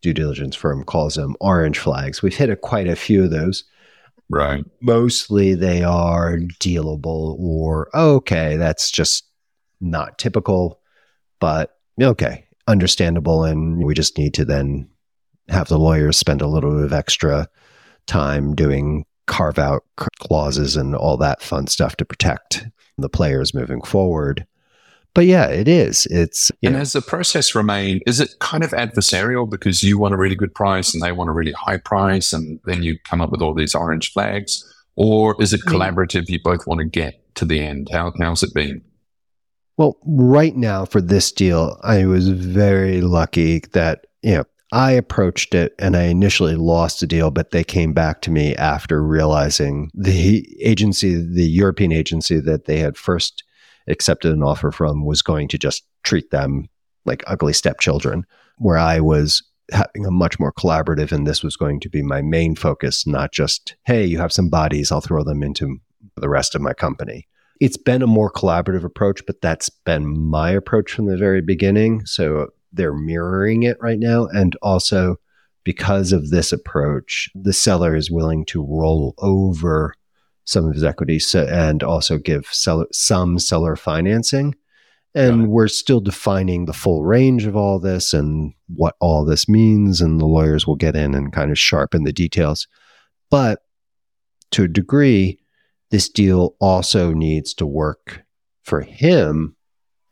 due 0.00 0.14
diligence 0.14 0.56
firm, 0.56 0.84
calls 0.84 1.14
them 1.14 1.36
orange 1.40 1.78
flags. 1.78 2.22
We've 2.22 2.36
hit 2.36 2.50
a, 2.50 2.56
quite 2.56 2.86
a 2.86 2.96
few 2.96 3.24
of 3.24 3.30
those. 3.30 3.64
right. 4.28 4.64
Mostly 4.80 5.54
they 5.54 5.82
are 5.82 6.38
dealable 6.60 7.38
or, 7.38 7.90
oh, 7.94 8.16
okay, 8.16 8.56
that's 8.56 8.90
just 8.90 9.24
not 9.80 10.18
typical, 10.18 10.80
but 11.40 11.76
okay, 12.00 12.46
understandable. 12.66 13.44
And 13.44 13.84
we 13.84 13.94
just 13.94 14.16
need 14.16 14.34
to 14.34 14.44
then 14.44 14.88
have 15.48 15.68
the 15.68 15.78
lawyers 15.78 16.16
spend 16.16 16.42
a 16.42 16.46
little 16.46 16.70
bit 16.70 16.84
of 16.84 16.92
extra 16.92 17.48
time 18.06 18.54
doing 18.54 19.04
carve 19.26 19.58
out 19.58 19.84
clauses 20.20 20.76
and 20.76 20.94
all 20.94 21.16
that 21.16 21.42
fun 21.42 21.66
stuff 21.66 21.96
to 21.96 22.04
protect 22.04 22.66
the 22.98 23.08
players 23.08 23.54
moving 23.54 23.82
forward. 23.82 24.46
But 25.14 25.26
yeah, 25.26 25.46
it 25.46 25.66
is. 25.66 26.06
It's 26.06 26.50
you 26.60 26.68
And 26.68 26.74
know, 26.74 26.78
has 26.78 26.92
the 26.92 27.02
process 27.02 27.54
remained, 27.54 28.02
is 28.06 28.20
it 28.20 28.34
kind 28.38 28.62
of 28.62 28.70
adversarial 28.70 29.48
because 29.48 29.82
you 29.82 29.98
want 29.98 30.14
a 30.14 30.16
really 30.16 30.36
good 30.36 30.54
price 30.54 30.94
and 30.94 31.02
they 31.02 31.12
want 31.12 31.30
a 31.30 31.32
really 31.32 31.52
high 31.52 31.78
price 31.78 32.32
and 32.32 32.60
then 32.64 32.82
you 32.82 32.98
come 33.04 33.20
up 33.20 33.30
with 33.30 33.42
all 33.42 33.54
these 33.54 33.74
orange 33.74 34.12
flags? 34.12 34.64
Or 34.96 35.40
is 35.42 35.52
it 35.52 35.62
collaborative? 35.62 36.28
You 36.28 36.38
both 36.42 36.66
want 36.66 36.78
to 36.80 36.84
get 36.84 37.34
to 37.36 37.44
the 37.44 37.60
end. 37.60 37.88
How, 37.90 38.12
how's 38.20 38.42
it 38.42 38.54
been? 38.54 38.82
Well, 39.76 39.96
right 40.04 40.54
now 40.54 40.84
for 40.84 41.00
this 41.00 41.32
deal, 41.32 41.80
I 41.82 42.04
was 42.04 42.28
very 42.28 43.00
lucky 43.00 43.60
that, 43.72 44.06
you 44.22 44.34
know, 44.34 44.44
I 44.72 44.92
approached 44.92 45.54
it 45.54 45.74
and 45.78 45.96
I 45.96 46.02
initially 46.04 46.54
lost 46.54 47.00
the 47.00 47.06
deal, 47.06 47.30
but 47.30 47.50
they 47.50 47.64
came 47.64 47.92
back 47.92 48.20
to 48.22 48.30
me 48.30 48.54
after 48.56 49.02
realizing 49.02 49.90
the 49.94 50.46
agency, 50.62 51.16
the 51.16 51.48
European 51.48 51.92
agency 51.92 52.38
that 52.40 52.66
they 52.66 52.78
had 52.78 52.96
first 52.96 53.42
accepted 53.88 54.32
an 54.32 54.42
offer 54.42 54.70
from 54.70 55.04
was 55.04 55.22
going 55.22 55.48
to 55.48 55.58
just 55.58 55.84
treat 56.02 56.30
them 56.30 56.68
like 57.04 57.24
ugly 57.26 57.52
stepchildren, 57.52 58.24
where 58.58 58.78
I 58.78 59.00
was 59.00 59.42
having 59.72 60.04
a 60.04 60.10
much 60.10 60.38
more 60.38 60.52
collaborative 60.52 61.12
and 61.12 61.26
this 61.26 61.42
was 61.42 61.56
going 61.56 61.80
to 61.80 61.88
be 61.88 62.02
my 62.02 62.22
main 62.22 62.56
focus, 62.56 63.06
not 63.06 63.32
just, 63.32 63.76
hey, 63.84 64.04
you 64.04 64.18
have 64.18 64.32
some 64.32 64.48
bodies, 64.48 64.90
I'll 64.90 65.00
throw 65.00 65.22
them 65.22 65.42
into 65.42 65.78
the 66.16 66.28
rest 66.28 66.54
of 66.54 66.60
my 66.60 66.74
company 66.74 67.26
it's 67.60 67.76
been 67.76 68.02
a 68.02 68.06
more 68.06 68.32
collaborative 68.32 68.84
approach, 68.84 69.24
but 69.26 69.40
that's 69.42 69.68
been 69.68 70.18
my 70.18 70.50
approach 70.50 70.92
from 70.92 71.06
the 71.06 71.18
very 71.18 71.42
beginning. 71.42 72.04
So 72.06 72.48
they're 72.72 72.94
mirroring 72.94 73.62
it 73.62 73.76
right 73.80 73.98
now. 73.98 74.26
And 74.26 74.56
also, 74.62 75.16
because 75.62 76.12
of 76.12 76.30
this 76.30 76.52
approach, 76.52 77.28
the 77.34 77.52
seller 77.52 77.94
is 77.94 78.10
willing 78.10 78.46
to 78.46 78.64
roll 78.64 79.14
over 79.18 79.94
some 80.44 80.66
of 80.66 80.74
his 80.74 80.84
equity 80.84 81.18
so, 81.18 81.46
and 81.46 81.82
also 81.82 82.18
give 82.18 82.46
seller, 82.46 82.86
some 82.92 83.38
seller 83.38 83.76
financing. 83.76 84.54
And 85.12 85.48
we're 85.48 85.66
still 85.66 86.00
defining 86.00 86.66
the 86.66 86.72
full 86.72 87.02
range 87.02 87.44
of 87.44 87.56
all 87.56 87.80
this 87.80 88.14
and 88.14 88.54
what 88.68 88.94
all 89.00 89.24
this 89.24 89.48
means. 89.48 90.00
And 90.00 90.20
the 90.20 90.26
lawyers 90.26 90.68
will 90.68 90.76
get 90.76 90.94
in 90.94 91.14
and 91.14 91.32
kind 91.32 91.50
of 91.50 91.58
sharpen 91.58 92.04
the 92.04 92.12
details. 92.12 92.68
But 93.28 93.60
to 94.52 94.64
a 94.64 94.68
degree, 94.68 95.40
this 95.90 96.08
deal 96.08 96.54
also 96.60 97.12
needs 97.12 97.54
to 97.54 97.66
work 97.66 98.22
for 98.62 98.82
him 98.82 99.56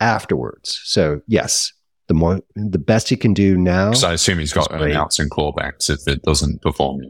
afterwards. 0.00 0.80
So 0.84 1.20
yes, 1.28 1.72
the 2.08 2.14
more 2.14 2.40
the 2.56 2.78
best 2.78 3.08
he 3.08 3.16
can 3.16 3.34
do 3.34 3.56
now. 3.56 3.92
So 3.92 4.08
I 4.08 4.14
assume 4.14 4.38
he's 4.38 4.52
got 4.52 4.68
great. 4.70 4.94
earnouts 4.94 5.20
and 5.20 5.30
clawbacks 5.30 5.90
if 5.90 6.08
it 6.08 6.22
doesn't 6.22 6.62
perform. 6.62 7.02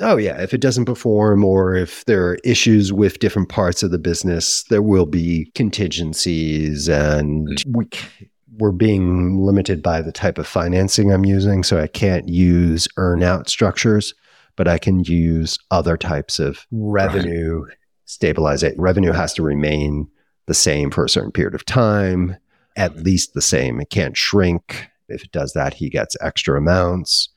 Oh 0.00 0.16
yeah, 0.18 0.40
if 0.42 0.52
it 0.52 0.60
doesn't 0.60 0.84
perform 0.84 1.42
or 1.42 1.74
if 1.74 2.04
there 2.04 2.26
are 2.26 2.38
issues 2.44 2.92
with 2.92 3.18
different 3.18 3.48
parts 3.48 3.82
of 3.82 3.90
the 3.90 3.98
business, 3.98 4.62
there 4.64 4.82
will 4.82 5.06
be 5.06 5.50
contingencies 5.54 6.88
and 6.88 7.64
we 7.66 7.86
c- 7.92 8.28
we're 8.58 8.72
being 8.72 9.38
limited 9.38 9.82
by 9.82 10.02
the 10.02 10.12
type 10.12 10.38
of 10.38 10.46
financing 10.46 11.12
I'm 11.12 11.24
using, 11.24 11.62
so 11.62 11.80
I 11.80 11.86
can't 11.86 12.28
use 12.28 12.88
earnout 12.98 13.48
structures, 13.48 14.14
but 14.56 14.68
I 14.68 14.78
can 14.78 15.04
use 15.04 15.58
other 15.70 15.96
types 15.96 16.38
of 16.38 16.66
revenue 16.70 17.64
stabilization. 18.06 18.80
Revenue 18.80 19.12
has 19.12 19.34
to 19.34 19.42
remain 19.42 20.08
the 20.46 20.54
same 20.54 20.90
for 20.90 21.04
a 21.04 21.08
certain 21.08 21.32
period 21.32 21.54
of 21.54 21.64
time, 21.64 22.36
at 22.76 22.92
mm-hmm. 22.92 23.02
least 23.02 23.34
the 23.34 23.42
same. 23.42 23.80
It 23.80 23.90
can't 23.90 24.16
shrink. 24.16 24.88
If 25.08 25.24
it 25.24 25.32
does 25.32 25.52
that, 25.52 25.74
he 25.74 25.90
gets 25.90 26.16
extra 26.20 26.58
amounts. 26.58 27.28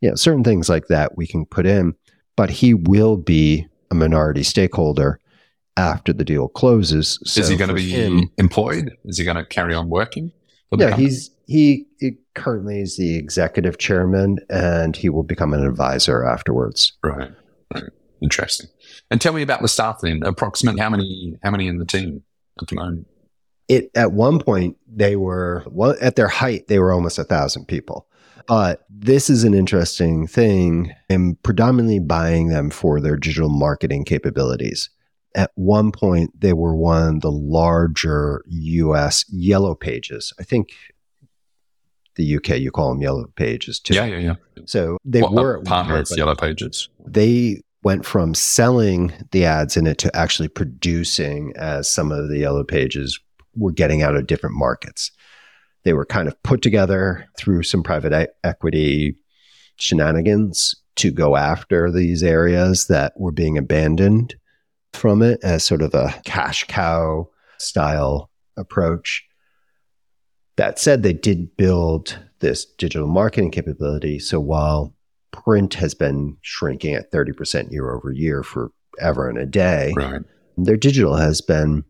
You 0.00 0.10
know, 0.10 0.14
certain 0.16 0.44
things 0.44 0.68
like 0.68 0.88
that 0.88 1.16
we 1.16 1.26
can 1.26 1.46
put 1.46 1.66
in, 1.66 1.94
but 2.36 2.50
he 2.50 2.74
will 2.74 3.16
be 3.16 3.66
a 3.90 3.94
minority 3.94 4.42
stakeholder 4.42 5.20
after 5.76 6.12
the 6.12 6.24
deal 6.24 6.48
closes. 6.48 7.18
So 7.24 7.40
is 7.40 7.48
he 7.48 7.56
going 7.56 7.68
to 7.68 7.74
be 7.74 7.90
him- 7.90 8.30
employed? 8.38 8.92
Is 9.04 9.18
he 9.18 9.24
going 9.24 9.36
to 9.36 9.44
carry 9.44 9.74
on 9.74 9.88
working? 9.88 10.32
yeah, 10.72 10.90
company? 10.90 11.04
he's 11.08 11.30
he, 11.46 11.86
he 12.00 12.12
currently 12.34 12.80
is 12.80 12.96
the 12.96 13.16
executive 13.16 13.78
chairman, 13.78 14.38
and 14.48 14.96
he 14.96 15.08
will 15.08 15.22
become 15.22 15.52
an 15.52 15.64
advisor 15.64 16.24
afterwards. 16.24 16.92
right. 17.02 17.30
right. 17.72 17.84
Interesting. 18.22 18.68
And 19.10 19.20
tell 19.20 19.34
me 19.34 19.42
about 19.42 19.60
the 19.60 19.68
staff 19.68 20.00
then. 20.00 20.22
Approximately 20.22 20.80
how 20.80 20.88
many? 20.88 21.36
How 21.42 21.50
many 21.50 21.66
in 21.66 21.78
the 21.78 21.84
team 21.84 22.22
at 22.60 22.68
the 22.68 22.76
moment? 22.76 23.06
It 23.68 23.90
at 23.94 24.12
one 24.12 24.38
point 24.38 24.78
they 24.86 25.16
were 25.16 25.64
well, 25.66 25.94
at 26.00 26.16
their 26.16 26.28
height 26.28 26.68
they 26.68 26.78
were 26.78 26.92
almost 26.92 27.18
a 27.18 27.24
thousand 27.24 27.66
people. 27.66 28.06
But 28.46 28.84
this 28.90 29.30
is 29.30 29.44
an 29.44 29.54
interesting 29.54 30.26
thing. 30.26 30.92
I'm 31.10 31.36
predominantly 31.42 31.98
buying 31.98 32.48
them 32.48 32.70
for 32.70 33.00
their 33.00 33.16
digital 33.16 33.48
marketing 33.48 34.04
capabilities. 34.04 34.90
At 35.34 35.50
one 35.54 35.90
point, 35.90 36.38
they 36.38 36.52
were 36.52 36.76
one 36.76 37.16
of 37.16 37.20
the 37.22 37.32
larger 37.32 38.44
US 38.46 39.24
yellow 39.30 39.74
pages. 39.74 40.32
I 40.38 40.44
think 40.44 40.70
the 42.16 42.36
UK, 42.36 42.60
you 42.60 42.70
call 42.70 42.90
them 42.90 43.02
yellow 43.02 43.26
pages 43.34 43.80
too. 43.80 43.94
Yeah, 43.94 44.04
yeah, 44.04 44.18
yeah. 44.18 44.34
So 44.66 44.98
they 45.04 45.20
a 45.20 45.26
were 45.26 45.58
uh, 45.58 45.62
partner 45.62 45.96
of 45.96 46.08
Yellow 46.16 46.36
Pages. 46.36 46.88
They 47.04 47.60
went 47.82 48.06
from 48.06 48.34
selling 48.34 49.12
the 49.32 49.44
ads 49.44 49.76
in 49.76 49.86
it 49.86 49.98
to 49.98 50.16
actually 50.16 50.48
producing 50.48 51.52
as 51.56 51.90
some 51.90 52.12
of 52.12 52.28
the 52.28 52.38
yellow 52.38 52.64
pages 52.64 53.18
were 53.56 53.72
getting 53.72 54.02
out 54.02 54.16
of 54.16 54.26
different 54.26 54.56
markets. 54.56 55.10
They 55.84 55.92
were 55.92 56.06
kind 56.06 56.28
of 56.28 56.42
put 56.42 56.62
together 56.62 57.26
through 57.38 57.62
some 57.64 57.82
private 57.82 58.30
equity 58.42 59.16
shenanigans 59.76 60.74
to 60.96 61.10
go 61.10 61.36
after 61.36 61.90
these 61.90 62.22
areas 62.22 62.86
that 62.86 63.12
were 63.16 63.32
being 63.32 63.58
abandoned 63.58 64.34
from 64.92 65.22
it 65.22 65.40
as 65.42 65.64
sort 65.64 65.82
of 65.82 65.92
a 65.94 66.14
cash 66.24 66.64
cow 66.68 67.28
style 67.58 68.30
approach. 68.56 69.24
That 70.56 70.78
said, 70.78 71.02
they 71.02 71.12
did 71.12 71.56
build 71.56 72.18
this 72.38 72.64
digital 72.64 73.08
marketing 73.08 73.50
capability. 73.50 74.20
So 74.20 74.38
while 74.38 74.94
print 75.32 75.74
has 75.74 75.94
been 75.94 76.36
shrinking 76.42 76.94
at 76.94 77.10
30% 77.10 77.72
year 77.72 77.92
over 77.92 78.12
year 78.12 78.44
forever 78.44 79.28
and 79.28 79.38
a 79.38 79.46
day, 79.46 79.92
Right. 79.96 80.22
their 80.56 80.76
digital 80.76 81.16
has 81.16 81.40
been 81.40 81.82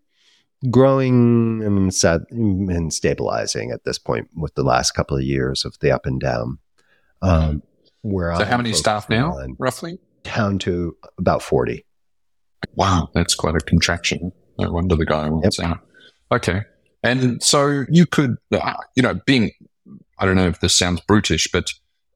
growing 0.71 1.63
and, 1.63 1.95
sad, 1.95 2.23
and 2.31 2.93
stabilizing 2.93 3.71
at 3.71 3.85
this 3.85 3.99
point 3.99 4.29
with 4.37 4.55
the 4.55 4.63
last 4.63 4.93
couple 4.93 5.17
of 5.17 5.23
years 5.23 5.65
of 5.65 5.79
the 5.81 5.91
up 5.91 6.07
and 6.07 6.21
down. 6.21 6.59
Um, 7.23 7.63
where 8.03 8.35
So, 8.37 8.43
I'm 8.43 8.49
how 8.49 8.57
many 8.59 8.73
staff 8.73 9.09
now, 9.09 9.39
roughly? 9.59 9.99
Down 10.23 10.59
to 10.61 10.97
about 11.19 11.43
40. 11.43 11.85
Wow, 12.75 13.11
that's 13.15 13.35
quite 13.35 13.55
a 13.55 13.61
contraction. 13.61 14.33
No 14.59 14.71
wonder 14.71 14.97
the 14.97 15.07
guy 15.07 15.29
wants 15.29 15.59
out. 15.59 15.81
Okay. 16.31 16.63
And 17.03 17.43
so 17.43 17.85
you 17.91 18.07
could, 18.07 18.37
uh, 18.53 18.75
you 18.95 19.03
know, 19.03 19.21
being, 19.27 19.51
I 20.19 20.25
don't 20.25 20.37
know 20.37 20.47
if 20.47 20.61
this 20.61 20.77
sounds 20.77 21.01
brutish, 21.03 21.49
but 21.53 21.71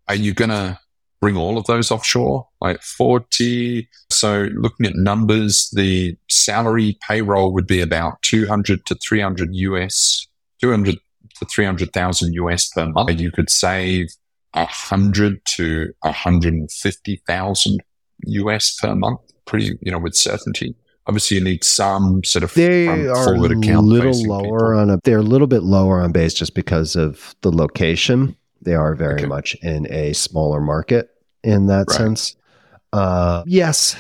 are 0.08 0.14
you 0.14 0.32
going 0.32 0.50
to 0.50 0.78
bring 1.20 1.36
all 1.36 1.58
of 1.58 1.66
those 1.66 1.90
offshore? 1.90 2.46
Like 2.60 2.82
40. 2.82 3.88
So 4.10 4.48
looking 4.54 4.86
at 4.86 4.94
numbers, 4.94 5.70
the 5.74 6.16
salary 6.28 6.98
payroll 7.06 7.52
would 7.52 7.66
be 7.66 7.80
about 7.80 8.22
200 8.22 8.86
to 8.86 8.94
300 8.96 9.48
US, 9.52 10.26
200 10.60 10.96
to 11.38 11.44
300,000 11.44 12.34
US 12.34 12.68
per 12.68 12.86
month. 12.86 13.20
You 13.20 13.30
could 13.30 13.50
save 13.50 14.08
100 14.54 15.40
to 15.56 15.92
150,000 16.02 17.82
US 18.26 18.76
per 18.80 18.94
month, 18.94 19.20
pretty, 19.46 19.78
you 19.80 19.92
know, 19.92 19.98
with 19.98 20.14
certainty. 20.14 20.74
Obviously, 21.06 21.38
you 21.38 21.44
need 21.44 21.64
some 21.64 22.22
sort 22.22 22.42
of 22.42 22.52
They 22.52 22.86
are 22.86 23.34
a 23.34 23.38
little 23.38 23.58
lower 23.62 24.02
people. 24.12 24.78
on 24.78 24.90
a. 24.90 24.98
They're 25.04 25.18
a 25.18 25.22
little 25.22 25.46
bit 25.46 25.62
lower 25.62 26.00
on 26.00 26.12
base 26.12 26.34
just 26.34 26.54
because 26.54 26.96
of 26.96 27.34
the 27.40 27.50
location. 27.50 28.36
They 28.62 28.74
are 28.74 28.94
very 28.94 29.14
Okay. 29.20 29.26
much 29.26 29.54
in 29.62 29.86
a 29.92 30.12
smaller 30.12 30.60
market 30.60 31.10
in 31.44 31.66
that 31.66 31.86
Right. 31.88 31.96
sense. 31.96 32.36
Uh, 32.92 33.42
yes, 33.46 33.96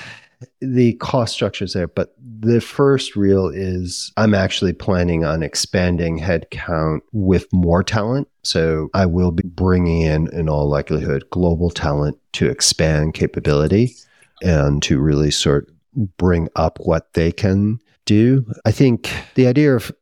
the 0.60 0.94
cost 0.94 1.34
structure 1.34 1.64
is 1.64 1.72
there, 1.72 1.88
but 1.88 2.14
the 2.40 2.60
first 2.60 3.16
real 3.16 3.48
is 3.48 4.12
I'm 4.16 4.34
actually 4.34 4.72
planning 4.72 5.24
on 5.24 5.42
expanding 5.42 6.18
headcount 6.20 7.00
with 7.12 7.46
more 7.52 7.82
talent. 7.82 8.28
So 8.44 8.88
I 8.94 9.06
will 9.06 9.30
be 9.30 9.42
bringing 9.46 10.02
in, 10.02 10.28
in 10.32 10.48
all 10.48 10.68
likelihood, 10.68 11.24
global 11.30 11.70
talent 11.70 12.16
to 12.34 12.48
expand 12.48 13.14
capability 13.14 13.94
and 14.42 14.82
to 14.84 15.00
really 15.00 15.30
sort 15.30 15.68
bring 16.16 16.48
up 16.56 16.78
what 16.80 17.12
they 17.14 17.32
can 17.32 17.80
do. 18.04 18.46
I 18.64 18.70
think 18.70 19.10
the 19.34 19.46
idea 19.48 19.74
of 19.74 19.92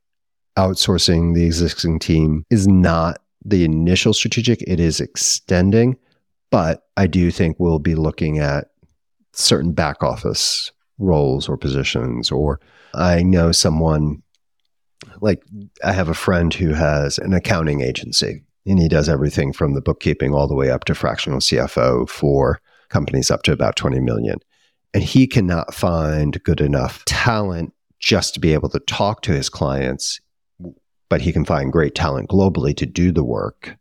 outsourcing 0.57 1.35
the 1.35 1.45
existing 1.45 1.99
team 1.99 2.45
is 2.51 2.67
not 2.67 3.19
the 3.47 3.64
initial 3.64 4.12
strategic, 4.12 4.62
it 4.62 4.80
is 4.80 5.01
extending. 5.01 5.97
But 6.51 6.82
I 6.97 7.07
do 7.07 7.30
think 7.30 7.57
we'll 7.59 7.78
be 7.78 7.94
looking 7.94 8.38
at 8.38 8.68
certain 9.32 9.72
back 9.72 10.03
office 10.03 10.72
roles 10.99 11.49
or 11.49 11.57
positions. 11.57 12.30
Or 12.30 12.61
I 12.94 13.22
know 13.22 13.53
someone, 13.53 14.22
like 15.20 15.42
I 15.84 15.92
have 15.92 16.09
a 16.09 16.14
friend 16.14 16.53
who 16.53 16.72
has 16.72 17.18
an 17.18 17.34
accounting 17.34 17.82
agency 17.82 18.42
and 18.66 18.78
he 18.80 18.88
does 18.88 19.09
everything 19.09 19.53
from 19.53 19.74
the 19.74 19.80
bookkeeping 19.80 20.34
all 20.34 20.49
the 20.49 20.55
way 20.55 20.70
up 20.70 20.84
to 20.84 20.94
fractional 20.94 21.38
CFO 21.38 22.09
for 22.09 22.61
companies 22.88 23.30
up 23.30 23.42
to 23.44 23.53
about 23.53 23.76
20 23.76 24.01
million. 24.01 24.38
And 24.94 25.03
he 25.03 25.26
cannot 25.26 25.74
find 25.74 26.42
good 26.42 26.61
enough 26.61 27.05
talent 27.05 27.72
just 27.99 28.34
to 28.34 28.40
be 28.40 28.53
able 28.55 28.68
to 28.70 28.80
talk 28.80 29.22
to 29.22 29.32
his 29.32 29.49
clients, 29.49 30.20
but 31.09 31.21
he 31.21 31.33
can 31.33 31.45
find 31.45 31.73
great 31.73 31.95
talent 31.95 32.29
globally 32.29 32.77
to 32.77 32.87
do 32.87 33.13
the 33.13 33.25
work. 33.25 33.77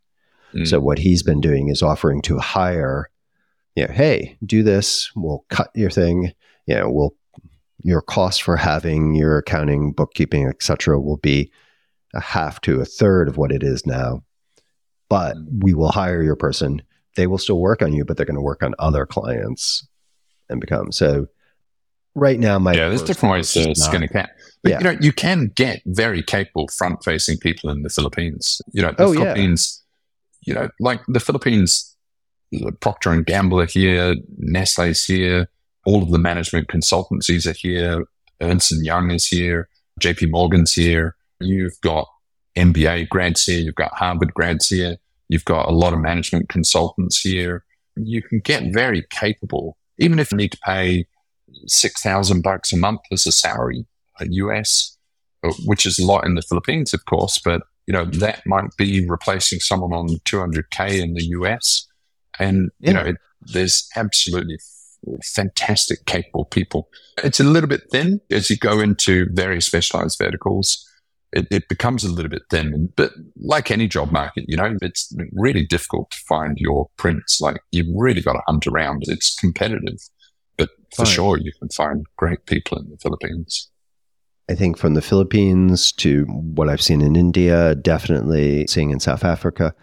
Mm. 0.54 0.66
So 0.66 0.80
what 0.80 0.98
he's 0.98 1.22
been 1.22 1.40
doing 1.40 1.68
is 1.68 1.82
offering 1.82 2.22
to 2.22 2.38
hire, 2.38 3.10
you 3.74 3.86
know, 3.86 3.92
hey, 3.92 4.38
do 4.44 4.62
this, 4.62 5.10
we'll 5.16 5.44
cut 5.50 5.70
your 5.74 5.90
thing, 5.90 6.32
you 6.66 6.74
know, 6.76 6.90
we'll 6.90 7.14
your 7.82 8.00
cost 8.00 8.42
for 8.42 8.56
having 8.56 9.14
your 9.14 9.38
accounting, 9.38 9.92
bookkeeping, 9.92 10.48
etc., 10.48 10.98
will 10.98 11.18
be 11.18 11.52
a 12.14 12.20
half 12.20 12.60
to 12.62 12.80
a 12.80 12.84
third 12.84 13.28
of 13.28 13.36
what 13.36 13.52
it 13.52 13.62
is 13.62 13.86
now. 13.86 14.22
But 15.08 15.36
Mm. 15.36 15.62
we 15.62 15.74
will 15.74 15.90
hire 15.92 16.22
your 16.22 16.36
person. 16.36 16.82
They 17.16 17.26
will 17.26 17.38
still 17.38 17.60
work 17.60 17.82
on 17.82 17.92
you, 17.92 18.04
but 18.04 18.16
they're 18.16 18.26
going 18.26 18.34
to 18.36 18.40
work 18.40 18.62
on 18.62 18.74
other 18.78 19.06
clients 19.06 19.86
and 20.48 20.60
become 20.60 20.90
so. 20.92 21.26
Right 22.14 22.40
now, 22.40 22.58
my 22.58 22.72
yeah, 22.72 22.88
there's 22.88 23.02
different 23.02 23.34
ways 23.34 23.52
to 23.52 23.66
not- 23.66 23.76
skin 23.76 24.02
a 24.02 24.08
cat. 24.08 24.30
But 24.66 24.70
Yeah. 24.72 24.78
you 24.78 24.84
know, 24.84 24.98
you 25.00 25.12
can 25.12 25.52
get 25.54 25.80
very 25.86 26.22
capable 26.24 26.66
front-facing 26.76 27.38
people 27.38 27.70
in 27.70 27.82
the 27.82 27.88
Philippines. 27.88 28.60
You 28.72 28.82
know, 28.82 28.90
the 28.90 29.04
Oh, 29.04 29.12
yeah. 29.12 29.20
Philippines. 29.20 29.82
You 30.42 30.54
know, 30.54 30.68
like 30.80 31.00
the 31.06 31.20
Philippines, 31.20 31.96
Procter 32.80 33.12
and 33.12 33.24
Gamble 33.24 33.60
are 33.60 33.66
here, 33.66 34.16
Nestle's 34.38 35.04
here, 35.04 35.48
all 35.84 36.02
of 36.02 36.10
the 36.10 36.18
management 36.18 36.66
consultancies 36.68 37.46
are 37.46 37.52
here, 37.52 38.04
Ernst 38.40 38.72
and 38.72 38.84
Young 38.84 39.10
is 39.12 39.28
here, 39.28 39.68
J.P. 40.00 40.26
Morgan's 40.26 40.72
here. 40.72 41.14
You've 41.38 41.80
got 41.80 42.08
MBA 42.56 43.08
grads 43.08 43.44
here, 43.44 43.60
you've 43.60 43.74
got 43.76 43.94
Harvard 43.94 44.34
grads 44.34 44.68
here, 44.68 44.96
you've 45.28 45.44
got 45.44 45.68
a 45.68 45.72
lot 45.72 45.92
of 45.92 46.00
management 46.00 46.48
consultants 46.48 47.20
here. 47.20 47.64
You 47.96 48.20
can 48.22 48.40
get 48.40 48.72
very 48.72 49.04
capable, 49.10 49.76
even 49.98 50.18
if 50.18 50.32
you 50.32 50.38
need 50.38 50.52
to 50.52 50.58
pay 50.64 51.06
six 51.66 52.02
thousand 52.02 52.42
bucks 52.42 52.72
a 52.72 52.76
month 52.76 53.00
as 53.12 53.26
a 53.26 53.32
salary, 53.32 53.86
US, 54.20 54.96
uh, 55.44 55.52
which 55.64 55.86
is 55.86 55.98
a 55.98 56.06
lot 56.06 56.24
in 56.24 56.34
the 56.34 56.42
Philippines, 56.42 56.94
of 56.94 57.04
course, 57.04 57.40
but 57.44 57.62
you 57.86 57.92
know 57.92 58.04
that 58.04 58.42
might 58.46 58.76
be 58.76 59.06
replacing 59.06 59.60
someone 59.60 59.92
on 59.92 60.08
200k 60.24 61.00
in 61.00 61.14
the 61.14 61.24
US, 61.26 61.86
and 62.38 62.70
you 62.80 62.92
know 62.92 63.02
it, 63.02 63.16
there's 63.40 63.88
absolutely 63.96 64.58
fantastic, 65.22 66.04
capable 66.06 66.44
people. 66.44 66.88
It's 67.22 67.40
a 67.40 67.44
little 67.44 67.68
bit 67.68 67.90
thin 67.90 68.20
as 68.30 68.50
you 68.50 68.56
go 68.56 68.80
into 68.80 69.26
very 69.32 69.60
specialized 69.60 70.18
verticals. 70.18 70.84
It, 71.32 71.46
it 71.50 71.68
becomes 71.68 72.04
a 72.04 72.10
little 72.10 72.30
bit 72.30 72.42
thin, 72.50 72.92
but 72.96 73.12
like 73.36 73.70
any 73.70 73.88
job 73.88 74.10
market, 74.12 74.44
you 74.48 74.56
know, 74.56 74.76
it's 74.80 75.12
really 75.32 75.66
difficult 75.66 76.10
to 76.12 76.18
find 76.28 76.56
your 76.58 76.88
prints. 76.96 77.40
Like 77.40 77.60
you've 77.72 77.94
really 77.94 78.22
got 78.22 78.34
to 78.34 78.42
hunt 78.46 78.66
around. 78.66 79.02
It's 79.06 79.34
competitive, 79.34 79.98
but 80.56 80.70
for 80.94 81.04
sure 81.04 81.36
you 81.36 81.52
can 81.58 81.68
find 81.68 82.06
great 82.16 82.46
people 82.46 82.78
in 82.78 82.88
the 82.90 82.96
Philippines. 82.98 83.70
I 84.48 84.54
think 84.54 84.78
from 84.78 84.94
the 84.94 85.02
Philippines 85.02 85.90
to 85.92 86.24
what 86.24 86.68
I've 86.68 86.82
seen 86.82 87.00
in 87.00 87.16
India, 87.16 87.74
definitely 87.74 88.66
seeing 88.68 88.90
in 88.90 89.00
South 89.00 89.24
Africa. 89.24 89.74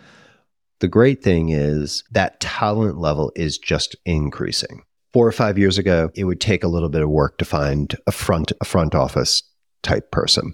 The 0.79 0.87
great 0.87 1.21
thing 1.21 1.49
is 1.49 2.03
that 2.11 2.39
talent 2.39 2.97
level 2.97 3.31
is 3.35 3.57
just 3.57 3.95
increasing. 4.05 4.83
Four 5.11 5.27
or 5.27 5.31
five 5.31 5.57
years 5.57 5.77
ago, 5.77 6.11
it 6.15 6.23
would 6.23 6.41
take 6.41 6.63
a 6.63 6.69
little 6.69 6.89
bit 6.89 7.01
of 7.01 7.09
work 7.09 7.37
to 7.37 7.45
find 7.45 7.95
a 8.07 8.11
front 8.11 8.51
a 8.61 8.65
front 8.65 8.95
office 8.95 9.43
type 9.81 10.11
person. 10.11 10.53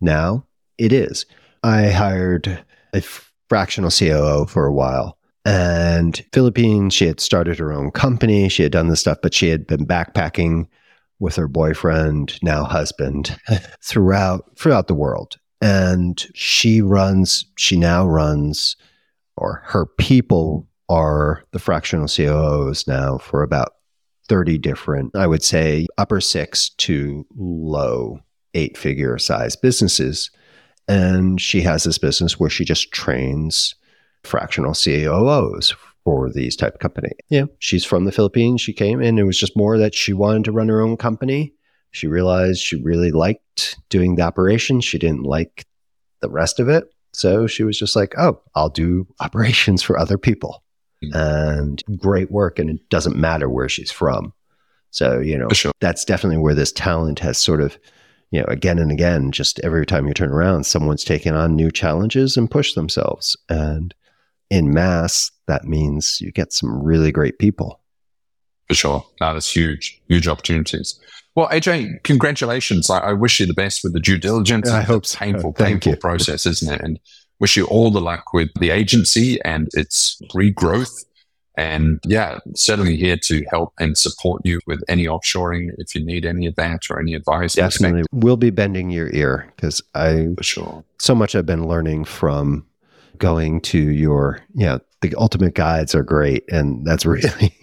Now 0.00 0.44
it 0.76 0.92
is. 0.92 1.24
I 1.62 1.90
hired 1.90 2.64
a 2.92 3.00
fractional 3.48 3.90
COO 3.90 4.46
for 4.46 4.66
a 4.66 4.72
while. 4.72 5.18
And 5.44 6.24
Philippines, 6.32 6.92
she 6.92 7.06
had 7.06 7.20
started 7.20 7.58
her 7.58 7.72
own 7.72 7.92
company. 7.92 8.48
She 8.48 8.64
had 8.64 8.72
done 8.72 8.88
this 8.88 9.00
stuff, 9.00 9.18
but 9.22 9.32
she 9.32 9.48
had 9.48 9.66
been 9.66 9.86
backpacking 9.86 10.66
with 11.18 11.36
her 11.36 11.48
boyfriend, 11.48 12.38
now 12.42 12.64
husband, 12.64 13.38
throughout 13.82 14.56
throughout 14.58 14.86
the 14.86 14.94
world. 14.94 15.36
And 15.60 16.24
she 16.34 16.82
runs, 16.82 17.44
she 17.56 17.76
now 17.76 18.06
runs, 18.06 18.76
or 19.36 19.62
her 19.64 19.86
people 19.86 20.68
are 20.88 21.42
the 21.52 21.58
fractional 21.58 22.06
COOs 22.06 22.86
now 22.86 23.18
for 23.18 23.42
about 23.42 23.72
30 24.28 24.58
different, 24.58 25.16
I 25.16 25.26
would 25.26 25.42
say 25.42 25.86
upper 25.98 26.20
six 26.20 26.70
to 26.70 27.24
low 27.36 28.20
eight 28.54 28.76
figure 28.76 29.18
size 29.18 29.56
businesses. 29.56 30.30
And 30.88 31.40
she 31.40 31.60
has 31.62 31.84
this 31.84 31.98
business 31.98 32.38
where 32.38 32.50
she 32.50 32.64
just 32.64 32.92
trains 32.92 33.74
fractional 34.24 34.74
COOs 34.74 35.74
for 36.06 36.30
these 36.30 36.54
type 36.54 36.74
of 36.74 36.78
company. 36.78 37.10
Yeah, 37.30 37.46
she's 37.58 37.84
from 37.84 38.04
the 38.04 38.12
Philippines. 38.12 38.60
She 38.60 38.72
came 38.72 39.02
and 39.02 39.18
it 39.18 39.24
was 39.24 39.36
just 39.36 39.56
more 39.56 39.76
that 39.76 39.92
she 39.92 40.12
wanted 40.12 40.44
to 40.44 40.52
run 40.52 40.68
her 40.68 40.80
own 40.80 40.96
company. 40.96 41.52
She 41.90 42.06
realized 42.06 42.60
she 42.60 42.80
really 42.80 43.10
liked 43.10 43.76
doing 43.88 44.14
the 44.14 44.22
operation. 44.22 44.80
She 44.80 44.98
didn't 44.98 45.24
like 45.24 45.66
the 46.20 46.30
rest 46.30 46.60
of 46.60 46.68
it. 46.68 46.84
So 47.12 47.48
she 47.48 47.64
was 47.64 47.76
just 47.76 47.96
like, 47.96 48.14
oh, 48.16 48.40
I'll 48.54 48.68
do 48.68 49.08
operations 49.20 49.82
for 49.82 49.98
other 49.98 50.16
people. 50.16 50.62
Mm. 51.02 51.10
And 51.12 51.82
great 51.98 52.30
work. 52.30 52.60
And 52.60 52.70
it 52.70 52.88
doesn't 52.88 53.16
matter 53.16 53.48
where 53.48 53.68
she's 53.68 53.90
from. 53.90 54.32
So, 54.92 55.18
you 55.18 55.36
know, 55.36 55.48
sure. 55.48 55.72
that's 55.80 56.04
definitely 56.04 56.38
where 56.38 56.54
this 56.54 56.70
talent 56.70 57.18
has 57.18 57.36
sort 57.36 57.60
of, 57.60 57.76
you 58.30 58.38
know, 58.38 58.46
again 58.46 58.78
and 58.78 58.92
again, 58.92 59.32
just 59.32 59.58
every 59.64 59.84
time 59.84 60.06
you 60.06 60.14
turn 60.14 60.30
around, 60.30 60.66
someone's 60.66 61.02
taken 61.02 61.34
on 61.34 61.56
new 61.56 61.72
challenges 61.72 62.36
and 62.36 62.48
pushed 62.48 62.76
themselves. 62.76 63.36
And 63.48 63.92
in 64.50 64.72
mass, 64.72 65.32
that 65.46 65.64
means 65.64 66.20
you 66.20 66.32
get 66.32 66.52
some 66.52 66.82
really 66.82 67.12
great 67.12 67.38
people. 67.38 67.80
For 68.68 68.74
sure. 68.74 69.06
No, 69.20 69.32
that's 69.32 69.54
huge, 69.54 70.00
huge 70.08 70.26
opportunities. 70.26 70.98
Well, 71.36 71.48
AJ, 71.48 72.02
congratulations. 72.02 72.90
I, 72.90 72.98
I 72.98 73.12
wish 73.12 73.38
you 73.38 73.46
the 73.46 73.54
best 73.54 73.80
with 73.84 73.92
the 73.92 74.00
due 74.00 74.18
diligence. 74.18 74.70
I 74.70 74.82
hope 74.82 75.06
so. 75.06 75.18
Painful, 75.18 75.52
painful 75.52 75.92
you. 75.92 75.98
process, 75.98 76.46
isn't 76.46 76.72
it? 76.72 76.80
And 76.80 76.98
wish 77.38 77.56
you 77.56 77.66
all 77.66 77.90
the 77.90 78.00
luck 78.00 78.32
with 78.32 78.48
the 78.58 78.70
agency 78.70 79.38
and 79.44 79.68
its 79.74 80.20
regrowth. 80.34 81.04
And 81.58 82.00
yeah, 82.04 82.38
certainly 82.54 82.96
here 82.96 83.16
to 83.24 83.44
help 83.50 83.72
and 83.78 83.96
support 83.96 84.42
you 84.44 84.60
with 84.66 84.82
any 84.88 85.04
offshoring 85.06 85.70
if 85.78 85.94
you 85.94 86.04
need 86.04 86.26
any 86.26 86.46
of 86.46 86.54
that 86.56 86.90
or 86.90 86.98
any 87.00 87.14
advice. 87.14 87.54
Definitely. 87.54 88.04
We'll 88.12 88.36
be 88.36 88.50
bending 88.50 88.90
your 88.90 89.10
ear 89.14 89.50
because 89.56 89.80
I 89.94 90.28
For 90.36 90.42
sure. 90.42 90.84
so 90.98 91.14
much 91.14 91.34
I've 91.34 91.46
been 91.46 91.66
learning 91.66 92.04
from 92.06 92.66
going 93.18 93.60
to 93.62 93.78
your 93.78 94.40
yeah 94.54 94.78
the 95.02 95.14
ultimate 95.16 95.54
guides 95.54 95.94
are 95.94 96.02
great 96.02 96.44
and 96.48 96.86
that's 96.86 97.06
really 97.14 97.54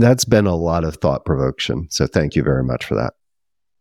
that's 0.00 0.24
been 0.24 0.46
a 0.46 0.56
lot 0.56 0.84
of 0.84 0.96
thought 0.96 1.24
provocation 1.24 1.86
so 1.90 2.06
thank 2.06 2.34
you 2.34 2.42
very 2.42 2.64
much 2.64 2.84
for 2.84 2.94
that 2.94 3.14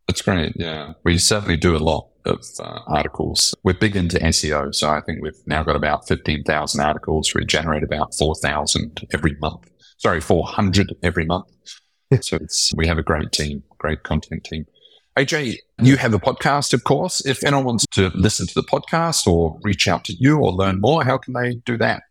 That's 0.10 0.24
great. 0.24 0.54
Yeah. 0.56 0.94
We 1.04 1.20
certainly 1.20 1.56
do 1.56 1.76
a 1.76 1.78
lot 1.78 2.10
of 2.26 2.44
uh, 2.60 2.80
articles. 2.88 3.54
We're 3.64 3.76
big 3.76 3.96
into 3.96 4.18
SEO. 4.18 4.74
So 4.74 4.90
I 4.90 5.02
think 5.02 5.22
we've 5.22 5.40
now 5.46 5.62
got 5.62 5.76
about 5.76 6.08
15,000 6.08 6.82
articles. 6.82 7.32
We 7.36 7.46
generate 7.46 7.84
about 7.84 8.16
4,000 8.16 9.06
every 9.14 9.36
month. 9.40 9.70
Sorry, 9.98 10.20
400 10.20 10.96
every 11.04 11.26
month. 11.26 11.46
so 12.22 12.38
it's, 12.38 12.74
we 12.76 12.88
have 12.88 12.98
a 12.98 13.04
great 13.04 13.32
team, 13.32 13.62
great 13.78 14.02
content 14.02 14.44
team. 14.46 14.66
AJ, 15.16 15.58
you 15.82 15.98
have 15.98 16.16
a 16.16 16.20
podcast, 16.20 16.74
of 16.74 16.86
course. 16.86 17.24
If 17.24 17.44
anyone 17.44 17.66
wants 17.66 17.86
to 17.92 18.10
listen 18.16 18.48
to 18.48 18.54
the 18.56 18.64
podcast 18.64 19.28
or 19.28 19.60
reach 19.62 19.88
out 19.88 20.06
to 20.06 20.14
you 20.14 20.38
or 20.40 20.52
learn 20.52 20.82
more, 20.82 21.04
how 21.04 21.20
can 21.20 21.34
they 21.34 21.56
do 21.66 21.78
that? 21.78 22.02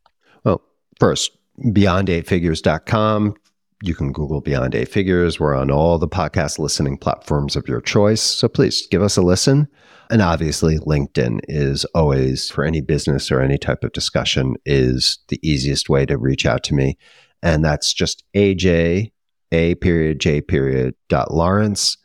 First 0.99 1.37
beyond8figures.com 1.61 3.35
you 3.83 3.95
can 3.95 4.13
google 4.13 4.41
beyond 4.41 4.75
eight 4.75 4.89
figures. 4.89 5.39
We're 5.39 5.55
on 5.55 5.71
all 5.71 5.99
the 5.99 6.09
podcast 6.09 6.59
listening 6.59 6.99
platforms 6.99 7.55
of 7.55 7.69
your 7.69 7.81
choice. 7.81 8.21
So 8.21 8.49
please 8.49 8.87
give 8.89 9.03
us 9.03 9.17
a 9.17 9.23
listen. 9.23 9.69
And 10.11 10.21
obviously 10.23 10.79
linkedin 10.79 11.41
is 11.45 11.85
always 11.95 12.51
for 12.51 12.65
any 12.65 12.81
business 12.81 13.31
or 13.31 13.41
any 13.41 13.59
type 13.59 13.85
of 13.85 13.93
discussion 13.93 14.57
is 14.65 15.19
the 15.29 15.39
easiest 15.49 15.89
way 15.89 16.07
to 16.07 16.19
reach 16.19 16.45
out 16.45 16.65
to 16.65 16.75
me. 16.75 16.99
And 17.43 17.65
that's 17.65 17.93
just 17.93 18.25
aj 18.35 19.13
a 19.53 19.75
period 19.77 20.19
j 20.19 20.41
period 20.41 20.95
dot 21.09 21.33
lawrence. 21.33 21.97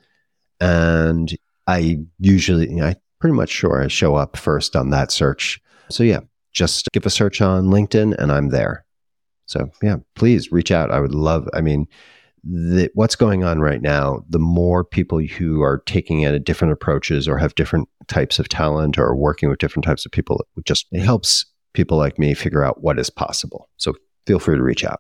And 0.60 1.36
i 1.66 1.98
usually 2.20 2.70
you 2.70 2.84
i 2.84 2.96
pretty 3.20 3.36
much 3.36 3.50
sure 3.50 3.82
i 3.82 3.88
show 3.88 4.16
up 4.16 4.38
first 4.38 4.76
on 4.76 4.91
that 4.91 5.12
search. 5.12 5.60
So 5.89 6.04
yeah 6.04 6.20
just 6.52 6.88
give 6.91 7.06
a 7.06 7.10
search 7.10 7.41
on 7.41 7.66
linkedin 7.66 8.16
and 8.20 8.32
i'm 8.32 8.50
there 8.50 8.82
so 9.54 9.70
yeah 9.82 9.97
please 10.16 10.51
reach 10.51 10.72
out 10.72 10.91
i 10.91 10.99
would 10.99 11.16
love 11.16 11.47
i 11.54 11.62
mean 11.62 11.88
the, 12.43 12.91
what's 12.93 13.16
going 13.16 13.43
on 13.45 13.60
right 13.60 13.82
now 13.82 14.24
the 14.28 14.39
more 14.39 14.84
people 14.84 15.20
who 15.20 15.62
are 15.62 15.82
taking 15.86 16.22
it 16.22 16.34
at 16.34 16.43
different 16.43 16.74
approaches 16.74 17.28
or 17.28 17.38
have 17.38 17.56
different 17.56 17.88
types 18.08 18.38
of 18.38 18.49
talent 18.49 18.97
or 18.97 19.16
working 19.16 19.49
with 19.49 19.60
different 19.60 19.86
types 19.86 20.06
of 20.06 20.12
people 20.12 20.45
it 20.58 20.66
just 20.66 20.88
it 20.91 21.01
helps 21.01 21.45
people 21.74 21.97
like 21.97 22.20
me 22.20 22.34
figure 22.34 22.64
out 22.64 22.84
what 22.84 22.99
is 22.99 23.10
possible 23.10 23.70
so 23.78 23.93
feel 24.28 24.39
free 24.39 24.58
to 24.58 24.64
reach 24.64 24.84
out 24.84 24.99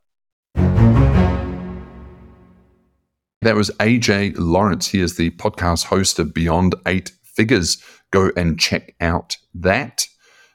That 3.43 3.55
was 3.57 3.69
AJ 3.71 4.35
Lawrence. 4.37 4.87
He 4.87 5.01
is 5.01 5.17
the 5.17 5.31
podcast 5.31 5.83
host 5.83 6.17
of 6.17 6.33
Beyond 6.33 6.75
Eight 6.87 7.11
Figures. 7.23 7.75
Go 8.11 8.31
and 8.37 8.57
check 8.57 8.95
out 9.01 9.35
that. 9.53 10.05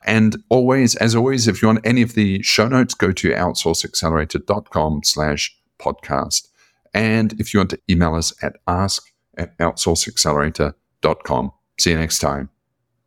And 0.04 0.36
always, 0.48 0.94
as 0.96 1.14
always, 1.14 1.48
if 1.48 1.60
you 1.60 1.68
want 1.68 1.84
any 1.84 2.02
of 2.02 2.14
the 2.14 2.42
show 2.42 2.68
notes, 2.68 2.94
go 2.94 3.12
to 3.12 3.30
outsourceaccelerator.com 3.30 5.02
slash 5.04 5.56
podcast. 5.78 6.48
And 6.94 7.38
if 7.40 7.52
you 7.52 7.60
want 7.60 7.70
to 7.70 7.80
email 7.90 8.14
us 8.14 8.32
at 8.42 8.56
ask 8.66 9.02
at 9.36 9.56
outsourceaccelerator.com. 9.58 11.52
See 11.78 11.90
you 11.90 11.98
next 11.98 12.18
time. 12.18 12.50